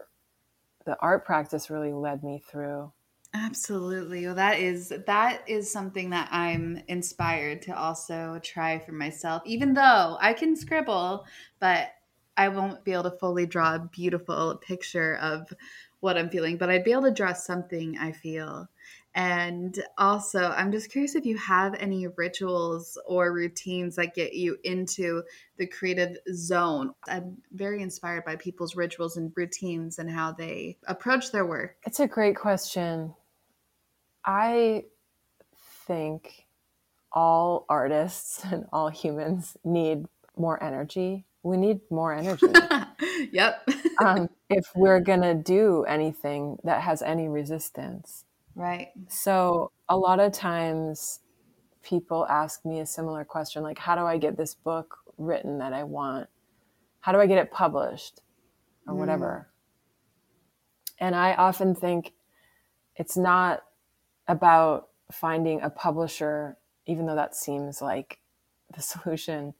the 0.85 0.97
art 0.99 1.25
practice 1.25 1.69
really 1.69 1.93
led 1.93 2.23
me 2.23 2.41
through 2.49 2.91
Absolutely. 3.33 4.25
Well, 4.25 4.35
that 4.35 4.59
is 4.59 4.91
that 5.05 5.43
is 5.47 5.71
something 5.71 6.09
that 6.09 6.27
I'm 6.31 6.81
inspired 6.89 7.61
to 7.63 7.77
also 7.77 8.41
try 8.43 8.77
for 8.79 8.91
myself. 8.91 9.41
Even 9.45 9.73
though 9.73 10.17
I 10.19 10.33
can 10.33 10.55
scribble, 10.55 11.25
but 11.59 11.93
I 12.35 12.49
won't 12.49 12.83
be 12.83 12.91
able 12.91 13.03
to 13.03 13.11
fully 13.11 13.45
draw 13.45 13.75
a 13.75 13.89
beautiful 13.91 14.57
picture 14.57 15.17
of 15.21 15.53
what 16.01 16.17
I'm 16.17 16.29
feeling, 16.29 16.57
but 16.57 16.69
I'd 16.69 16.83
be 16.83 16.91
able 16.91 17.03
to 17.03 17.11
draw 17.11 17.31
something 17.33 17.97
I 17.97 18.11
feel. 18.11 18.67
And 19.13 19.83
also, 19.97 20.53
I'm 20.55 20.71
just 20.71 20.89
curious 20.89 21.15
if 21.15 21.25
you 21.25 21.37
have 21.37 21.73
any 21.75 22.07
rituals 22.07 22.97
or 23.05 23.33
routines 23.33 23.97
that 23.97 24.15
get 24.15 24.33
you 24.33 24.57
into 24.63 25.23
the 25.57 25.67
creative 25.67 26.17
zone. 26.33 26.93
I'm 27.07 27.37
very 27.51 27.81
inspired 27.81 28.23
by 28.23 28.37
people's 28.37 28.75
rituals 28.75 29.17
and 29.17 29.31
routines 29.35 29.99
and 29.99 30.09
how 30.09 30.31
they 30.31 30.77
approach 30.87 31.31
their 31.31 31.45
work. 31.45 31.75
It's 31.85 31.99
a 31.99 32.07
great 32.07 32.37
question. 32.37 33.13
I 34.25 34.85
think 35.87 36.45
all 37.11 37.65
artists 37.67 38.43
and 38.51 38.65
all 38.71 38.89
humans 38.89 39.57
need 39.63 40.05
more 40.37 40.61
energy. 40.63 41.25
We 41.43 41.57
need 41.57 41.81
more 41.89 42.13
energy. 42.13 42.47
yep. 43.31 43.67
um, 43.99 44.29
if 44.49 44.65
we're 44.75 44.99
going 44.99 45.21
to 45.21 45.33
do 45.33 45.83
anything 45.83 46.59
that 46.63 46.81
has 46.81 47.01
any 47.01 47.27
resistance. 47.27 48.25
Right. 48.55 48.89
So 49.07 49.71
a 49.87 49.97
lot 49.97 50.19
of 50.19 50.31
times 50.31 51.19
people 51.83 52.25
ask 52.27 52.65
me 52.65 52.79
a 52.79 52.85
similar 52.85 53.23
question 53.23 53.63
like, 53.63 53.79
how 53.79 53.95
do 53.95 54.01
I 54.01 54.17
get 54.17 54.37
this 54.37 54.53
book 54.53 54.97
written 55.17 55.59
that 55.59 55.73
I 55.73 55.83
want? 55.83 56.27
How 56.99 57.11
do 57.11 57.19
I 57.19 57.27
get 57.27 57.37
it 57.37 57.51
published 57.51 58.21
or 58.87 58.95
whatever? 58.95 59.47
Mm. 59.47 61.05
And 61.07 61.15
I 61.15 61.33
often 61.33 61.73
think 61.73 62.13
it's 62.95 63.17
not 63.17 63.63
about 64.27 64.89
finding 65.11 65.61
a 65.61 65.69
publisher, 65.69 66.57
even 66.85 67.05
though 67.05 67.15
that 67.15 67.35
seems 67.35 67.81
like 67.81 68.19
the 68.73 68.81
solution. 68.81 69.53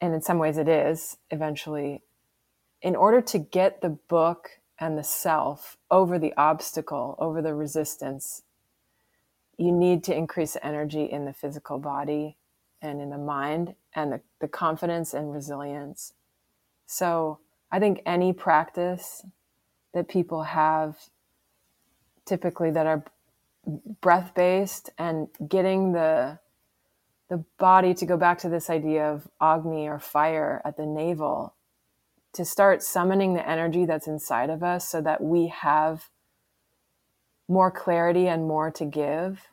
And 0.00 0.14
in 0.14 0.20
some 0.20 0.38
ways 0.38 0.58
it 0.58 0.68
is 0.68 1.16
eventually. 1.30 2.02
In 2.80 2.96
order 2.96 3.20
to 3.20 3.38
get 3.38 3.80
the 3.80 3.90
book 3.90 4.48
and 4.78 4.98
the 4.98 5.04
self 5.04 5.76
over 5.90 6.18
the 6.18 6.34
obstacle, 6.36 7.16
over 7.18 7.40
the 7.42 7.54
resistance, 7.54 8.42
you 9.56 9.70
need 9.72 10.02
to 10.04 10.16
increase 10.16 10.56
energy 10.62 11.04
in 11.04 11.24
the 11.24 11.32
physical 11.32 11.78
body 11.78 12.36
and 12.80 13.00
in 13.00 13.10
the 13.10 13.18
mind 13.18 13.74
and 13.94 14.12
the, 14.12 14.20
the 14.40 14.48
confidence 14.48 15.14
and 15.14 15.32
resilience. 15.32 16.14
So 16.86 17.38
I 17.70 17.78
think 17.78 18.02
any 18.04 18.32
practice 18.32 19.24
that 19.94 20.08
people 20.08 20.42
have 20.42 20.96
typically 22.24 22.70
that 22.70 22.86
are 22.86 23.04
breath 24.00 24.34
based 24.34 24.90
and 24.98 25.28
getting 25.48 25.92
the 25.92 26.38
the 27.28 27.42
body 27.58 27.94
to 27.94 28.04
go 28.04 28.18
back 28.18 28.38
to 28.38 28.48
this 28.50 28.68
idea 28.68 29.10
of 29.10 29.26
agni 29.40 29.88
or 29.88 29.98
fire 29.98 30.60
at 30.66 30.76
the 30.76 30.84
navel 30.84 31.54
to 32.34 32.44
start 32.44 32.82
summoning 32.82 33.34
the 33.34 33.48
energy 33.48 33.84
that's 33.84 34.06
inside 34.06 34.50
of 34.50 34.62
us 34.62 34.88
so 34.88 35.00
that 35.02 35.22
we 35.22 35.48
have 35.48 36.08
more 37.48 37.70
clarity 37.70 38.26
and 38.26 38.46
more 38.46 38.70
to 38.70 38.84
give. 38.84 39.48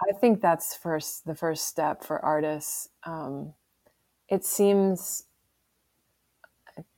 I 0.00 0.12
think 0.12 0.40
that's 0.40 0.76
first 0.76 1.26
the 1.26 1.34
first 1.34 1.66
step 1.66 2.04
for 2.04 2.24
artists. 2.24 2.88
Um, 3.04 3.54
it 4.28 4.44
seems 4.44 5.24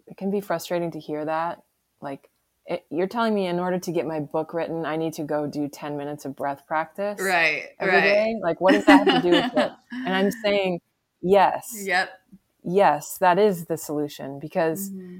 it 0.06 0.16
can 0.16 0.30
be 0.30 0.40
frustrating 0.40 0.90
to 0.90 0.98
hear 0.98 1.24
that. 1.24 1.62
Like 2.02 2.28
it, 2.66 2.84
you're 2.90 3.06
telling 3.06 3.34
me 3.34 3.46
in 3.46 3.58
order 3.58 3.78
to 3.78 3.92
get 3.92 4.06
my 4.06 4.20
book 4.20 4.54
written 4.54 4.86
i 4.86 4.94
need 4.94 5.12
to 5.14 5.24
go 5.24 5.46
do 5.46 5.66
10 5.66 5.96
minutes 5.96 6.24
of 6.24 6.36
breath 6.36 6.62
practice 6.66 7.20
right 7.20 7.64
every 7.80 7.94
right. 7.94 8.02
day. 8.02 8.36
like 8.42 8.60
what 8.60 8.72
does 8.72 8.84
that 8.84 9.08
have 9.08 9.22
to 9.22 9.28
do 9.28 9.34
with 9.34 9.52
it? 9.56 9.72
And 9.92 10.14
i'm 10.14 10.30
saying 10.30 10.80
yes. 11.20 11.72
Yep 11.84 12.10
yes, 12.64 13.18
that 13.18 13.38
is 13.38 13.66
the 13.66 13.76
solution 13.76 14.38
because 14.38 14.90
mm-hmm. 14.90 15.18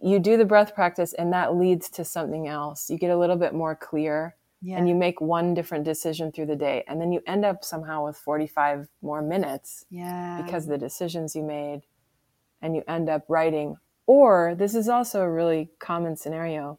you 0.00 0.18
do 0.18 0.36
the 0.36 0.44
breath 0.44 0.74
practice 0.74 1.12
and 1.12 1.32
that 1.32 1.56
leads 1.56 1.88
to 1.90 2.04
something 2.04 2.48
else. 2.48 2.90
You 2.90 2.98
get 2.98 3.10
a 3.10 3.18
little 3.18 3.36
bit 3.36 3.54
more 3.54 3.74
clear 3.74 4.36
yeah. 4.62 4.76
and 4.76 4.88
you 4.88 4.94
make 4.94 5.20
one 5.20 5.54
different 5.54 5.84
decision 5.84 6.32
through 6.32 6.46
the 6.46 6.56
day. 6.56 6.84
And 6.86 7.00
then 7.00 7.12
you 7.12 7.22
end 7.26 7.44
up 7.44 7.64
somehow 7.64 8.04
with 8.04 8.16
45 8.16 8.88
more 9.02 9.22
minutes 9.22 9.84
yeah. 9.90 10.40
because 10.44 10.64
of 10.64 10.70
the 10.70 10.78
decisions 10.78 11.36
you 11.36 11.42
made 11.42 11.82
and 12.62 12.74
you 12.74 12.82
end 12.88 13.08
up 13.08 13.24
writing. 13.28 13.76
Or 14.06 14.54
this 14.56 14.74
is 14.74 14.88
also 14.88 15.22
a 15.22 15.30
really 15.30 15.70
common 15.78 16.16
scenario. 16.16 16.78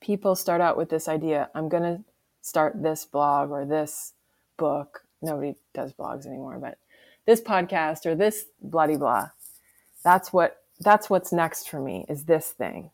People 0.00 0.34
start 0.34 0.60
out 0.60 0.76
with 0.76 0.90
this 0.90 1.08
idea 1.08 1.50
I'm 1.54 1.68
going 1.68 1.82
to 1.82 2.04
start 2.40 2.82
this 2.82 3.04
blog 3.04 3.50
or 3.50 3.64
this 3.64 4.12
book. 4.56 5.06
Nobody 5.22 5.54
does 5.72 5.92
blogs 5.94 6.26
anymore, 6.26 6.58
but 6.58 6.78
this 7.26 7.40
podcast 7.40 8.06
or 8.06 8.14
this 8.14 8.44
bloody 8.60 8.96
blah. 8.96 9.30
That's 10.02 10.32
what 10.32 10.58
that's 10.80 11.08
what's 11.08 11.32
next 11.32 11.68
for 11.68 11.80
me 11.80 12.04
is 12.08 12.24
this 12.24 12.50
thing. 12.50 12.90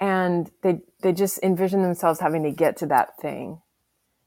And 0.00 0.50
they 0.62 0.80
they 1.02 1.12
just 1.12 1.38
envision 1.42 1.82
themselves 1.82 2.20
having 2.20 2.42
to 2.44 2.50
get 2.50 2.76
to 2.78 2.86
that 2.86 3.18
thing. 3.18 3.60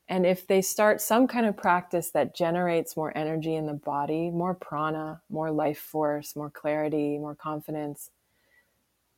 And 0.09 0.25
if 0.25 0.47
they 0.47 0.61
start 0.61 1.01
some 1.01 1.27
kind 1.27 1.45
of 1.45 1.57
practice 1.57 2.11
that 2.11 2.33
generates 2.33 2.95
more 2.95 3.15
energy 3.17 3.55
in 3.55 3.65
the 3.65 3.73
body, 3.73 4.29
more 4.29 4.53
prana, 4.53 5.21
more 5.29 5.51
life 5.51 5.79
force, 5.79 6.35
more 6.35 6.49
clarity, 6.49 7.17
more 7.17 7.35
confidence, 7.35 8.09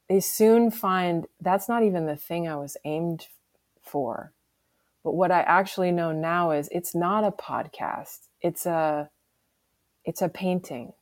they 0.07 0.19
soon 0.19 0.71
find 0.71 1.27
that's 1.39 1.69
not 1.69 1.83
even 1.83 2.07
the 2.07 2.15
thing 2.15 2.47
I 2.47 2.55
was 2.55 2.75
aimed 2.85 3.27
for. 3.83 4.33
But 5.03 5.13
what 5.13 5.31
I 5.31 5.41
actually 5.41 5.91
know 5.91 6.11
now 6.11 6.51
is 6.51 6.67
it's 6.71 6.95
not 6.95 7.23
a 7.23 7.31
podcast. 7.31 8.27
It's 8.41 8.65
a 8.65 9.09
it's 10.05 10.21
a 10.21 10.29
painting. 10.29 10.93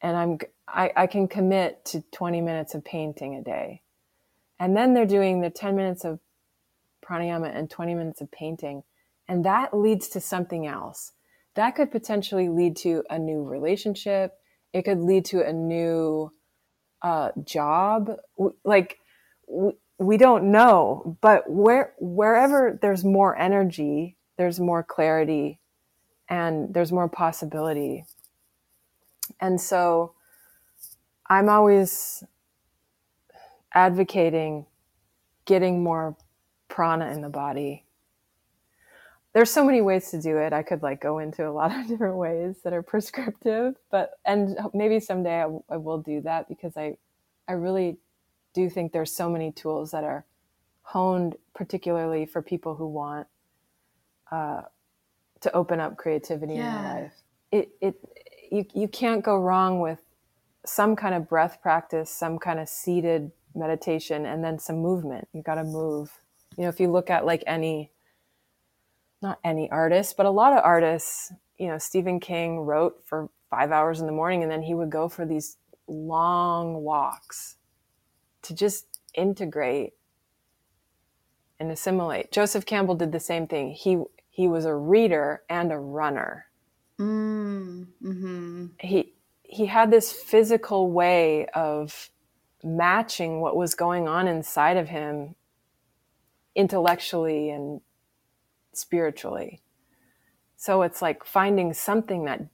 And 0.00 0.16
i'm 0.16 0.38
I, 0.68 0.90
I, 0.96 1.06
can 1.06 1.28
commit 1.28 1.84
to 1.86 2.02
20 2.12 2.40
minutes 2.40 2.74
of 2.74 2.84
painting 2.84 3.34
a 3.34 3.42
day. 3.42 3.82
And 4.58 4.76
then 4.76 4.94
they're 4.94 5.04
doing 5.04 5.40
the 5.40 5.50
10 5.50 5.76
minutes 5.76 6.04
of 6.04 6.18
pranayama 7.04 7.54
and 7.54 7.68
20 7.68 7.94
minutes 7.94 8.20
of 8.20 8.30
painting. 8.30 8.84
And 9.28 9.44
that 9.44 9.76
leads 9.76 10.08
to 10.10 10.20
something 10.20 10.66
else. 10.66 11.12
That 11.54 11.76
could 11.76 11.90
potentially 11.90 12.48
lead 12.48 12.76
to 12.78 13.04
a 13.10 13.18
new 13.18 13.42
relationship. 13.42 14.32
It 14.72 14.82
could 14.82 15.00
lead 15.00 15.26
to 15.26 15.46
a 15.46 15.52
new 15.52 16.32
uh, 17.02 17.30
job. 17.44 18.16
Like 18.64 18.98
we 19.98 20.16
don't 20.16 20.50
know. 20.50 21.18
But 21.20 21.50
where 21.50 21.92
wherever 21.98 22.78
there's 22.80 23.04
more 23.04 23.36
energy 23.36 24.16
there's 24.38 24.58
more 24.58 24.82
clarity 24.82 25.60
and 26.32 26.72
there's 26.72 26.90
more 26.90 27.10
possibility. 27.10 28.06
And 29.38 29.60
so 29.60 30.14
I'm 31.28 31.50
always 31.50 32.24
advocating 33.74 34.64
getting 35.44 35.82
more 35.82 36.16
prana 36.68 37.10
in 37.12 37.20
the 37.20 37.28
body. 37.28 37.84
There's 39.34 39.50
so 39.50 39.62
many 39.62 39.82
ways 39.82 40.10
to 40.12 40.22
do 40.22 40.38
it. 40.38 40.54
I 40.54 40.62
could 40.62 40.82
like 40.82 41.02
go 41.02 41.18
into 41.18 41.46
a 41.46 41.52
lot 41.52 41.70
of 41.78 41.86
different 41.86 42.16
ways 42.16 42.56
that 42.64 42.72
are 42.72 42.82
prescriptive, 42.82 43.74
but 43.90 44.12
and 44.24 44.58
maybe 44.72 45.00
someday 45.00 45.44
I, 45.68 45.76
will 45.76 45.98
do 45.98 46.22
that 46.22 46.48
because 46.48 46.78
I 46.78 46.96
I 47.46 47.52
really 47.52 47.98
do 48.54 48.70
think 48.70 48.92
there's 48.92 49.14
so 49.14 49.28
many 49.28 49.52
tools 49.52 49.90
that 49.90 50.04
are 50.04 50.24
honed 50.80 51.36
particularly 51.54 52.24
for 52.24 52.40
people 52.40 52.74
who 52.74 52.86
want 52.86 53.26
uh, 54.30 54.62
to 55.42 55.54
open 55.54 55.80
up 55.80 55.96
creativity 55.96 56.54
yeah. 56.54 56.58
in 56.58 56.94
your 56.94 57.02
life. 57.02 57.12
It 57.52 57.68
it 57.80 57.94
you 58.50 58.66
you 58.74 58.88
can't 58.88 59.22
go 59.22 59.38
wrong 59.38 59.80
with 59.80 60.00
some 60.64 60.96
kind 60.96 61.14
of 61.14 61.28
breath 61.28 61.60
practice, 61.60 62.10
some 62.10 62.38
kind 62.38 62.60
of 62.60 62.68
seated 62.68 63.32
meditation, 63.54 64.26
and 64.26 64.42
then 64.42 64.58
some 64.58 64.76
movement. 64.76 65.28
You 65.32 65.42
got 65.42 65.56
to 65.56 65.64
move. 65.64 66.10
You 66.56 66.64
know, 66.64 66.68
if 66.68 66.80
you 66.80 66.90
look 66.90 67.10
at 67.10 67.26
like 67.26 67.42
any, 67.46 67.90
not 69.20 69.38
any 69.44 69.70
artist, 69.70 70.16
but 70.16 70.26
a 70.26 70.30
lot 70.30 70.52
of 70.52 70.60
artists, 70.64 71.32
you 71.58 71.68
know, 71.68 71.78
Stephen 71.78 72.20
King 72.20 72.60
wrote 72.60 73.02
for 73.04 73.30
five 73.50 73.72
hours 73.72 74.00
in 74.00 74.06
the 74.06 74.12
morning, 74.12 74.42
and 74.42 74.50
then 74.50 74.62
he 74.62 74.74
would 74.74 74.90
go 74.90 75.08
for 75.08 75.26
these 75.26 75.56
long 75.88 76.82
walks 76.82 77.56
to 78.42 78.54
just 78.54 78.86
integrate 79.14 79.94
and 81.58 81.70
assimilate. 81.70 82.32
Joseph 82.32 82.66
Campbell 82.66 82.94
did 82.94 83.12
the 83.12 83.20
same 83.20 83.46
thing. 83.46 83.72
He 83.72 84.02
he 84.32 84.48
was 84.48 84.64
a 84.64 84.74
reader 84.74 85.42
and 85.48 85.70
a 85.70 85.78
runner. 85.78 86.46
Mm, 86.98 87.86
mm-hmm. 88.02 88.66
He 88.80 89.12
he 89.42 89.66
had 89.66 89.90
this 89.90 90.10
physical 90.10 90.90
way 90.90 91.46
of 91.54 92.10
matching 92.64 93.40
what 93.40 93.56
was 93.56 93.74
going 93.74 94.08
on 94.08 94.26
inside 94.26 94.78
of 94.78 94.88
him 94.88 95.34
intellectually 96.54 97.50
and 97.50 97.82
spiritually. 98.72 99.60
So 100.56 100.80
it's 100.82 101.02
like 101.02 101.24
finding 101.24 101.74
something 101.74 102.24
that 102.24 102.46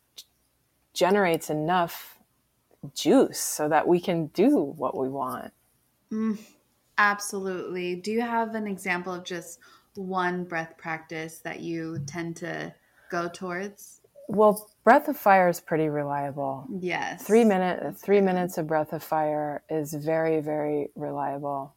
generates 0.92 1.48
enough 1.48 2.18
juice 2.94 3.38
so 3.38 3.68
that 3.68 3.86
we 3.86 4.00
can 4.00 4.26
do 4.28 4.56
what 4.58 4.96
we 4.96 5.08
want. 5.08 5.52
Mm, 6.10 6.38
absolutely. 6.96 7.94
Do 7.94 8.10
you 8.10 8.22
have 8.22 8.56
an 8.56 8.66
example 8.66 9.12
of 9.12 9.24
just 9.24 9.60
one 9.98 10.44
breath 10.44 10.76
practice 10.78 11.38
that 11.40 11.60
you 11.60 11.98
tend 12.06 12.36
to 12.36 12.72
go 13.10 13.28
towards? 13.28 14.00
Well, 14.28 14.70
breath 14.84 15.08
of 15.08 15.16
fire 15.16 15.48
is 15.48 15.60
pretty 15.60 15.88
reliable. 15.88 16.66
Yes. 16.80 17.24
Three 17.24 17.44
minute 17.44 17.96
three 17.98 18.20
minutes 18.20 18.58
of 18.58 18.66
breath 18.66 18.92
of 18.92 19.02
fire 19.02 19.62
is 19.68 19.92
very, 19.94 20.40
very 20.40 20.90
reliable. 20.94 21.74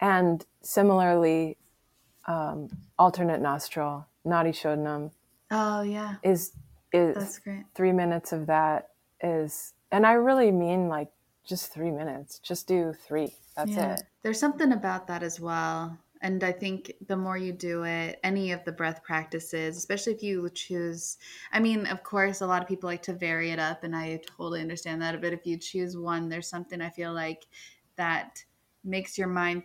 And 0.00 0.44
similarly, 0.62 1.58
um, 2.26 2.68
alternate 2.98 3.40
nostril, 3.42 4.06
Nadi 4.26 4.50
Shodhanam, 4.50 5.10
Oh 5.50 5.82
yeah, 5.82 6.16
is 6.22 6.52
is 6.92 7.14
that's 7.14 7.38
great. 7.40 7.64
three 7.74 7.92
minutes 7.92 8.32
of 8.32 8.46
that 8.46 8.90
is, 9.20 9.74
and 9.92 10.06
I 10.06 10.12
really 10.12 10.50
mean 10.50 10.88
like 10.88 11.10
just 11.44 11.72
three 11.72 11.90
minutes. 11.90 12.38
Just 12.38 12.66
do 12.66 12.94
three. 13.06 13.34
That's 13.56 13.72
Yeah. 13.72 13.94
it. 13.94 14.02
There's 14.22 14.40
something 14.40 14.72
about 14.72 15.06
that 15.08 15.22
as 15.22 15.38
well. 15.40 15.98
And 16.24 16.42
I 16.42 16.52
think 16.52 16.94
the 17.06 17.18
more 17.18 17.36
you 17.36 17.52
do 17.52 17.84
it, 17.84 18.18
any 18.24 18.50
of 18.52 18.64
the 18.64 18.72
breath 18.72 19.02
practices, 19.02 19.76
especially 19.76 20.14
if 20.14 20.22
you 20.22 20.48
choose, 20.54 21.18
I 21.52 21.60
mean, 21.60 21.84
of 21.84 22.02
course, 22.02 22.40
a 22.40 22.46
lot 22.46 22.62
of 22.62 22.66
people 22.66 22.88
like 22.88 23.02
to 23.02 23.12
vary 23.12 23.50
it 23.50 23.58
up, 23.58 23.84
and 23.84 23.94
I 23.94 24.18
totally 24.26 24.62
understand 24.62 25.02
that. 25.02 25.20
But 25.20 25.34
if 25.34 25.44
you 25.44 25.58
choose 25.58 25.98
one, 25.98 26.30
there's 26.30 26.48
something 26.48 26.80
I 26.80 26.88
feel 26.88 27.12
like 27.12 27.44
that 27.96 28.42
makes 28.84 29.18
your 29.18 29.28
mind, 29.28 29.64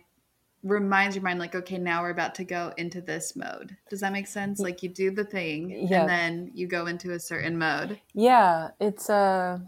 reminds 0.62 1.16
your 1.16 1.22
mind, 1.24 1.38
like, 1.38 1.54
okay, 1.54 1.78
now 1.78 2.02
we're 2.02 2.10
about 2.10 2.34
to 2.34 2.44
go 2.44 2.74
into 2.76 3.00
this 3.00 3.34
mode. 3.34 3.74
Does 3.88 4.00
that 4.00 4.12
make 4.12 4.26
sense? 4.26 4.60
Like, 4.60 4.82
you 4.82 4.90
do 4.90 5.10
the 5.10 5.24
thing, 5.24 5.70
Yeah. 5.88 6.00
and 6.02 6.10
then 6.10 6.50
you 6.52 6.66
go 6.66 6.84
into 6.84 7.12
a 7.12 7.18
certain 7.18 7.56
mode. 7.56 7.98
Yeah, 8.12 8.72
it's 8.78 9.08
a 9.08 9.62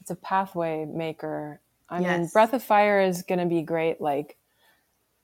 it's 0.00 0.12
a 0.12 0.16
pathway 0.16 0.84
maker. 0.84 1.60
I 1.88 1.98
mean, 1.98 2.28
Breath 2.32 2.52
of 2.52 2.62
Fire 2.62 3.00
is 3.00 3.22
going 3.22 3.40
to 3.40 3.46
be 3.46 3.62
great 3.62 4.00
like 4.00 4.36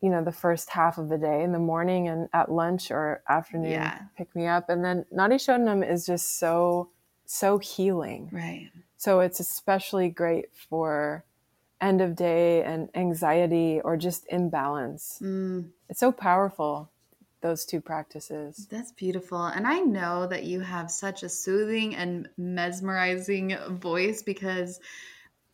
you 0.01 0.11
know, 0.11 0.23
the 0.23 0.33
first 0.33 0.71
half 0.71 0.99
of 0.99 1.09
the 1.09 1.19
day 1.19 1.43
in 1.43 1.53
the 1.53 1.59
morning 1.59 2.09
and 2.09 2.29
at 2.33 2.51
lunch 2.51 2.91
or 2.91 3.23
afternoon 3.29 3.71
Yeah. 3.73 3.99
pick 4.17 4.35
me 4.35 4.47
up 4.47 4.69
and 4.69 4.85
then 4.85 5.05
Nadi 5.13 5.35
Shodhanam 5.35 5.89
is 5.89 6.07
just 6.07 6.39
so 6.39 6.91
so 7.25 7.59
healing. 7.59 8.31
Right. 8.33 8.71
So 8.97 9.21
it's 9.21 9.39
especially 9.39 10.09
great 10.09 10.47
for 10.55 11.25
end 11.81 12.01
of 12.01 12.17
day 12.17 12.63
and 12.65 12.89
anxiety 12.95 13.81
or 13.85 13.97
just 13.97 14.27
imbalance. 14.31 15.21
Mm. 15.23 15.71
It's 15.89 16.01
so 16.01 16.11
powerful 16.11 16.91
those 17.41 17.65
two 17.65 17.81
practices. 17.81 18.67
That's 18.71 18.93
beautiful. 18.93 19.45
And 19.47 19.67
I 19.67 19.79
know 19.79 20.27
that 20.27 20.45
you 20.45 20.61
have 20.61 20.91
such 20.91 21.23
a 21.23 21.29
soothing 21.29 21.95
and 21.95 22.29
mesmerizing 22.37 23.57
voice 23.79 24.23
because 24.23 24.81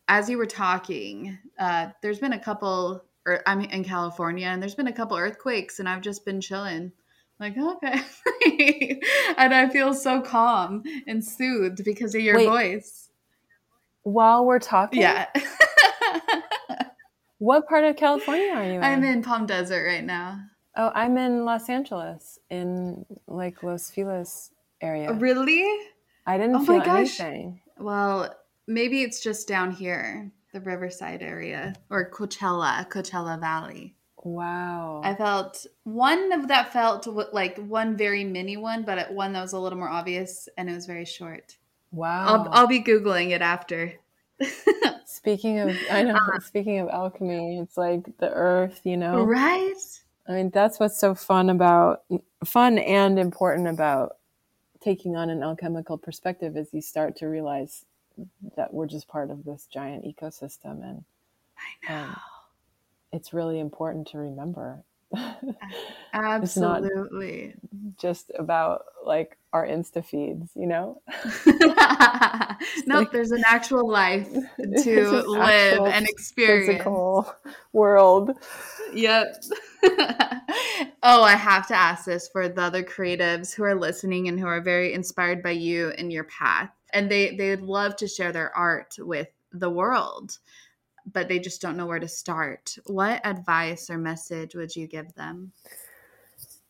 as 0.08 0.30
you 0.30 0.38
were 0.38 0.46
talking, 0.46 1.38
uh, 1.58 1.88
there's 2.02 2.18
been 2.18 2.32
a 2.32 2.38
couple, 2.38 3.04
Er, 3.26 3.32
or 3.32 3.42
I'm 3.46 3.62
in 3.62 3.84
California, 3.84 4.46
and 4.46 4.62
there's 4.62 4.74
been 4.74 4.86
a 4.86 4.92
couple 4.92 5.16
earthquakes, 5.16 5.78
and 5.78 5.88
I've 5.88 6.02
just 6.02 6.24
been 6.24 6.40
chilling. 6.40 6.92
Like, 7.40 7.56
okay. 7.58 8.00
and 9.36 9.54
I 9.54 9.68
feel 9.68 9.92
so 9.94 10.20
calm 10.20 10.82
and 11.06 11.24
soothed 11.24 11.84
because 11.84 12.14
of 12.14 12.20
your 12.20 12.36
Wait. 12.36 12.46
voice. 12.46 13.08
While 14.02 14.44
we're 14.44 14.58
talking, 14.60 15.00
Yeah. 15.00 15.26
what 17.38 17.68
part 17.68 17.84
of 17.84 17.96
California 17.96 18.52
are 18.54 18.64
you 18.64 18.74
in? 18.74 18.84
I'm 18.84 19.04
in 19.04 19.22
Palm 19.22 19.46
Desert 19.46 19.84
right 19.86 20.04
now. 20.04 20.40
Oh, 20.76 20.90
I'm 20.94 21.16
in 21.16 21.44
Los 21.44 21.68
Angeles, 21.68 22.38
in 22.50 23.04
like 23.26 23.62
Los 23.62 23.90
Feliz 23.90 24.50
area. 24.80 25.08
Oh, 25.10 25.14
really? 25.14 25.64
I 26.26 26.36
didn't 26.36 26.56
Oh 26.56 26.62
my 26.62 26.84
gosh. 26.84 27.20
anything. 27.20 27.60
Well, 27.78 28.34
maybe 28.66 29.02
it's 29.02 29.22
just 29.22 29.48
down 29.48 29.70
here, 29.72 30.30
the 30.54 30.60
Riverside 30.60 31.20
area 31.20 31.74
or 31.90 32.08
Coachella, 32.08 32.88
Coachella 32.88 33.38
Valley. 33.38 33.94
Wow. 34.22 35.02
I 35.04 35.14
felt 35.14 35.66
one 35.82 36.32
of 36.32 36.48
that 36.48 36.72
felt 36.72 37.06
like 37.34 37.58
one 37.58 37.96
very 37.96 38.24
mini 38.24 38.56
one, 38.56 38.84
but 38.84 39.12
one 39.12 39.34
that 39.34 39.42
was 39.42 39.52
a 39.52 39.58
little 39.58 39.78
more 39.78 39.90
obvious 39.90 40.48
and 40.56 40.70
it 40.70 40.74
was 40.74 40.86
very 40.86 41.04
short. 41.04 41.58
wow. 41.90 42.24
I'll, 42.26 42.48
I'll 42.52 42.66
be 42.66 42.82
Googling 42.82 43.32
it 43.32 43.42
after. 43.42 43.92
speaking 45.04 45.58
of, 45.58 45.76
I 45.90 46.04
know. 46.04 46.14
Uh-huh. 46.14 46.40
speaking 46.40 46.78
of 46.78 46.88
alchemy, 46.88 47.58
it's 47.58 47.76
like 47.76 48.16
the 48.18 48.30
earth. 48.32 48.80
You 48.84 48.96
know. 48.96 49.24
Right? 49.24 49.74
I 50.26 50.32
mean, 50.32 50.50
that's 50.50 50.80
what's 50.80 50.98
so 50.98 51.14
fun 51.14 51.50
about, 51.50 52.02
fun 52.44 52.78
and 52.78 53.18
important 53.18 53.68
about 53.68 54.16
taking 54.80 55.16
on 55.16 55.28
an 55.28 55.42
alchemical 55.42 55.98
perspective 55.98 56.56
is 56.56 56.72
you 56.72 56.80
start 56.80 57.16
to 57.16 57.26
realize 57.26 57.84
that 58.56 58.72
we're 58.72 58.86
just 58.86 59.08
part 59.08 59.30
of 59.30 59.44
this 59.44 59.66
giant 59.72 60.04
ecosystem, 60.04 60.82
and 60.82 61.04
I 61.88 61.92
know. 61.92 61.98
um, 62.04 62.16
it's 63.12 63.32
really 63.32 63.60
important 63.60 64.08
to 64.08 64.18
remember. 64.18 64.84
Absolutely. 66.12 67.54
just 67.98 68.30
about 68.38 68.84
like 69.04 69.36
our 69.52 69.66
insta 69.66 70.04
feeds, 70.04 70.50
you 70.54 70.66
know? 70.66 71.00
nope, 72.86 73.10
there's 73.12 73.30
an 73.30 73.44
actual 73.46 73.88
life 73.88 74.28
to 74.82 75.22
live 75.26 75.80
and 75.86 76.06
experience. 76.08 76.66
Physical 76.66 77.32
world. 77.72 78.32
Yep. 78.92 79.44
oh, 81.02 81.22
I 81.22 81.36
have 81.36 81.66
to 81.68 81.74
ask 81.74 82.04
this 82.04 82.28
for 82.28 82.48
the 82.48 82.62
other 82.62 82.82
creatives 82.82 83.54
who 83.54 83.64
are 83.64 83.74
listening 83.74 84.28
and 84.28 84.38
who 84.38 84.46
are 84.46 84.60
very 84.60 84.92
inspired 84.92 85.42
by 85.42 85.50
you 85.50 85.90
and 85.98 86.12
your 86.12 86.24
path. 86.24 86.70
And 86.94 87.10
they 87.10 87.36
they 87.36 87.50
would 87.50 87.62
love 87.62 87.96
to 87.96 88.08
share 88.08 88.32
their 88.32 88.56
art 88.56 88.94
with 88.98 89.28
the 89.52 89.70
world, 89.70 90.38
but 91.06 91.28
they 91.28 91.38
just 91.38 91.60
don't 91.60 91.76
know 91.76 91.86
where 91.86 92.00
to 92.00 92.08
start. 92.08 92.76
What 92.86 93.26
advice 93.26 93.90
or 93.90 93.98
message 93.98 94.54
would 94.54 94.74
you 94.76 94.86
give 94.86 95.14
them? 95.14 95.52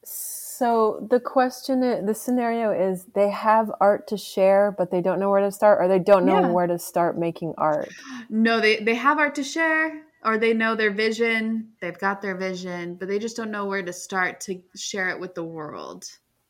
So 0.05 1.07
the 1.11 1.21
question, 1.21 1.81
the 2.07 2.15
scenario 2.15 2.71
is 2.71 3.07
they 3.15 3.31
have 3.31 3.73
art 3.81 4.07
to 4.09 4.17
share, 4.17 4.71
but 4.77 4.91
they 4.91 5.01
don't 5.01 5.19
know 5.19 5.31
where 5.31 5.41
to 5.41 5.51
start, 5.51 5.83
or 5.83 5.89
they 5.89 5.99
don't 5.99 6.27
know 6.27 6.41
Yeah. 6.41 6.53
where 6.53 6.67
to 6.67 6.79
start 6.79 7.19
making 7.19 7.55
art. 7.59 7.95
No, 8.29 8.61
they 8.61 8.77
they 8.83 8.95
have 8.95 9.19
art 9.19 9.35
to 9.37 9.45
share 9.45 10.03
or 10.25 10.39
they 10.39 10.55
know 10.55 10.75
their 10.75 10.91
vision, 10.91 11.75
they've 11.81 11.99
got 11.99 12.23
their 12.23 12.37
vision, 12.37 12.97
but 12.97 13.09
they 13.09 13.19
just 13.19 13.37
don't 13.37 13.51
know 13.51 13.67
where 13.67 13.83
to 13.83 13.93
start 13.93 14.41
to 14.41 14.63
share 14.75 15.11
it 15.11 15.21
with 15.21 15.35
the 15.35 15.45
world. 15.45 16.07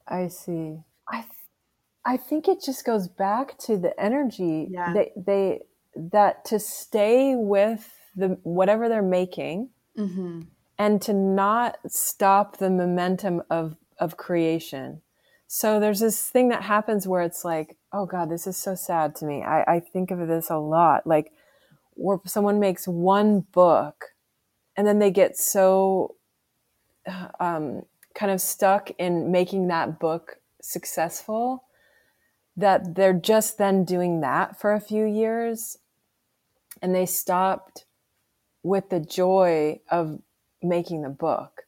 I 0.09 0.29
see. 0.29 0.83
I, 1.09 1.27
I 2.07 2.17
think 2.17 2.49
it 2.49 2.63
just 2.63 2.85
goes 2.85 3.09
back 3.09 3.57
to 3.61 3.77
the 3.77 3.99
energy. 3.99 4.69
Yeah. 4.71 4.93
They, 4.93 5.13
they, 5.17 5.61
that 5.97 6.45
to 6.47 6.59
stay 6.59 7.35
with 7.37 7.91
the 8.17 8.39
whatever 8.43 8.89
they're 8.89 9.03
making, 9.03 9.71
Mm-hmm. 9.97 10.41
and 10.77 11.01
to 11.03 11.13
not 11.13 11.79
stop 11.87 12.57
the 12.57 12.69
momentum 12.69 13.43
of 13.49 13.77
of 13.99 14.17
creation. 14.17 15.03
So 15.47 15.79
there's 15.79 16.01
this 16.01 16.29
thing 16.29 16.49
that 16.49 16.63
happens 16.65 17.07
where 17.07 17.23
it's 17.23 17.45
like, 17.45 17.77
oh 17.93 18.07
God, 18.07 18.29
this 18.29 18.49
is 18.49 18.57
so 18.57 18.75
sad 18.75 19.15
to 19.17 19.25
me. 19.25 19.45
I, 19.45 19.77
I 19.77 19.81
think 19.81 20.11
of 20.11 20.27
this 20.27 20.51
a 20.51 20.57
lot. 20.57 21.07
Like 21.07 21.31
where 21.95 22.19
someone 22.25 22.59
makes 22.59 22.89
one 22.89 23.41
book 23.53 24.07
and 24.77 24.85
then 24.85 24.99
they 24.99 25.13
get 25.13 25.37
so 25.37 26.17
um, 27.39 27.83
kind 28.17 28.33
of 28.33 28.41
stuck 28.41 28.91
in 28.99 29.31
making 29.31 29.69
that 29.69 30.01
book 30.01 30.39
successful 30.61 31.65
that 32.57 32.95
they're 32.95 33.13
just 33.13 33.59
then 33.59 33.85
doing 33.85 34.21
that 34.21 34.61
for 34.61 34.73
a 34.73 34.81
few 34.81 35.05
years 35.05 35.79
and 36.81 36.95
they 36.95 37.07
stopped 37.07 37.85
with 38.63 38.91
the 38.91 39.01
joy 39.01 39.81
of 39.91 40.21
making 40.63 41.03
the 41.03 41.09
book. 41.09 41.63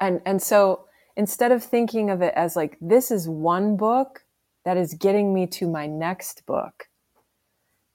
And 0.00 0.20
and 0.24 0.42
so 0.42 0.86
instead 1.16 1.52
of 1.52 1.62
thinking 1.62 2.10
of 2.10 2.22
it 2.22 2.32
as 2.34 2.56
like 2.56 2.76
this 2.80 3.10
is 3.10 3.28
one 3.28 3.76
book 3.76 4.24
that 4.64 4.76
is 4.76 4.94
getting 4.94 5.34
me 5.34 5.46
to 5.46 5.68
my 5.68 5.86
next 5.86 6.46
book, 6.46 6.88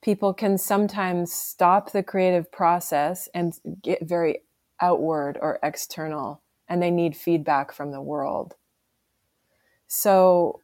people 0.03 0.33
can 0.33 0.57
sometimes 0.57 1.33
stop 1.33 1.91
the 1.91 2.03
creative 2.03 2.51
process 2.51 3.27
and 3.33 3.53
get 3.81 4.07
very 4.07 4.41
outward 4.81 5.37
or 5.41 5.59
external 5.63 6.41
and 6.67 6.81
they 6.81 6.91
need 6.91 7.15
feedback 7.15 7.71
from 7.71 7.91
the 7.91 8.01
world. 8.01 8.55
So 9.87 10.61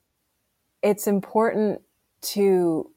it's 0.81 1.07
important 1.07 1.81
to 2.21 2.91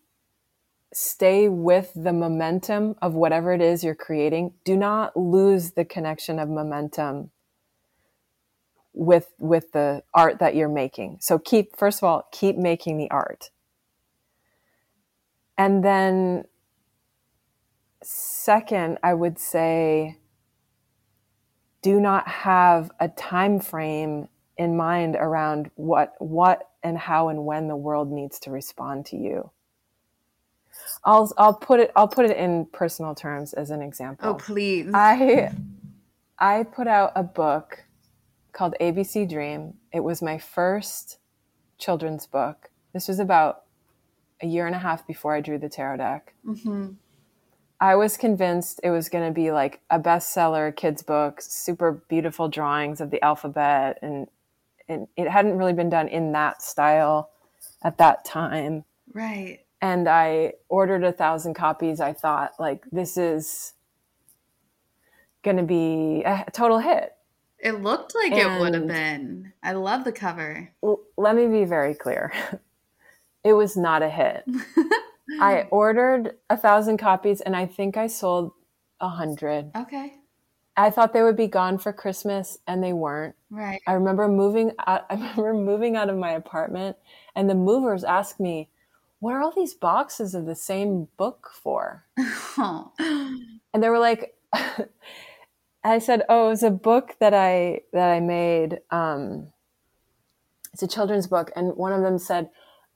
stay 0.93 1.49
with 1.49 1.91
the 1.97 2.13
momentum 2.13 2.95
of 3.03 3.15
whatever 3.15 3.53
it 3.53 3.61
is 3.61 3.83
you're 3.83 3.95
creating. 3.95 4.53
Do 4.65 4.77
not 4.77 5.17
lose 5.17 5.73
the 5.73 5.85
connection 5.85 6.39
of 6.39 6.49
momentum 6.49 7.31
with 8.93 9.35
with 9.39 9.73
the 9.73 10.05
art 10.15 10.39
that 10.39 10.55
you're 10.55 10.69
making. 10.69 11.19
So 11.21 11.39
keep 11.39 11.77
first 11.77 11.99
of 11.99 12.05
all, 12.05 12.29
keep 12.33 12.57
making 12.57 12.97
the 12.97 13.11
art. 13.11 13.51
And 15.59 15.85
then 15.85 16.45
second, 18.03 18.99
I 19.03 19.15
would 19.15 19.39
say 19.39 20.19
do 21.83 22.01
not 22.01 22.27
have 22.27 22.91
a 22.99 23.09
time 23.09 23.61
frame 23.61 24.29
in 24.57 24.77
mind 24.77 25.17
around 25.17 25.71
what 25.75 26.15
what 26.19 26.71
and 26.83 26.97
how 26.99 27.29
and 27.29 27.45
when 27.45 27.69
the 27.69 27.77
world 27.77 28.11
needs 28.11 28.39
to 28.41 28.51
respond 28.51 29.07
to 29.07 29.17
you. 29.17 29.51
I'll 31.05 31.33
I'll 31.37 31.55
put 31.55 31.81
it 31.81 31.93
I'll 31.97 32.09
put 32.09 32.27
it 32.31 32.37
in 32.37 32.67
personal 32.67 33.15
terms 33.15 33.53
as 33.53 33.71
an 33.71 33.83
example. 33.83 34.31
Oh, 34.31 34.35
please. 34.35 34.91
I 34.95 35.53
I 36.39 36.65
put 36.65 36.87
out 36.87 37.13
a 37.15 37.23
book 37.23 37.85
called 38.53 38.75
ABC 38.81 39.29
Dream. 39.29 39.75
It 39.93 40.01
was 40.01 40.23
my 40.23 40.39
first 40.39 41.19
children's 41.79 42.27
book. 42.27 42.71
This 42.93 43.09
was 43.09 43.19
about 43.19 43.63
a 44.41 44.47
year 44.47 44.67
and 44.67 44.75
a 44.75 44.79
half 44.79 45.07
before 45.07 45.35
I 45.35 45.41
drew 45.41 45.59
the 45.59 45.69
tarot 45.69 45.99
deck. 45.99 46.35
hmm 46.45 46.93
I 47.81 47.97
was 47.97 48.17
convinced 48.17 48.81
it 48.83 48.91
was 48.91 49.09
going 49.09 49.27
to 49.27 49.33
be 49.35 49.51
like 49.51 49.81
a 49.91 49.99
bestseller 49.99 50.75
kids 50.75 51.03
book, 51.03 51.43
super 51.43 51.93
beautiful 52.09 52.49
drawings 52.49 53.01
of 53.01 53.11
the 53.11 53.23
alphabet, 53.23 53.99
and, 54.01 54.29
and 54.89 55.09
it 55.17 55.29
hadn't 55.29 55.57
really 55.57 55.73
been 55.73 55.91
done 55.91 56.09
in 56.09 56.33
that 56.33 56.63
style 56.63 57.31
at 57.83 57.99
that 57.99 58.25
time. 58.25 58.85
Right. 59.13 59.61
And 59.81 60.09
I 60.09 60.55
ordered 60.69 61.05
a 61.05 61.13
thousand 61.13 61.55
copies. 61.55 62.01
I 62.01 62.13
thought, 62.13 62.53
like, 62.59 62.85
this 62.91 63.17
is 63.17 63.75
going 65.43 65.59
to 65.59 65.63
be 65.63 66.23
a 66.25 66.45
total 66.53 66.79
hit. 66.79 67.13
It 67.59 67.83
looked 67.83 68.15
like 68.15 68.33
it 68.33 68.61
would 68.61 68.75
have 68.75 68.87
been. 68.87 69.53
I 69.63 69.73
love 69.73 70.05
the 70.05 70.13
cover. 70.13 70.71
L- 70.83 71.01
let 71.17 71.35
me 71.37 71.47
be 71.47 71.65
very 71.65 71.95
clear. 71.95 72.33
it 73.45 73.53
was 73.53 73.77
not 73.77 74.03
a 74.03 74.09
hit. 74.09 74.45
I 75.41 75.63
ordered 75.71 76.37
a 76.51 76.57
thousand 76.57 76.99
copies 76.99 77.41
and 77.41 77.57
I 77.57 77.67
think 77.67 77.97
I 77.97 78.07
sold 78.07 78.53
a 79.01 79.09
hundred. 79.09 79.71
Okay. 79.75 80.15
I 80.77 80.91
thought 80.91 81.13
they 81.13 81.23
would 81.23 81.37
be 81.37 81.47
gone 81.47 81.79
for 81.79 81.93
Christmas 81.93 82.59
and 82.67 82.83
they 82.83 82.93
weren't. 82.93 83.37
Right. 83.51 83.81
I 83.87 83.93
remember 83.93 84.27
moving 84.29 84.73
out, 84.87 85.07
I 85.11 85.15
remember 85.15 85.55
moving 85.55 85.97
out 85.97 86.11
of 86.11 86.17
my 86.17 86.33
apartment 86.33 86.97
and 87.35 87.49
the 87.49 87.55
movers 87.55 88.05
asked 88.05 88.41
me, 88.41 88.69
"What 89.21 89.35
are 89.35 89.43
all 89.43 89.53
these 89.53 89.75
boxes 89.75 90.35
of 90.35 90.47
the 90.47 90.55
same 90.55 91.09
book 91.17 91.51
for?" 91.55 92.05
Oh. 92.59 92.93
And 93.73 93.83
they 93.83 93.89
were 93.89 93.99
like 93.99 94.37
I 95.85 95.99
said, 95.99 96.23
"Oh, 96.29 96.47
it 96.47 96.51
was 96.51 96.63
a 96.63 96.71
book 96.71 97.17
that 97.19 97.35
I 97.35 97.81
that 97.93 98.11
I 98.11 98.21
made 98.21 98.81
um 98.91 99.49
it's 100.73 100.83
a 100.83 100.89
children's 100.89 101.27
book 101.27 101.53
and 101.55 101.77
one 101.77 101.93
of 101.93 102.03
them 102.03 102.19
said, 102.19 102.51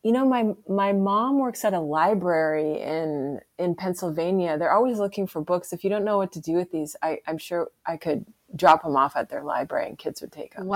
you 0.05 0.13
know 0.13 0.25
my 0.27 0.53
my 0.69 0.93
mom 0.93 1.39
works 1.39 1.65
at 1.65 1.75
a 1.75 1.81
library 1.81 2.81
in 2.81 3.41
in 3.59 3.75
pennsylvania 3.75 4.57
they're 4.59 4.73
always 4.73 4.99
looking 4.99 5.27
for 5.27 5.41
books 5.43 5.73
if 5.73 5.83
you 5.85 5.91
don't 5.91 6.05
know 6.05 6.17
what 6.19 6.31
to 6.33 6.41
do 6.41 6.53
with 6.55 6.71
these 6.71 6.95
I, 7.03 7.19
i'm 7.27 7.39
sure 7.39 7.69
i 7.87 7.97
could 7.97 8.25
drop 8.57 8.83
them 8.83 8.97
off 8.97 9.17
at 9.17 9.29
their 9.29 9.43
library 9.43 9.89
and 9.89 9.99
kids 9.99 10.21
would 10.21 10.33
take 10.33 10.55
them 10.55 10.67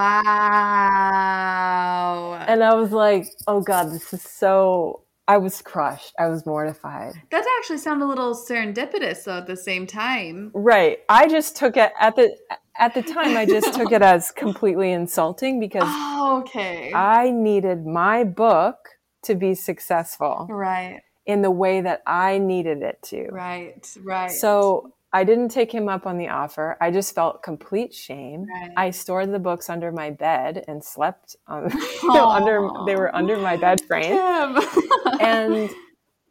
Wow. 1.03 2.35
and 2.47 2.63
i 2.63 2.75
was 2.75 2.93
like 2.93 3.27
oh 3.47 3.61
god 3.61 3.91
this 3.93 4.13
is 4.13 4.23
so 4.23 5.03
i 5.29 5.37
was 5.39 5.63
crushed 5.63 6.13
i 6.19 6.27
was 6.29 6.45
mortified 6.45 7.15
That 7.31 7.45
actually 7.59 7.79
sounded 7.79 8.05
a 8.05 8.09
little 8.09 8.35
serendipitous 8.35 9.25
though 9.25 9.39
at 9.39 9.47
the 9.47 9.57
same 9.57 9.87
time. 9.87 10.51
right 10.55 10.99
i 11.09 11.29
just 11.29 11.57
took 11.57 11.77
it 11.77 11.93
at 11.99 12.17
the 12.17 12.37
at 12.79 12.93
the 12.95 13.03
time 13.03 13.37
i 13.37 13.47
just 13.47 13.73
took 13.75 13.93
it 13.93 14.03
as 14.15 14.31
completely 14.33 14.93
insulting 14.93 15.61
because 15.61 15.85
Oh, 15.87 16.41
okay. 16.45 16.93
i 16.95 17.31
needed 17.31 17.87
my 17.87 18.25
book 18.25 18.89
to 19.23 19.35
be 19.35 19.55
successful 19.55 20.47
right. 20.51 21.01
in 21.27 21.43
the 21.43 21.51
way 21.51 21.81
that 21.81 22.03
i 22.07 22.39
needed 22.39 22.83
it 22.83 22.99
to 23.03 23.29
Right. 23.31 23.87
Right. 24.03 24.31
So 24.31 24.93
I 25.15 25.25
didn't 25.25 25.51
take 25.51 25.71
him 25.71 25.89
up 25.89 26.07
on 26.07 26.17
the 26.17 26.29
offer. 26.29 26.77
I 26.81 26.91
just 26.91 27.15
felt 27.15 27.43
complete 27.43 27.93
shame. 27.93 28.47
Right. 28.51 28.71
I 28.77 28.91
stored 28.91 29.33
the 29.33 29.39
books 29.39 29.69
under 29.69 29.93
my 29.93 30.11
bed 30.11 30.65
and 30.69 30.83
slept 30.83 31.37
on, 31.47 31.71
under. 32.11 32.69
They 32.87 32.97
were 32.97 33.15
under 33.15 33.37
my 33.37 33.57
bed 33.59 33.83
frame, 33.87 34.17
and 35.21 35.71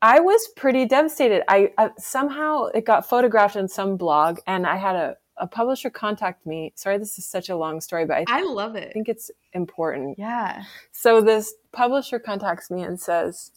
I 0.01 0.19
was 0.19 0.47
pretty 0.55 0.85
devastated. 0.85 1.43
I 1.47 1.71
uh, 1.77 1.89
somehow 1.99 2.65
it 2.73 2.85
got 2.85 3.07
photographed 3.07 3.55
in 3.55 3.67
some 3.67 3.97
blog, 3.97 4.39
and 4.47 4.65
I 4.65 4.77
had 4.77 4.95
a, 4.95 5.15
a 5.41 5.47
publisher 5.47 5.89
contact 5.89 6.45
me. 6.45 6.71
Sorry, 6.75 6.97
this 6.97 7.17
is 7.17 7.25
such 7.25 7.49
a 7.49 7.57
long 7.57 7.81
story, 7.81 8.05
but 8.05 8.17
I 8.17 8.25
I 8.27 8.43
love 8.43 8.75
it. 8.75 8.89
I 8.89 8.93
think 8.93 9.09
it's 9.09 9.31
important. 9.53 10.17
Yeah. 10.17 10.63
So 10.91 11.19
this 11.19 11.53
publisher 11.73 12.19
contacts 12.19 12.69
me 12.69 12.83
and 12.83 12.99
says, 12.99 13.51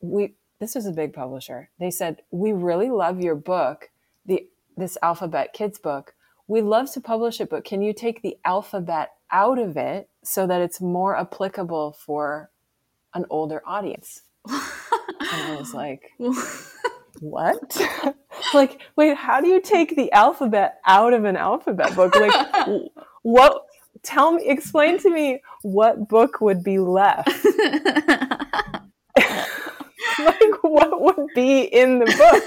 "We 0.00 0.34
this 0.58 0.74
was 0.74 0.86
a 0.86 0.92
big 0.92 1.14
publisher. 1.14 1.70
They 1.78 1.90
said 1.90 2.22
we 2.30 2.52
really 2.52 2.90
love 2.90 3.20
your 3.20 3.36
book, 3.36 3.90
the 4.26 4.48
this 4.76 4.98
alphabet 5.00 5.52
kids 5.54 5.78
book. 5.78 6.14
We 6.48 6.60
love 6.60 6.92
to 6.92 7.00
publish 7.00 7.40
it, 7.40 7.48
but 7.48 7.64
can 7.64 7.80
you 7.80 7.92
take 7.92 8.20
the 8.22 8.36
alphabet 8.44 9.12
out 9.30 9.58
of 9.58 9.76
it 9.76 10.08
so 10.24 10.46
that 10.46 10.60
it's 10.60 10.80
more 10.80 11.16
applicable 11.16 11.92
for 11.92 12.50
an 13.14 13.24
older 13.30 13.62
audience?" 13.64 14.22
And 15.20 15.52
I 15.52 15.56
was 15.56 15.74
like, 15.74 16.12
"What? 17.20 17.76
like, 18.54 18.80
wait, 18.96 19.16
how 19.16 19.40
do 19.40 19.48
you 19.48 19.60
take 19.60 19.96
the 19.96 20.10
alphabet 20.12 20.80
out 20.86 21.12
of 21.12 21.24
an 21.24 21.36
alphabet 21.36 21.94
book? 21.94 22.14
Like, 22.14 22.66
what?" 23.22 23.64
Tell 24.04 24.30
me, 24.32 24.46
explain 24.46 24.96
to 25.00 25.10
me 25.10 25.40
what 25.62 26.08
book 26.08 26.40
would 26.40 26.62
be 26.62 26.78
left 26.78 27.26
like 30.18 30.62
what 30.62 31.00
would 31.00 31.26
be 31.34 31.62
in 31.62 31.98
the 31.98 32.04
book 32.06 32.44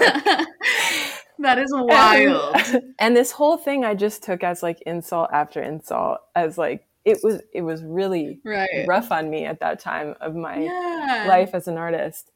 that 1.38 1.58
is 1.58 1.70
wild. 1.74 2.56
and, 2.56 2.94
and 2.98 3.16
this 3.16 3.32
whole 3.32 3.56
thing 3.58 3.84
i 3.84 3.94
just 3.94 4.22
took 4.22 4.42
as 4.42 4.62
like 4.62 4.80
insult 4.86 5.28
after 5.32 5.62
insult 5.62 6.20
as 6.34 6.56
like 6.56 6.86
it 7.04 7.18
was 7.22 7.42
it 7.52 7.60
was 7.62 7.82
really 7.84 8.40
right. 8.44 8.86
rough 8.86 9.12
on 9.12 9.28
me 9.28 9.44
at 9.44 9.60
that 9.60 9.78
time 9.78 10.14
of 10.22 10.34
my 10.34 10.56
Yeah. 10.58 11.26
life 11.28 11.50
as 11.54 11.68
an 11.68 11.76
artist 11.76 12.30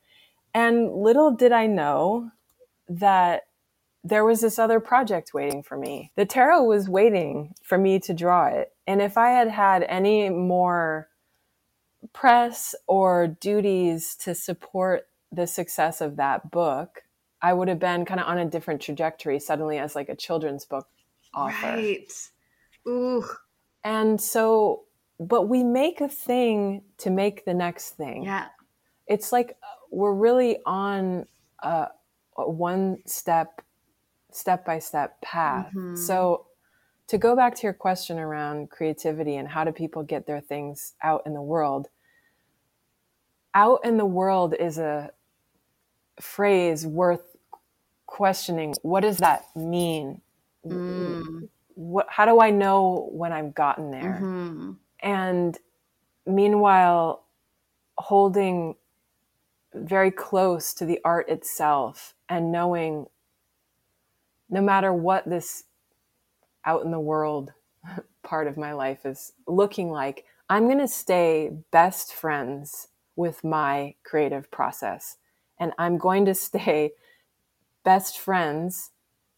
and 0.56 0.92
little 0.92 1.30
did 1.30 1.52
i 1.52 1.66
know 1.66 2.30
that 2.88 3.42
there 4.02 4.24
was 4.24 4.40
this 4.40 4.58
other 4.58 4.80
project 4.80 5.32
waiting 5.34 5.62
for 5.62 5.76
me 5.76 6.10
the 6.16 6.26
tarot 6.26 6.64
was 6.64 6.88
waiting 6.88 7.52
for 7.62 7.78
me 7.78 7.98
to 7.98 8.14
draw 8.14 8.46
it 8.46 8.72
and 8.86 9.00
if 9.00 9.16
i 9.16 9.28
had 9.30 9.48
had 9.48 9.82
any 9.84 10.28
more 10.28 11.08
press 12.12 12.74
or 12.86 13.26
duties 13.26 14.16
to 14.16 14.34
support 14.34 15.06
the 15.32 15.46
success 15.46 16.00
of 16.00 16.16
that 16.16 16.50
book, 16.50 17.02
I 17.42 17.52
would 17.52 17.68
have 17.68 17.78
been 17.78 18.04
kind 18.04 18.20
of 18.20 18.26
on 18.26 18.38
a 18.38 18.44
different 18.44 18.80
trajectory 18.80 19.38
suddenly 19.38 19.78
as 19.78 19.94
like 19.94 20.08
a 20.08 20.16
children's 20.16 20.64
book 20.64 20.88
author. 21.34 21.66
Right. 21.66 22.12
Ooh. 22.88 23.24
And 23.84 24.20
so, 24.20 24.84
but 25.20 25.42
we 25.42 25.62
make 25.62 26.00
a 26.00 26.08
thing 26.08 26.82
to 26.98 27.10
make 27.10 27.44
the 27.44 27.54
next 27.54 27.90
thing. 27.96 28.24
Yeah. 28.24 28.46
It's 29.06 29.32
like 29.32 29.56
we're 29.90 30.14
really 30.14 30.58
on 30.66 31.26
a, 31.60 31.88
a 32.36 32.50
one 32.50 32.98
step, 33.06 33.62
step 34.30 34.64
by 34.64 34.78
step 34.78 35.20
path. 35.20 35.72
Mhm. 35.74 35.96
So, 35.96 36.46
to 37.08 37.18
go 37.18 37.36
back 37.36 37.54
to 37.54 37.62
your 37.62 37.72
question 37.72 38.18
around 38.18 38.70
creativity 38.70 39.36
and 39.36 39.46
how 39.46 39.62
do 39.62 39.70
people 39.70 40.02
get 40.02 40.26
their 40.26 40.40
things 40.40 40.94
out 41.02 41.22
in 41.24 41.34
the 41.34 41.42
world, 41.42 41.88
out 43.54 43.84
in 43.84 43.96
the 43.96 44.04
world 44.06 44.54
is 44.58 44.78
a 44.78 45.12
phrase 46.20 46.86
worth 46.86 47.36
questioning. 48.06 48.74
What 48.82 49.00
does 49.00 49.18
that 49.18 49.44
mean? 49.54 50.20
Mm. 50.66 51.48
What, 51.74 52.06
how 52.08 52.24
do 52.24 52.40
I 52.40 52.50
know 52.50 53.08
when 53.12 53.32
I've 53.32 53.54
gotten 53.54 53.90
there? 53.90 54.20
Mhm. 54.22 54.76
And 55.00 55.58
meanwhile, 56.26 57.24
holding 57.98 58.74
very 59.76 60.10
close 60.10 60.72
to 60.74 60.84
the 60.84 61.00
art 61.04 61.28
itself 61.28 62.14
and 62.28 62.52
knowing 62.52 63.06
no 64.48 64.60
matter 64.60 64.92
what 64.92 65.28
this 65.28 65.64
out 66.64 66.84
in 66.84 66.90
the 66.90 67.00
world 67.00 67.52
part 68.22 68.46
of 68.46 68.56
my 68.56 68.72
life 68.72 69.06
is 69.06 69.32
looking 69.46 69.90
like, 69.90 70.24
I'm 70.48 70.66
going 70.66 70.78
to 70.78 70.88
stay 70.88 71.50
best 71.70 72.12
friends 72.12 72.88
with 73.16 73.42
my 73.42 73.94
creative 74.04 74.50
process. 74.50 75.16
And 75.58 75.72
I'm 75.78 75.96
going 75.98 76.24
to 76.26 76.34
stay 76.34 76.92
best 77.84 78.18
friends, 78.18 78.90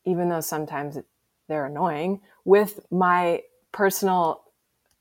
even 0.04 0.28
though 0.28 0.40
sometimes 0.40 0.98
they're 1.48 1.66
annoying, 1.66 2.20
with 2.44 2.80
my 2.90 3.42
personal 3.72 4.44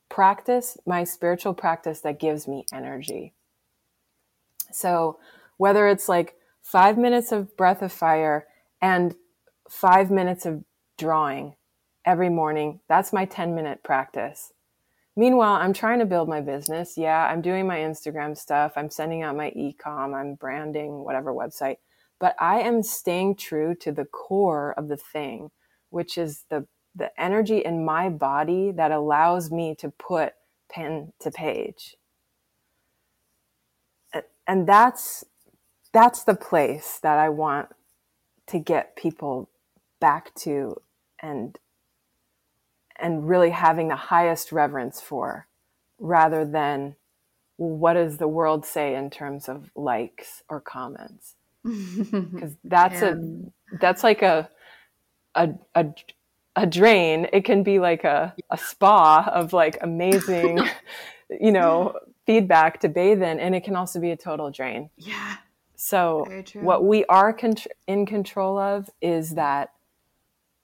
practice, 0.09 0.77
my 0.85 1.03
spiritual 1.03 1.53
practice 1.53 2.01
that 2.01 2.19
gives 2.19 2.47
me 2.47 2.65
energy. 2.71 3.33
So, 4.71 5.19
whether 5.57 5.87
it's 5.87 6.09
like 6.09 6.35
five 6.61 6.97
minutes 6.97 7.31
of 7.31 7.55
breath 7.57 7.81
of 7.81 7.91
fire 7.91 8.47
and 8.81 9.15
five 9.69 10.11
minutes 10.11 10.45
of 10.45 10.63
drawing 10.97 11.55
every 12.05 12.29
morning, 12.29 12.79
that's 12.87 13.13
my 13.13 13.25
10 13.25 13.55
minute 13.55 13.83
practice. 13.83 14.53
Meanwhile, 15.15 15.53
I'm 15.55 15.73
trying 15.73 15.99
to 15.99 16.05
build 16.05 16.29
my 16.29 16.41
business. 16.41 16.95
Yeah, 16.95 17.25
I'm 17.25 17.41
doing 17.41 17.65
my 17.65 17.77
Instagram 17.79 18.37
stuff. 18.37 18.73
I'm 18.75 18.91
sending 18.91 19.23
out 19.23 19.35
my 19.35 19.49
e-com. 19.55 20.13
I'm 20.13 20.35
branding 20.35 21.03
whatever 21.03 21.33
website. 21.33 21.77
But 22.19 22.35
I 22.39 22.59
am 22.59 22.83
staying 22.83 23.35
true 23.35 23.73
to 23.81 23.91
the 23.91 24.05
core 24.05 24.75
of 24.77 24.87
the 24.89 24.97
thing, 24.97 25.49
which 25.89 26.17
is 26.17 26.45
the 26.49 26.67
the 26.95 27.11
energy 27.21 27.59
in 27.59 27.85
my 27.85 28.09
body 28.09 28.71
that 28.71 28.91
allows 28.91 29.51
me 29.51 29.75
to 29.75 29.89
put 29.89 30.33
pen 30.69 31.13
to 31.19 31.31
page. 31.31 31.95
And- 34.47 34.67
that's 34.67 35.23
that's 35.93 36.23
the 36.23 36.35
place 36.35 36.99
that 37.01 37.17
I 37.17 37.29
want 37.29 37.69
to 38.47 38.59
get 38.59 38.95
people 38.95 39.49
back 39.99 40.33
to 40.35 40.81
and 41.19 41.57
and 42.99 43.27
really 43.27 43.51
having 43.51 43.87
the 43.87 43.95
highest 43.95 44.51
reverence 44.51 45.01
for 45.01 45.47
rather 45.99 46.45
than 46.45 46.95
what 47.57 47.93
does 47.93 48.17
the 48.17 48.27
world 48.27 48.65
say 48.65 48.95
in 48.95 49.09
terms 49.09 49.49
of 49.49 49.71
likes 49.75 50.43
or 50.49 50.61
comments 50.61 51.35
because 51.63 52.55
that's 52.63 53.01
a 53.01 53.17
that's 53.79 54.03
like 54.03 54.21
a 54.21 54.49
a 55.35 55.49
a, 55.75 55.87
a 56.55 56.65
drain. 56.65 57.27
It 57.31 57.45
can 57.45 57.63
be 57.63 57.79
like 57.79 58.03
a, 58.03 58.33
a 58.49 58.57
spa 58.57 59.29
of 59.33 59.53
like 59.53 59.77
amazing, 59.81 60.59
you 61.29 61.51
know, 61.51 61.97
feedback 62.27 62.79
to 62.81 62.89
bathe 62.89 63.23
in, 63.23 63.39
and 63.39 63.55
it 63.55 63.63
can 63.63 63.75
also 63.75 63.99
be 63.99 64.11
a 64.11 64.17
total 64.17 64.51
drain. 64.51 64.91
Yeah. 64.97 65.37
So 65.75 66.25
what 66.55 66.83
we 66.83 67.05
are 67.05 67.33
con- 67.33 67.55
in 67.87 68.05
control 68.05 68.59
of 68.59 68.89
is 69.01 69.35
that 69.35 69.71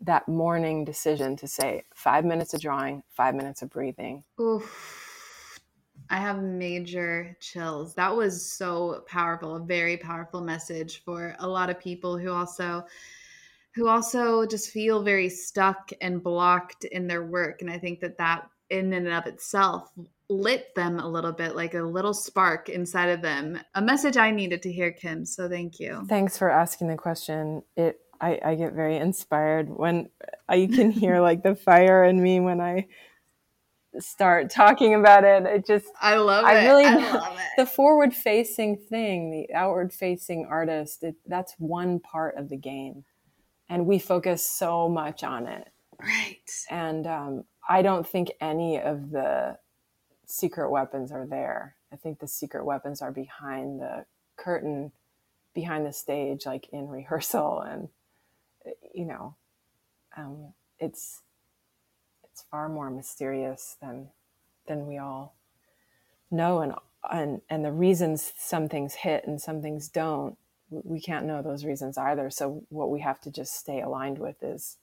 that 0.01 0.27
morning 0.27 0.83
decision 0.83 1.37
to 1.37 1.47
say 1.47 1.83
five 1.95 2.25
minutes 2.25 2.53
of 2.53 2.61
drawing, 2.61 3.03
five 3.09 3.33
minutes 3.33 3.61
of 3.61 3.69
breathing. 3.69 4.23
Oof. 4.39 5.59
I 6.09 6.17
have 6.17 6.43
major 6.43 7.37
chills. 7.39 7.95
That 7.95 8.13
was 8.13 8.51
so 8.51 9.03
powerful, 9.07 9.55
a 9.55 9.59
very 9.59 9.95
powerful 9.97 10.41
message 10.41 11.03
for 11.03 11.35
a 11.39 11.47
lot 11.47 11.69
of 11.69 11.79
people 11.79 12.17
who 12.17 12.31
also 12.31 12.85
who 13.73 13.87
also 13.87 14.45
just 14.45 14.69
feel 14.69 15.01
very 15.01 15.29
stuck 15.29 15.89
and 16.01 16.21
blocked 16.21 16.83
in 16.83 17.07
their 17.07 17.23
work 17.23 17.61
and 17.61 17.71
I 17.71 17.79
think 17.79 18.01
that 18.01 18.17
that 18.19 18.47
in 18.69 18.93
and 18.93 19.07
of 19.07 19.25
itself 19.25 19.91
lit 20.29 20.73
them 20.75 20.99
a 20.99 21.07
little 21.07 21.31
bit 21.31 21.55
like 21.55 21.73
a 21.73 21.81
little 21.81 22.13
spark 22.13 22.69
inside 22.69 23.09
of 23.09 23.21
them. 23.21 23.59
A 23.75 23.81
message 23.81 24.17
I 24.17 24.31
needed 24.31 24.61
to 24.63 24.71
hear 24.71 24.91
Kim, 24.91 25.25
so 25.25 25.49
thank 25.49 25.79
you. 25.79 26.05
Thanks 26.07 26.37
for 26.37 26.49
asking 26.49 26.87
the 26.87 26.97
question. 26.97 27.63
It 27.75 27.99
I, 28.21 28.39
I 28.43 28.55
get 28.55 28.73
very 28.73 28.95
inspired 28.95 29.69
when 29.69 30.09
I 30.47 30.69
can 30.73 30.91
hear 30.91 31.19
like 31.19 31.43
the 31.43 31.55
fire 31.55 32.05
in 32.05 32.21
me 32.21 32.39
when 32.39 32.61
I 32.61 32.87
start 33.99 34.49
talking 34.49 34.95
about 34.95 35.25
it. 35.25 35.45
It 35.45 35.65
just 35.65 35.87
I 36.01 36.15
love 36.15 36.45
it. 36.45 36.47
I 36.47 36.59
it. 36.59 36.67
Really 36.67 36.85
I 36.85 36.95
love 37.13 37.37
it. 37.37 37.45
the 37.57 37.65
forward 37.65 38.13
facing 38.13 38.77
thing, 38.77 39.29
the 39.31 39.53
outward 39.53 39.93
facing 39.93 40.47
artist, 40.49 41.03
it, 41.03 41.15
that's 41.27 41.53
one 41.57 41.99
part 41.99 42.37
of 42.37 42.49
the 42.49 42.57
game. 42.57 43.03
And 43.69 43.85
we 43.85 43.99
focus 43.99 44.45
so 44.45 44.87
much 44.87 45.23
on 45.23 45.47
it. 45.47 45.67
Right. 45.99 46.49
And 46.69 47.07
um, 47.07 47.43
I 47.67 47.81
don't 47.81 48.07
think 48.07 48.31
any 48.41 48.79
of 48.79 49.11
the 49.11 49.57
secret 50.33 50.71
weapons 50.71 51.11
are 51.11 51.27
there. 51.27 51.75
I 51.91 51.95
think 51.95 52.19
the 52.19 52.27
secret 52.27 52.65
weapons 52.65 53.03
are 53.03 53.11
behind 53.11 53.79
the 53.79 54.05
curtain, 54.35 54.91
behind 55.53 55.85
the 55.85 55.93
stage, 55.93 56.47
like 56.47 56.67
in 56.73 56.87
rehearsal 56.87 57.61
and 57.67 57.89
you 58.95 59.05
know, 59.05 59.35
um, 60.17 60.53
it's 60.79 61.21
it's 62.23 62.45
far 62.49 62.67
more 62.67 62.89
mysterious 62.89 63.77
than 63.79 64.09
than 64.67 64.87
we 64.87 64.97
all 64.97 65.35
know, 66.31 66.61
and 66.61 66.73
and 67.11 67.41
and 67.47 67.63
the 67.63 67.71
reasons 67.71 68.33
some 68.35 68.67
things 68.67 68.95
hit 68.95 69.27
and 69.27 69.39
some 69.39 69.61
things 69.61 69.87
don't, 69.87 70.35
we 70.71 70.99
can't 70.99 71.27
know 71.27 71.43
those 71.43 71.65
reasons 71.65 71.95
either. 71.97 72.31
So 72.31 72.63
what 72.69 72.89
we 72.89 73.01
have 73.01 73.21
to 73.21 73.31
just 73.31 73.55
stay 73.55 73.81
aligned 73.81 74.17
with 74.17 74.41
is 74.41 74.77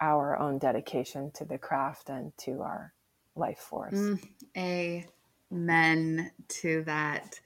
our 0.00 0.38
own 0.38 0.58
dedication 0.58 1.30
to 1.32 1.44
the 1.44 1.58
craft 1.58 2.08
and 2.08 2.32
to 2.38 2.62
our 2.62 2.94
life 3.36 3.58
force. 3.58 3.94
Mm, 3.94 4.88
amen 5.52 6.30
to 6.48 6.82
that. 6.84 7.40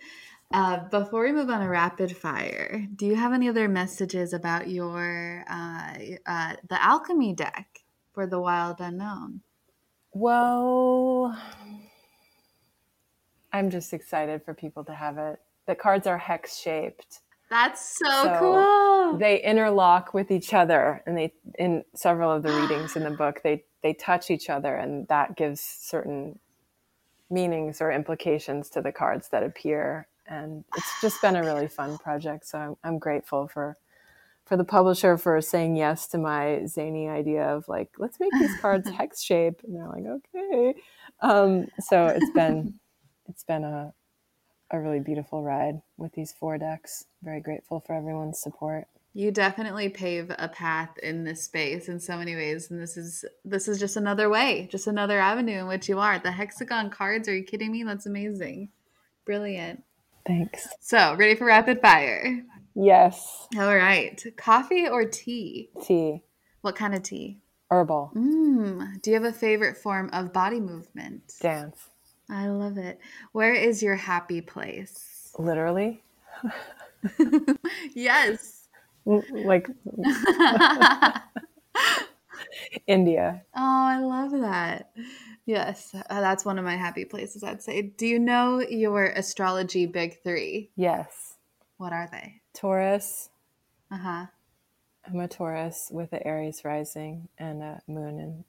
Uh, 0.53 0.89
before 0.89 1.25
we 1.25 1.33
move 1.33 1.51
on 1.51 1.61
to 1.61 1.69
rapid 1.69 2.17
fire, 2.17 2.87
do 2.97 3.05
you 3.05 3.15
have 3.15 3.35
any 3.35 3.49
other 3.49 3.69
messages 3.69 4.33
about 4.33 4.69
your 4.69 5.45
uh, 5.49 5.95
uh, 6.27 6.55
the 6.69 6.83
alchemy 6.83 7.35
deck 7.35 7.81
for 8.15 8.27
the 8.27 8.41
wild 8.41 8.81
unknown? 8.81 9.43
Well, 10.13 11.39
I'm 13.53 13.69
just 13.71 13.93
excited 13.93 14.43
for 14.43 14.55
people 14.55 14.85
to 14.85 14.95
have 14.95 15.19
it. 15.19 15.39
The 15.67 15.75
cards 15.75 16.07
are 16.07 16.17
hex 16.17 16.59
shaped. 16.59 17.21
That's 17.51 17.99
so, 17.99 18.25
so, 18.25 18.37
cool. 18.39 19.19
They 19.19 19.43
interlock 19.43 20.13
with 20.13 20.31
each 20.31 20.53
other, 20.53 21.03
and 21.07 21.17
they 21.17 21.33
in 21.59 21.85
several 21.95 22.31
of 22.31 22.43
the 22.43 22.53
readings 22.53 22.97
in 22.97 23.05
the 23.05 23.11
book 23.11 23.41
they 23.43 23.65
they 23.83 23.95
touch 23.95 24.31
each 24.31 24.51
other, 24.51 24.77
and 24.77 25.09
that 25.09 25.37
gives 25.37 25.61
certain 25.61 26.39
meanings 27.31 27.81
or 27.81 27.91
implications 27.91 28.71
to 28.71 28.83
the 28.83 28.93
cards 28.93 29.29
that 29.31 29.43
appear 29.43 30.09
and 30.29 30.65
it's 30.77 31.01
just 31.01 31.21
been 31.23 31.37
a 31.37 31.43
really 31.43 31.69
fun 31.69 31.99
project. 31.99 32.47
So 32.47 32.59
I'm, 32.59 32.77
I'm 32.85 32.99
grateful 32.99 33.49
for 33.49 33.77
for 34.45 34.57
the 34.57 34.65
publisher 34.65 35.19
for 35.19 35.39
saying 35.43 35.77
yes 35.77 36.07
to 36.09 36.17
my 36.17 36.65
zany 36.67 37.07
idea 37.07 37.45
of 37.45 37.69
like 37.69 37.91
let's 37.99 38.19
make 38.19 38.33
these 38.33 38.57
cards 38.61 38.89
hex 38.91 39.23
shape, 39.23 39.61
and 39.65 39.75
they're 39.75 39.89
like 39.89 40.05
okay. 40.07 40.75
Um, 41.21 41.67
so 41.81 42.07
it's 42.07 42.31
been 42.31 42.79
it's 43.29 43.45
been 43.45 43.65
a 43.65 43.93
a 44.71 44.79
really 44.81 45.01
beautiful 45.01 45.43
ride 45.43 45.81
with 45.97 46.13
these 46.13 46.33
four 46.33 46.59
decks. 46.59 47.05
Very 47.23 47.41
grateful 47.41 47.81
for 47.81 47.95
everyone's 47.95 48.41
support. 48.41 48.87
You 49.15 49.31
definitely 49.31 49.89
pave 49.89 50.31
a 50.39 50.49
path 50.49 50.97
in 51.03 51.25
this 51.25 51.43
space 51.43 51.89
in 51.89 51.99
so 51.99 52.17
many 52.17 52.37
ways, 52.37 52.71
and 52.71 52.81
this 52.81 52.97
is 52.97 53.25
this 53.45 53.67
is 53.67 53.81
just 53.81 53.97
another 53.97 54.29
way, 54.29 54.69
just 54.71 54.87
another 54.87 55.19
avenue 55.19 55.61
in 55.61 55.67
which 55.67 55.89
you 55.89 55.99
are. 55.99 56.19
The 56.19 56.31
hexagon 56.31 56.91
cards, 56.91 57.29
are 57.29 57.37
you 57.37 57.43
kidding 57.43 57.73
me? 57.73 57.83
That's 57.83 58.07
amazing, 58.07 58.69
brilliant. 59.25 59.83
Thanks. 60.27 60.69
So, 60.81 61.15
ready 61.15 61.35
for 61.35 61.47
rapid 61.47 61.81
fire? 61.81 62.45
Yes. 62.75 63.49
All 63.59 63.75
right. 63.75 64.23
Coffee 64.37 64.87
or 64.87 65.05
tea? 65.07 65.71
Tea. 65.83 66.23
What 66.61 66.77
kind 66.77 66.95
of 66.95 67.03
tea? 67.03 67.39
Herbal. 67.71 68.13
Mm. 68.15 69.03
Do 69.03 69.11
you 69.11 69.15
have 69.15 69.25
a 69.25 69.37
favorite 69.37 69.79
form 69.79 70.11
of 70.13 70.33
body 70.33 70.61
movement? 70.61 71.33
Dance. 71.41 71.89
I 72.31 72.49
love 72.49 72.77
it. 72.79 72.99
Where 73.33 73.55
is 73.55 73.83
your 73.83 73.97
happy 73.97 74.41
place? 74.41 75.33
Literally? 75.39 76.03
yes. 77.95 78.69
Like 79.05 79.69
India. 82.87 83.43
Oh, 83.57 83.61
I 83.63 83.99
love 84.01 84.33
that. 84.33 84.91
Yes, 85.47 85.95
uh, 85.95 86.21
that's 86.21 86.45
one 86.45 86.59
of 86.59 86.65
my 86.65 86.77
happy 86.77 87.07
places, 87.07 87.43
I'd 87.43 87.63
say. 87.63 87.81
Do 87.83 88.07
you 88.07 88.19
know 88.19 88.61
your 88.61 89.07
astrology 89.07 89.87
big 89.87 90.23
three? 90.23 90.71
Yes. 90.77 91.37
What 91.79 91.93
are 91.95 92.09
they? 92.13 92.43
Taurus. 92.53 93.31
Uh 93.91 93.97
huh. 93.97 94.27
I'm 95.07 95.21
a 95.21 95.29
Taurus 95.29 95.89
with 95.91 96.13
an 96.13 96.21
Aries 96.27 96.63
rising 96.65 97.29
and 97.39 97.63
a 97.63 97.81
moon 97.89 98.19
in 98.19 98.45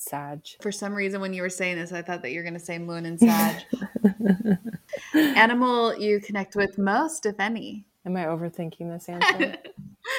Sag. 0.00 0.40
For 0.60 0.72
some 0.72 0.94
reason, 0.94 1.20
when 1.20 1.32
you 1.32 1.42
were 1.42 1.50
saying 1.50 1.76
this, 1.76 1.92
I 1.92 2.02
thought 2.02 2.22
that 2.22 2.32
you 2.32 2.38
were 2.38 2.44
going 2.44 2.54
to 2.54 2.60
say 2.60 2.78
moon 2.78 3.06
and 3.06 3.18
Sag. 3.18 3.62
Animal 5.14 5.96
you 5.96 6.20
connect 6.20 6.56
with 6.56 6.78
most, 6.78 7.26
if 7.26 7.38
any? 7.38 7.84
Am 8.06 8.16
I 8.16 8.24
overthinking 8.24 8.92
this 8.92 9.08
answer? 9.08 9.56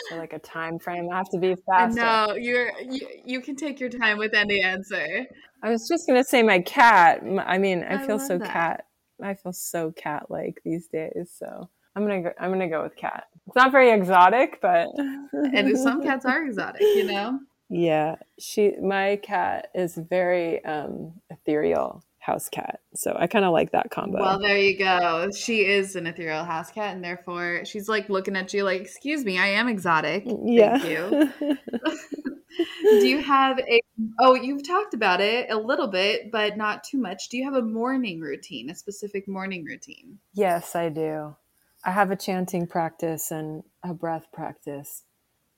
so 0.09 0.17
like 0.17 0.33
a 0.33 0.39
time 0.39 0.79
frame. 0.79 1.09
I 1.11 1.17
have 1.17 1.29
to 1.29 1.37
be 1.37 1.55
fast. 1.65 1.95
No, 1.95 2.35
you're 2.35 2.71
you, 2.81 3.07
you 3.25 3.41
can 3.41 3.55
take 3.55 3.79
your 3.79 3.89
time 3.89 4.17
with 4.17 4.33
any 4.33 4.61
answer. 4.61 5.25
I 5.61 5.69
was 5.69 5.87
just 5.87 6.07
gonna 6.07 6.23
say 6.23 6.43
my 6.43 6.59
cat. 6.59 7.21
I 7.45 7.57
mean, 7.57 7.83
I, 7.83 7.95
I 7.95 8.07
feel 8.07 8.19
so 8.19 8.37
that. 8.37 8.49
cat. 8.49 8.85
I 9.21 9.33
feel 9.35 9.53
so 9.53 9.91
cat 9.91 10.29
like 10.29 10.61
these 10.65 10.87
days. 10.87 11.31
So 11.37 11.69
I'm 11.95 12.03
gonna 12.03 12.23
go. 12.23 12.31
I'm 12.39 12.51
gonna 12.51 12.69
go 12.69 12.83
with 12.83 12.95
cat. 12.95 13.25
It's 13.47 13.55
not 13.55 13.71
very 13.71 13.91
exotic, 13.91 14.59
but 14.61 14.87
and 15.33 15.77
some 15.77 16.01
cats 16.01 16.25
are 16.25 16.45
exotic, 16.45 16.81
you 16.81 17.05
know. 17.05 17.39
Yeah, 17.69 18.15
she. 18.39 18.73
My 18.81 19.19
cat 19.21 19.69
is 19.73 19.95
very 19.97 20.63
um, 20.65 21.13
ethereal 21.29 22.03
house 22.19 22.49
cat. 22.49 22.79
So 22.95 23.15
I 23.17 23.27
kind 23.27 23.45
of 23.45 23.53
like 23.53 23.71
that 23.71 23.91
combo. 23.91 24.19
Well, 24.19 24.39
there 24.39 24.57
you 24.57 24.77
go. 24.77 25.29
She 25.31 25.65
is 25.65 25.95
an 25.95 26.07
ethereal 26.07 26.43
house 26.43 26.71
cat, 26.71 26.95
and 26.95 27.03
therefore 27.03 27.63
she's 27.65 27.87
like 27.87 28.09
looking 28.09 28.35
at 28.35 28.53
you 28.53 28.63
like, 28.63 28.81
"Excuse 28.81 29.23
me, 29.23 29.37
I 29.37 29.47
am 29.47 29.67
exotic." 29.67 30.25
Yeah. 30.43 30.77
Thank 30.77 31.39
you. 31.41 31.57
Do 32.99 33.07
you 33.07 33.21
have 33.21 33.59
a? 33.59 33.81
Oh, 34.19 34.33
you've 34.33 34.65
talked 34.67 34.93
about 34.93 35.21
it 35.21 35.51
a 35.51 35.57
little 35.57 35.87
bit, 35.87 36.31
but 36.31 36.57
not 36.57 36.83
too 36.83 36.97
much. 36.97 37.29
Do 37.29 37.37
you 37.37 37.43
have 37.43 37.55
a 37.55 37.61
morning 37.61 38.19
routine, 38.19 38.69
a 38.69 38.75
specific 38.75 39.27
morning 39.27 39.65
routine? 39.65 40.19
Yes, 40.33 40.75
I 40.75 40.89
do. 40.89 41.35
I 41.83 41.91
have 41.91 42.11
a 42.11 42.15
chanting 42.15 42.65
practice 42.65 43.29
and 43.31 43.63
a 43.83 43.93
breath 43.93 44.27
practice. 44.33 45.03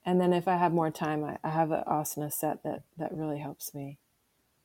And 0.08 0.18
then 0.18 0.32
if 0.32 0.48
I 0.48 0.56
have 0.56 0.72
more 0.72 0.90
time, 0.90 1.22
I, 1.22 1.36
I 1.44 1.50
have 1.50 1.70
an 1.70 1.84
asana 1.86 2.32
set 2.32 2.62
that, 2.62 2.80
that 2.96 3.12
really 3.12 3.38
helps 3.38 3.74
me. 3.74 3.98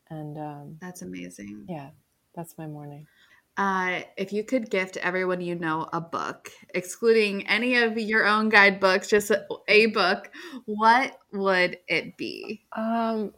And 0.10 0.38
um, 0.38 0.78
that's 0.80 1.02
amazing. 1.02 1.66
Yeah, 1.68 1.90
that's 2.34 2.58
my 2.58 2.66
morning. 2.66 3.08
Uh, 3.58 4.04
if 4.16 4.32
you 4.32 4.46
could 4.46 4.70
gift 4.70 4.96
everyone 4.96 5.42
you 5.42 5.56
know 5.56 5.90
a 5.92 6.00
book, 6.00 6.50
excluding 6.74 7.46
any 7.46 7.76
of 7.76 7.98
your 7.98 8.26
own 8.26 8.48
guidebooks, 8.48 9.10
just 9.10 9.32
a, 9.32 9.46
a 9.68 9.88
book, 9.88 10.32
what 10.64 11.20
would 11.34 11.78
it 11.90 12.16
be? 12.16 12.64
Um, 12.72 13.34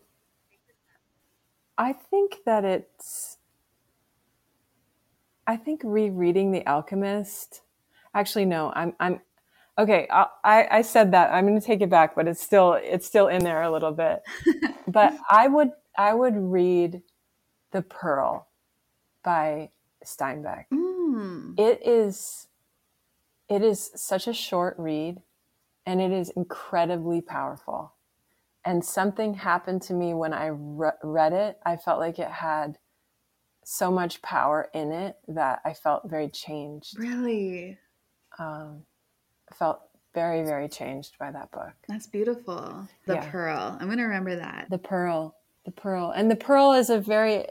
I 1.75 1.91
think 1.93 2.35
that 2.45 2.65
it's. 2.65 3.39
I 5.47 5.57
think 5.57 5.81
rereading 5.83 6.51
The 6.51 6.67
Alchemist. 6.67 7.63
Actually, 8.13 8.45
no. 8.45 8.71
I'm. 8.75 8.93
I'm. 8.99 9.21
Okay. 9.77 10.07
I. 10.09 10.67
I, 10.71 10.81
said 10.81 11.11
that. 11.11 11.33
I'm 11.33 11.45
going 11.45 11.59
to 11.59 11.65
take 11.65 11.81
it 11.81 11.89
back, 11.89 12.15
but 12.15 12.27
it's 12.27 12.41
still. 12.41 12.73
It's 12.81 13.05
still 13.05 13.27
in 13.27 13.43
there 13.43 13.61
a 13.61 13.71
little 13.71 13.91
bit. 13.91 14.23
but 14.87 15.13
I 15.29 15.47
would 15.47 15.71
I 15.97 16.13
would 16.13 16.35
read 16.35 17.01
The 17.71 17.81
Pearl 17.81 18.47
by 19.23 19.71
Steinbeck. 20.05 20.65
Mm. 20.73 21.59
It 21.59 21.81
is 21.85 22.47
it 23.49 23.61
is 23.61 23.91
such 23.95 24.27
a 24.27 24.33
short 24.33 24.75
read 24.77 25.21
and 25.85 26.01
it 26.01 26.11
is 26.11 26.29
incredibly 26.31 27.21
powerful. 27.21 27.93
And 28.63 28.83
something 28.83 29.35
happened 29.35 29.83
to 29.83 29.93
me 29.93 30.13
when 30.13 30.33
I 30.33 30.47
re- 30.47 30.91
read 31.03 31.33
it. 31.33 31.59
I 31.63 31.77
felt 31.77 31.99
like 31.99 32.17
it 32.17 32.29
had 32.29 32.79
so 33.63 33.91
much 33.91 34.21
power 34.21 34.69
in 34.73 34.91
it 34.91 35.17
that 35.27 35.61
I 35.63 35.73
felt 35.73 36.09
very 36.09 36.29
changed. 36.29 36.97
Really? 36.97 37.77
Um, 38.39 38.83
felt 39.53 39.81
very, 40.13 40.43
very 40.43 40.67
changed 40.69 41.17
by 41.19 41.29
that 41.31 41.51
book. 41.51 41.73
That's 41.87 42.07
beautiful. 42.07 42.87
The 43.05 43.15
Yeah. 43.15 43.29
pearl. 43.31 43.77
I'm 43.79 43.87
going 43.87 43.97
to 43.97 44.05
remember 44.05 44.35
that. 44.37 44.67
The 44.69 44.77
Pearl. 44.77 45.35
The 45.65 45.71
Pearl. 45.71 46.11
And 46.11 46.31
the 46.31 46.35
Pearl 46.35 46.71
is 46.73 46.89
a 46.89 46.99
very, 46.99 47.45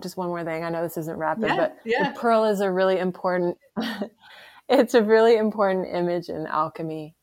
just 0.00 0.16
one 0.16 0.28
more 0.28 0.42
thing. 0.44 0.64
I 0.64 0.70
know 0.70 0.82
this 0.82 0.96
isn't 0.96 1.18
rapid, 1.18 1.44
Yeah, 1.48 1.56
but 1.56 1.76
yeah. 1.84 2.12
the 2.12 2.18
Pearl 2.18 2.44
is 2.44 2.60
a 2.60 2.70
really 2.70 2.98
important, 2.98 3.58
it's 4.68 4.94
a 4.94 5.02
really 5.02 5.36
important 5.36 5.86
image 5.92 6.28
in 6.28 6.46
alchemy. 6.46 7.14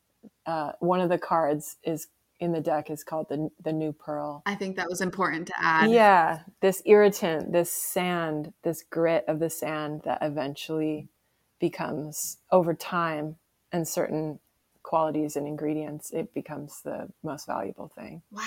Uh, 0.45 0.73
one 0.79 1.01
of 1.01 1.09
the 1.09 1.17
cards 1.17 1.77
is 1.83 2.07
in 2.39 2.51
the 2.51 2.59
deck 2.61 2.89
is 2.91 3.03
called 3.03 3.27
the, 3.29 3.49
the 3.63 3.71
New 3.71 3.93
Pearl. 3.93 4.43
I 4.45 4.55
think 4.55 4.75
that 4.75 4.89
was 4.89 4.99
important 5.01 5.47
to 5.47 5.53
add. 5.59 5.89
Yeah, 5.89 6.39
this 6.61 6.81
irritant, 6.85 7.53
this 7.53 7.71
sand, 7.71 8.53
this 8.63 8.83
grit 8.83 9.23
of 9.27 9.39
the 9.39 9.49
sand 9.49 10.01
that 10.03 10.19
eventually 10.21 11.07
becomes 11.59 12.37
over 12.51 12.73
time 12.73 13.37
and 13.73 13.87
certain 13.87 14.39
qualities 14.83 15.35
and 15.35 15.47
ingredients, 15.47 16.11
it 16.11 16.33
becomes 16.33 16.81
the 16.81 17.09
most 17.23 17.47
valuable 17.47 17.89
thing. 17.89 18.21
Wow. 18.31 18.43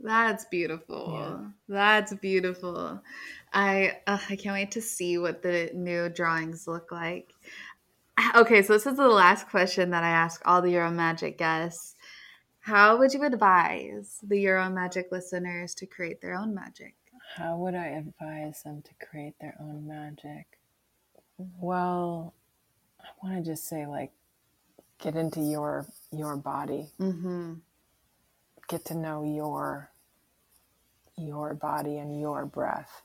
That's 0.00 0.44
beautiful. 0.44 1.14
Yeah. 1.18 1.48
That's 1.68 2.14
beautiful. 2.14 3.00
I 3.52 3.98
uh, 4.06 4.18
I 4.28 4.36
can't 4.36 4.54
wait 4.54 4.70
to 4.72 4.82
see 4.82 5.18
what 5.18 5.42
the 5.42 5.70
new 5.74 6.08
drawings 6.08 6.66
look 6.68 6.92
like. 6.92 7.32
Okay, 8.34 8.62
so 8.62 8.72
this 8.72 8.86
is 8.86 8.96
the 8.96 9.06
last 9.06 9.48
question 9.48 9.90
that 9.90 10.02
I 10.02 10.08
ask 10.08 10.42
all 10.44 10.60
the 10.60 10.70
Your 10.70 10.82
Own 10.82 10.96
Magic 10.96 11.38
guests. 11.38 11.94
How 12.58 12.98
would 12.98 13.14
you 13.14 13.22
advise 13.24 14.18
the 14.26 14.38
Your 14.38 14.58
Own 14.58 14.74
Magic 14.74 15.12
listeners 15.12 15.72
to 15.76 15.86
create 15.86 16.20
their 16.20 16.34
own 16.34 16.52
magic? 16.52 16.94
How 17.36 17.56
would 17.58 17.76
I 17.76 17.86
advise 17.86 18.62
them 18.64 18.82
to 18.82 19.06
create 19.06 19.34
their 19.40 19.56
own 19.60 19.86
magic? 19.86 20.58
Well, 21.60 22.34
I 23.08 23.26
want 23.26 23.44
to 23.44 23.50
just 23.50 23.68
say 23.68 23.86
like 23.86 24.12
get 24.98 25.16
into 25.16 25.40
your 25.40 25.86
your 26.12 26.36
body. 26.36 26.88
Mm-hmm. 27.00 27.54
Get 28.68 28.84
to 28.86 28.94
know 28.94 29.22
your 29.22 29.90
your 31.16 31.54
body 31.54 31.98
and 31.98 32.20
your 32.20 32.46
breath. 32.46 33.02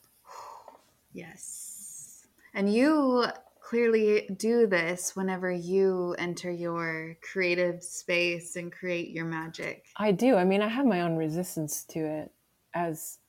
Yes. 1.13 2.25
And 2.53 2.71
you 2.71 3.25
clearly 3.59 4.29
do 4.37 4.67
this 4.67 5.15
whenever 5.15 5.51
you 5.51 6.15
enter 6.19 6.51
your 6.51 7.17
creative 7.21 7.81
space 7.81 8.55
and 8.55 8.71
create 8.71 9.09
your 9.09 9.25
magic. 9.25 9.85
I 9.97 10.11
do. 10.11 10.35
I 10.35 10.43
mean, 10.43 10.61
I 10.61 10.67
have 10.67 10.85
my 10.85 11.01
own 11.01 11.15
resistance 11.15 11.83
to 11.85 11.99
it 11.99 12.31
as 12.73 13.19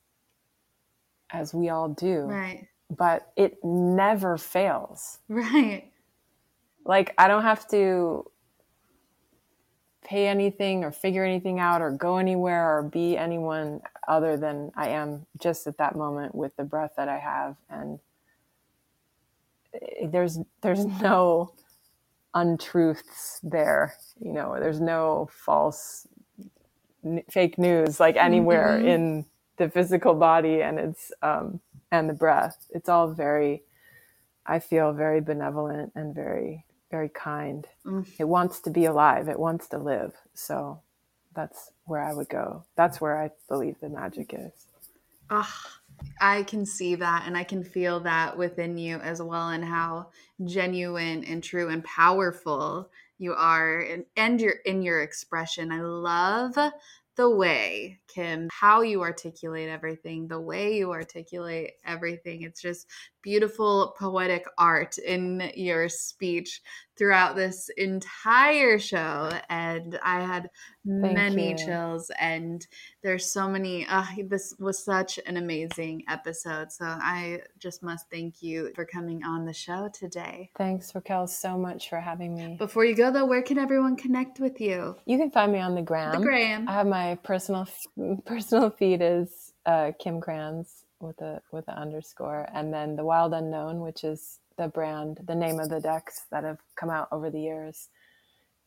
as 1.31 1.53
we 1.53 1.69
all 1.69 1.89
do. 1.89 2.21
Right. 2.21 2.67
But 2.95 3.31
it 3.35 3.57
never 3.63 4.37
fails. 4.37 5.19
Right. 5.27 5.91
Like 6.85 7.13
I 7.17 7.27
don't 7.29 7.43
have 7.43 7.67
to 7.69 8.25
pay 10.05 10.27
anything 10.27 10.83
or 10.83 10.91
figure 10.91 11.25
anything 11.25 11.59
out 11.59 11.81
or 11.81 11.91
go 11.91 12.17
anywhere 12.17 12.77
or 12.77 12.83
be 12.83 13.17
anyone 13.17 13.81
other 14.07 14.37
than 14.37 14.71
I 14.75 14.89
am 14.89 15.25
just 15.39 15.67
at 15.67 15.77
that 15.79 15.95
moment 15.95 16.35
with 16.35 16.55
the 16.57 16.63
breath 16.63 16.93
that 16.97 17.09
I 17.09 17.19
have 17.19 17.57
and 17.69 17.99
eh, 19.73 20.07
there's 20.07 20.39
there's 20.61 20.85
no 21.01 21.53
untruths 22.35 23.39
there 23.43 23.95
you 24.21 24.33
know 24.33 24.55
there's 24.59 24.81
no 24.81 25.29
false 25.31 26.07
n- 27.05 27.23
fake 27.29 27.57
news 27.59 27.99
like 27.99 28.17
anywhere 28.17 28.79
Mhm. 28.81 28.85
in 28.85 29.25
the 29.57 29.69
physical 29.69 30.15
body 30.15 30.61
and 30.63 30.79
it's 30.79 31.11
um 31.23 31.61
and 31.91 32.09
the 32.09 32.13
breath 32.13 32.67
it's 32.71 32.89
all 32.89 33.07
very 33.09 33.63
i 34.45 34.59
feel 34.59 34.93
very 34.93 35.21
benevolent 35.21 35.91
and 35.95 36.15
very 36.15 36.65
very 36.95 37.09
kind 37.09 37.61
Mm. 37.85 38.05
it 38.17 38.27
wants 38.35 38.59
to 38.61 38.69
be 38.69 38.85
alive 38.85 39.27
it 39.35 39.39
wants 39.47 39.67
to 39.69 39.77
live 39.77 40.13
so 40.33 40.79
that's 41.37 41.71
where 41.89 42.03
i 42.09 42.13
would 42.17 42.29
go 42.29 42.47
that's 42.79 42.99
where 43.01 43.17
i 43.23 43.27
believe 43.49 43.77
the 43.81 43.89
magic 43.89 44.29
is 44.33 44.67
Ah, 45.29 45.55
I 46.21 46.43
can 46.43 46.65
see 46.65 46.93
that 46.95 47.23
and 47.25 47.35
I 47.35 47.43
can 47.43 47.63
feel 47.63 47.99
that 48.01 48.37
within 48.37 48.77
you 48.77 48.97
as 48.97 49.21
well, 49.21 49.49
and 49.49 49.65
how 49.65 50.09
genuine 50.45 51.23
and 51.23 51.43
true 51.43 51.69
and 51.69 51.83
powerful 51.83 52.89
you 53.17 53.33
are, 53.33 53.79
and, 53.79 54.05
and 54.15 54.39
you're 54.39 54.61
in 54.65 54.81
your 54.83 55.01
expression. 55.01 55.71
I 55.71 55.81
love 55.81 56.55
the 57.15 57.29
way, 57.29 57.99
Kim, 58.07 58.49
how 58.51 58.81
you 58.81 59.01
articulate 59.01 59.69
everything, 59.69 60.27
the 60.27 60.39
way 60.39 60.77
you 60.77 60.91
articulate 60.91 61.71
everything. 61.85 62.43
It's 62.43 62.61
just 62.61 62.87
beautiful 63.25 63.95
poetic 63.97 64.45
art 64.59 64.99
in 64.99 65.51
your 65.55 65.89
speech 65.89 66.61
throughout 66.95 67.35
this 67.35 67.69
entire 67.75 68.77
show. 68.77 69.31
And 69.49 69.99
I 70.03 70.21
had 70.21 70.49
Thank 70.87 71.15
many 71.15 71.49
you. 71.49 71.57
chills 71.57 72.11
and 72.19 72.65
there's 73.01 73.25
so 73.31 73.47
many 73.47 73.87
uh, 73.87 74.05
this 74.27 74.53
was 74.59 74.85
such 74.85 75.19
an 75.25 75.37
amazing 75.37 76.03
episode 76.07 76.71
so 76.71 76.85
i 76.85 77.39
just 77.57 77.81
must 77.81 78.05
thank 78.11 78.43
you 78.43 78.71
for 78.75 78.85
coming 78.85 79.23
on 79.23 79.45
the 79.45 79.53
show 79.53 79.89
today. 79.91 80.51
Thanks 80.55 80.93
raquel 80.93 81.25
so 81.25 81.57
much 81.57 81.89
for 81.89 81.99
having 81.99 82.35
me. 82.35 82.55
Before 82.59 82.85
you 82.85 82.95
go 82.95 83.11
though 83.11 83.25
where 83.25 83.41
can 83.41 83.57
everyone 83.57 83.95
connect 83.95 84.39
with 84.39 84.61
you? 84.61 84.95
You 85.07 85.17
can 85.17 85.31
find 85.31 85.51
me 85.51 85.59
on 85.59 85.73
the 85.73 85.81
gram. 85.81 86.19
The 86.19 86.25
graham 86.25 86.69
I 86.69 86.73
have 86.73 86.87
my 86.87 87.15
personal 87.23 87.67
personal 88.27 88.69
feed 88.69 89.01
is 89.01 89.53
uh, 89.65 89.91
Kim 89.99 90.21
Krans 90.21 90.84
with 91.05 91.21
a 91.21 91.41
with 91.51 91.67
an 91.67 91.75
underscore, 91.75 92.47
and 92.53 92.73
then 92.73 92.95
the 92.95 93.03
Wild 93.03 93.33
Unknown, 93.33 93.79
which 93.81 94.03
is 94.03 94.39
the 94.57 94.67
brand, 94.67 95.19
the 95.27 95.35
name 95.35 95.59
of 95.59 95.69
the 95.69 95.79
decks 95.79 96.25
that 96.31 96.43
have 96.43 96.59
come 96.75 96.89
out 96.89 97.07
over 97.11 97.29
the 97.29 97.39
years, 97.39 97.89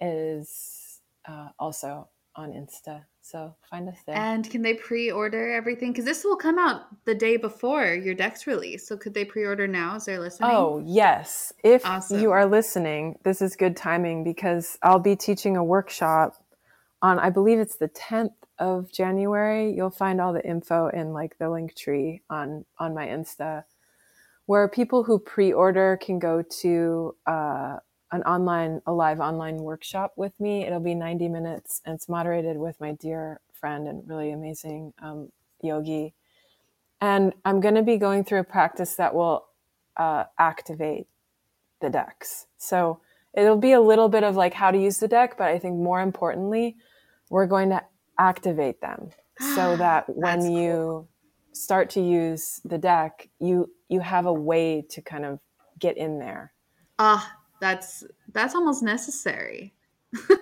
is 0.01 1.01
uh, 1.27 1.49
also 1.59 2.09
on 2.37 2.51
Insta. 2.53 3.05
So 3.21 3.55
find 3.69 3.87
us 3.91 3.99
there. 4.07 4.17
and 4.17 4.49
can 4.49 4.63
they 4.63 4.73
pre-order 4.73 5.53
everything 5.53 5.93
because 5.93 6.07
this 6.07 6.25
will 6.25 6.37
come 6.37 6.59
out 6.59 6.83
the 7.05 7.15
day 7.15 7.37
before 7.37 7.93
your 7.93 8.15
deck's 8.15 8.47
release 8.47 8.89
so 8.89 8.97
could 8.97 9.13
they 9.13 9.25
pre-order 9.25 9.67
now 9.67 9.97
as 9.97 10.07
they're 10.07 10.19
listening 10.19 10.49
Oh, 10.51 10.83
yes. 10.83 11.53
If 11.63 11.85
Awesome. 11.85 12.19
you 12.21 12.31
are 12.31 12.47
listening, 12.47 13.19
this 13.23 13.43
is 13.43 13.55
good 13.55 13.77
timing 13.77 14.25
because 14.25 14.79
I'll 14.83 14.99
be 14.99 15.15
teaching 15.15 15.59
a 15.59 15.65
workshop 15.65 16.37
on, 17.03 17.19
I 17.19 17.29
believe 17.29 17.59
it's 17.59 17.77
the 17.77 17.91
10th 17.91 18.33
of 18.59 18.93
January. 18.93 19.73
You'll 19.73 19.91
find 19.91 20.21
all 20.21 20.33
the 20.33 20.45
info 20.47 20.89
in 20.89 21.13
like 21.13 21.39
the 21.39 21.47
Linktree 21.47 22.21
on, 22.29 22.65
on 22.79 22.95
my 22.95 23.07
Insta, 23.07 23.65
where 24.47 24.69
people 24.69 25.05
who 25.05 25.19
pre 25.19 25.53
order 25.53 25.99
can 26.01 26.19
go 26.19 26.43
to 26.43 27.17
uh, 27.27 27.77
an 28.13 28.23
online, 28.23 28.81
a 28.87 28.93
live 28.93 29.21
online 29.21 29.57
workshop 29.59 30.13
with 30.17 30.39
me. 30.41 30.65
It'll 30.65 30.81
be 30.81 30.95
90 30.95 31.29
minutes 31.29 31.83
and 31.85 31.95
it's 31.95 32.09
moderated 32.09 32.57
with 32.57 32.81
my 32.81 32.93
dear 32.93 33.41
friend 33.53 33.87
and 33.87 34.09
really 34.09 34.31
amazing 34.31 34.95
um, 35.03 35.31
yogi. 35.63 36.15
And 37.01 37.33
I'm 37.45 37.61
going 37.61 37.75
to 37.75 37.83
be 37.83 37.97
going 37.97 38.25
through 38.25 38.41
a 38.41 38.45
practice 38.45 38.97
that 38.97 39.15
will 39.15 39.47
uh, 39.97 40.25
activate 40.39 41.07
the 41.81 41.91
decks. 41.91 42.47
So 42.57 43.01
it'll 43.35 43.59
be 43.59 43.73
a 43.73 43.81
little 43.81 44.09
bit 44.09 44.25
of 44.25 44.37
like 44.37 44.55
how 44.55 44.71
to 44.71 44.79
use 44.79 44.99
the 44.99 45.09
deck, 45.09 45.37
but 45.39 45.49
I 45.49 45.59
think 45.59 45.77
more 45.77 46.01
importantly, 46.01 46.77
we're 47.31 47.47
going 47.47 47.71
to 47.71 47.83
activate 48.19 48.81
them 48.81 49.13
so 49.39 49.77
that 49.77 50.05
when 50.09 50.45
That's 50.45 50.51
you 50.51 51.09
start 51.53 51.91
to 51.91 52.01
use 52.01 52.61
the 52.65 52.79
deck, 52.79 53.29
you 53.41 53.73
you 53.89 54.01
have 54.01 54.27
a 54.27 54.33
way 54.33 54.83
to 54.91 55.03
kind 55.03 55.25
of 55.25 55.41
get 55.79 55.97
in 55.97 56.19
there. 56.19 56.53
ah 56.99 57.37
that's 57.61 58.05
that's 58.33 58.55
almost 58.55 58.83
necessary 58.83 59.75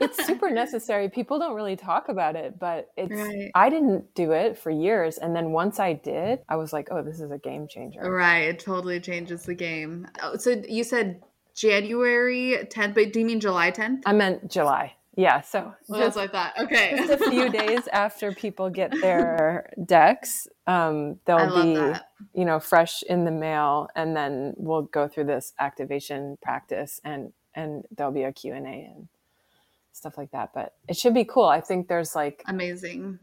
It's 0.00 0.18
super 0.22 0.50
necessary. 0.50 1.08
People 1.10 1.38
don't 1.38 1.54
really 1.54 1.76
talk 1.76 2.08
about 2.08 2.36
it, 2.36 2.58
but 2.58 2.92
it's 2.96 3.30
Right. 3.30 3.54
I 3.54 3.70
didn't 3.70 4.14
do 4.14 4.32
it 4.32 4.58
for 4.58 4.70
years 4.70 5.16
and 5.18 5.34
then 5.34 5.52
once 5.52 5.78
I 5.80 5.94
did, 5.94 6.40
I 6.48 6.56
was 6.56 6.72
like, 6.72 6.88
"Oh, 6.90 7.02
this 7.02 7.20
is 7.20 7.30
a 7.30 7.38
game 7.38 7.66
changer." 7.68 8.10
Right, 8.10 8.40
it 8.48 8.58
totally 8.58 9.00
changes 9.00 9.44
the 9.46 9.54
game. 9.54 10.08
Oh, 10.22 10.36
so 10.36 10.50
you 10.68 10.84
said 10.84 11.22
January 11.54 12.66
10th, 12.70 12.94
but 12.94 13.12
do 13.12 13.20
you 13.20 13.26
mean 13.26 13.40
July 13.40 13.70
10th? 13.70 14.06
I 14.06 14.12
meant 14.14 14.50
July. 14.50 14.96
Yeah, 15.16 15.40
so 15.40 15.74
Well, 15.88 16.00
just 16.00 16.16
like 16.16 16.32
that. 16.32 16.58
Okay. 16.58 16.94
just 16.96 17.22
a 17.22 17.30
few 17.30 17.48
days 17.60 17.88
after 17.88 18.32
people 18.32 18.68
get 18.68 18.92
their 19.00 19.72
decks, 19.84 20.46
um, 20.66 21.18
they'll 21.24 21.62
be 21.64 21.74
that. 21.76 22.10
you 22.34 22.44
know 22.44 22.60
fresh 22.60 23.02
in 23.02 23.24
the 23.24 23.30
mail, 23.30 23.88
and 23.96 24.14
then 24.14 24.52
we'll 24.58 24.82
go 24.82 25.08
through 25.08 25.24
this 25.24 25.54
activation 25.58 26.36
practice, 26.42 27.00
and 27.02 27.32
and 27.54 27.84
there'll 27.96 28.12
be 28.12 28.24
a 28.24 28.32
Q 28.32 28.52
and 28.52 28.66
A 28.66 28.70
and 28.94 29.08
stuff 29.92 30.18
like 30.18 30.30
that. 30.32 30.50
But 30.54 30.74
it 30.86 30.96
should 30.98 31.14
be 31.14 31.24
cool. 31.24 31.46
I 31.46 31.62
think 31.62 31.88
there's 31.88 32.14
like 32.14 32.42
Amazing. 32.46 33.18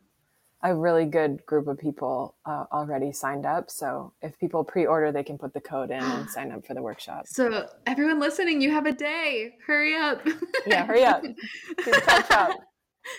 A 0.64 0.74
really 0.74 1.06
good 1.06 1.46
group 1.46 1.68
of 1.68 1.78
people 1.78 2.36
uh, 2.46 2.64
already 2.72 3.12
signed 3.12 3.46
up. 3.46 3.70
So 3.70 4.14
if 4.22 4.40
people 4.40 4.64
pre-order, 4.64 5.12
they 5.12 5.24
can 5.24 5.38
put 5.38 5.54
the 5.54 5.60
code 5.60 5.92
in 5.92 6.02
and 6.02 6.30
sign 6.30 6.52
up 6.52 6.66
for 6.66 6.74
the 6.74 6.82
workshop. 6.82 7.28
So 7.28 7.68
everyone 7.86 8.20
listening, 8.20 8.62
you 8.62 8.72
have 8.72 8.86
a 8.86 8.94
day. 8.94 9.56
Hurry 9.68 9.96
up. 9.96 10.26
Yeah, 10.66 10.86
hurry 10.86 11.04
up. 11.04 11.22
chop 12.06 12.28
chop. 12.28 12.60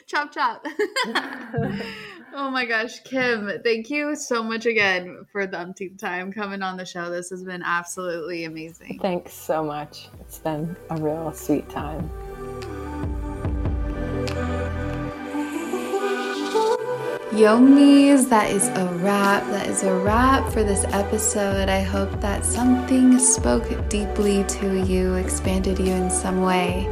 chop 0.07 0.33
chop. 0.33 0.66
oh 2.35 2.51
my 2.51 2.65
gosh, 2.65 3.01
Kim, 3.01 3.51
thank 3.62 3.91
you 3.91 4.16
so 4.16 4.43
much 4.43 4.65
again 4.65 5.27
for 5.31 5.47
the 5.47 5.61
umpteenth 5.61 6.01
time 6.01 6.33
coming 6.33 6.62
on 6.62 6.79
the 6.79 6.87
show. 6.87 7.11
This 7.11 7.29
has 7.29 7.45
been 7.45 7.62
absolutely 7.62 8.45
amazing. 8.45 8.99
Thanks 9.03 9.35
so 9.35 9.62
much. 9.62 10.09
It's 10.21 10.39
been 10.39 10.75
a 10.89 10.97
real 10.97 11.31
sweet 11.35 11.69
time. 11.69 12.11
Yomis, 17.35 18.28
that 18.28 18.48
is 18.52 18.69
a 18.69 18.86
wrap. 19.02 19.43
That 19.48 19.66
is 19.66 19.82
a 19.82 19.93
wrap 19.93 20.52
for 20.52 20.62
this 20.62 20.85
episode. 20.90 21.69
I 21.69 21.81
hope 21.81 22.20
that 22.20 22.44
something 22.44 23.19
spoke 23.19 23.89
deeply 23.89 24.44
to 24.44 24.85
you, 24.85 25.15
expanded 25.15 25.81
you 25.81 25.93
in 25.94 26.12
some 26.12 26.43
way. 26.43 26.89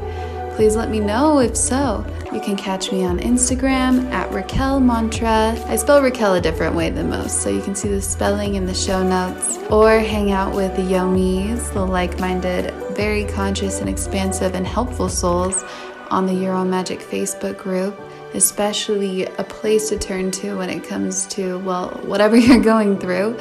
Please 0.56 0.74
let 0.74 0.90
me 0.90 0.98
know 0.98 1.38
if 1.38 1.56
so. 1.56 2.04
You 2.32 2.40
can 2.40 2.56
catch 2.56 2.90
me 2.90 3.04
on 3.04 3.20
Instagram 3.20 4.10
at 4.10 4.32
Raquel 4.32 4.80
Mantra. 4.80 5.54
I 5.66 5.76
spell 5.76 6.02
Raquel 6.02 6.34
a 6.34 6.40
different 6.40 6.74
way 6.74 6.90
than 6.90 7.10
most, 7.10 7.40
so 7.40 7.48
you 7.48 7.62
can 7.62 7.76
see 7.76 7.90
the 7.90 8.02
spelling 8.02 8.56
in 8.56 8.66
the 8.66 8.74
show 8.74 9.00
notes. 9.00 9.58
Or 9.70 10.00
hang 10.00 10.32
out 10.32 10.56
with 10.56 10.74
the 10.74 10.82
Yomis, 10.82 11.72
the 11.72 11.86
like 11.86 12.18
minded, 12.18 12.74
very 12.96 13.26
conscious 13.26 13.78
and 13.78 13.88
expansive 13.88 14.56
and 14.56 14.66
helpful 14.66 15.08
souls 15.08 15.62
on 16.10 16.26
the 16.26 16.48
Own 16.48 16.68
Magic 16.68 16.98
Facebook 16.98 17.58
group 17.58 17.96
especially 18.34 19.24
a 19.24 19.44
place 19.44 19.88
to 19.90 19.98
turn 19.98 20.30
to 20.32 20.56
when 20.56 20.70
it 20.70 20.84
comes 20.84 21.26
to, 21.28 21.58
well, 21.60 21.90
whatever 22.04 22.36
you're 22.44 22.62
going 22.62 22.98
through. 22.98 23.38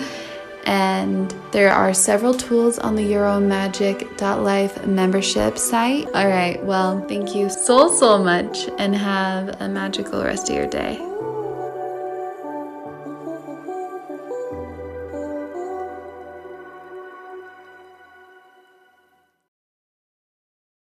And 0.66 1.34
there 1.52 1.72
are 1.72 1.94
several 1.94 2.34
tools 2.34 2.78
on 2.78 2.96
the 2.96 3.04
YourOwnMagic.life 3.04 4.86
membership 4.86 5.58
site. 5.58 6.08
All 6.14 6.28
right, 6.28 6.64
well, 6.64 7.06
thank 7.08 7.34
you 7.34 7.50
so, 7.50 7.92
so 7.92 8.18
much 8.18 8.70
and 8.78 8.96
have 8.96 9.60
a 9.60 9.68
magical 9.68 10.24
rest 10.24 10.50
of 10.50 10.56
your 10.56 10.68
day. 10.68 11.11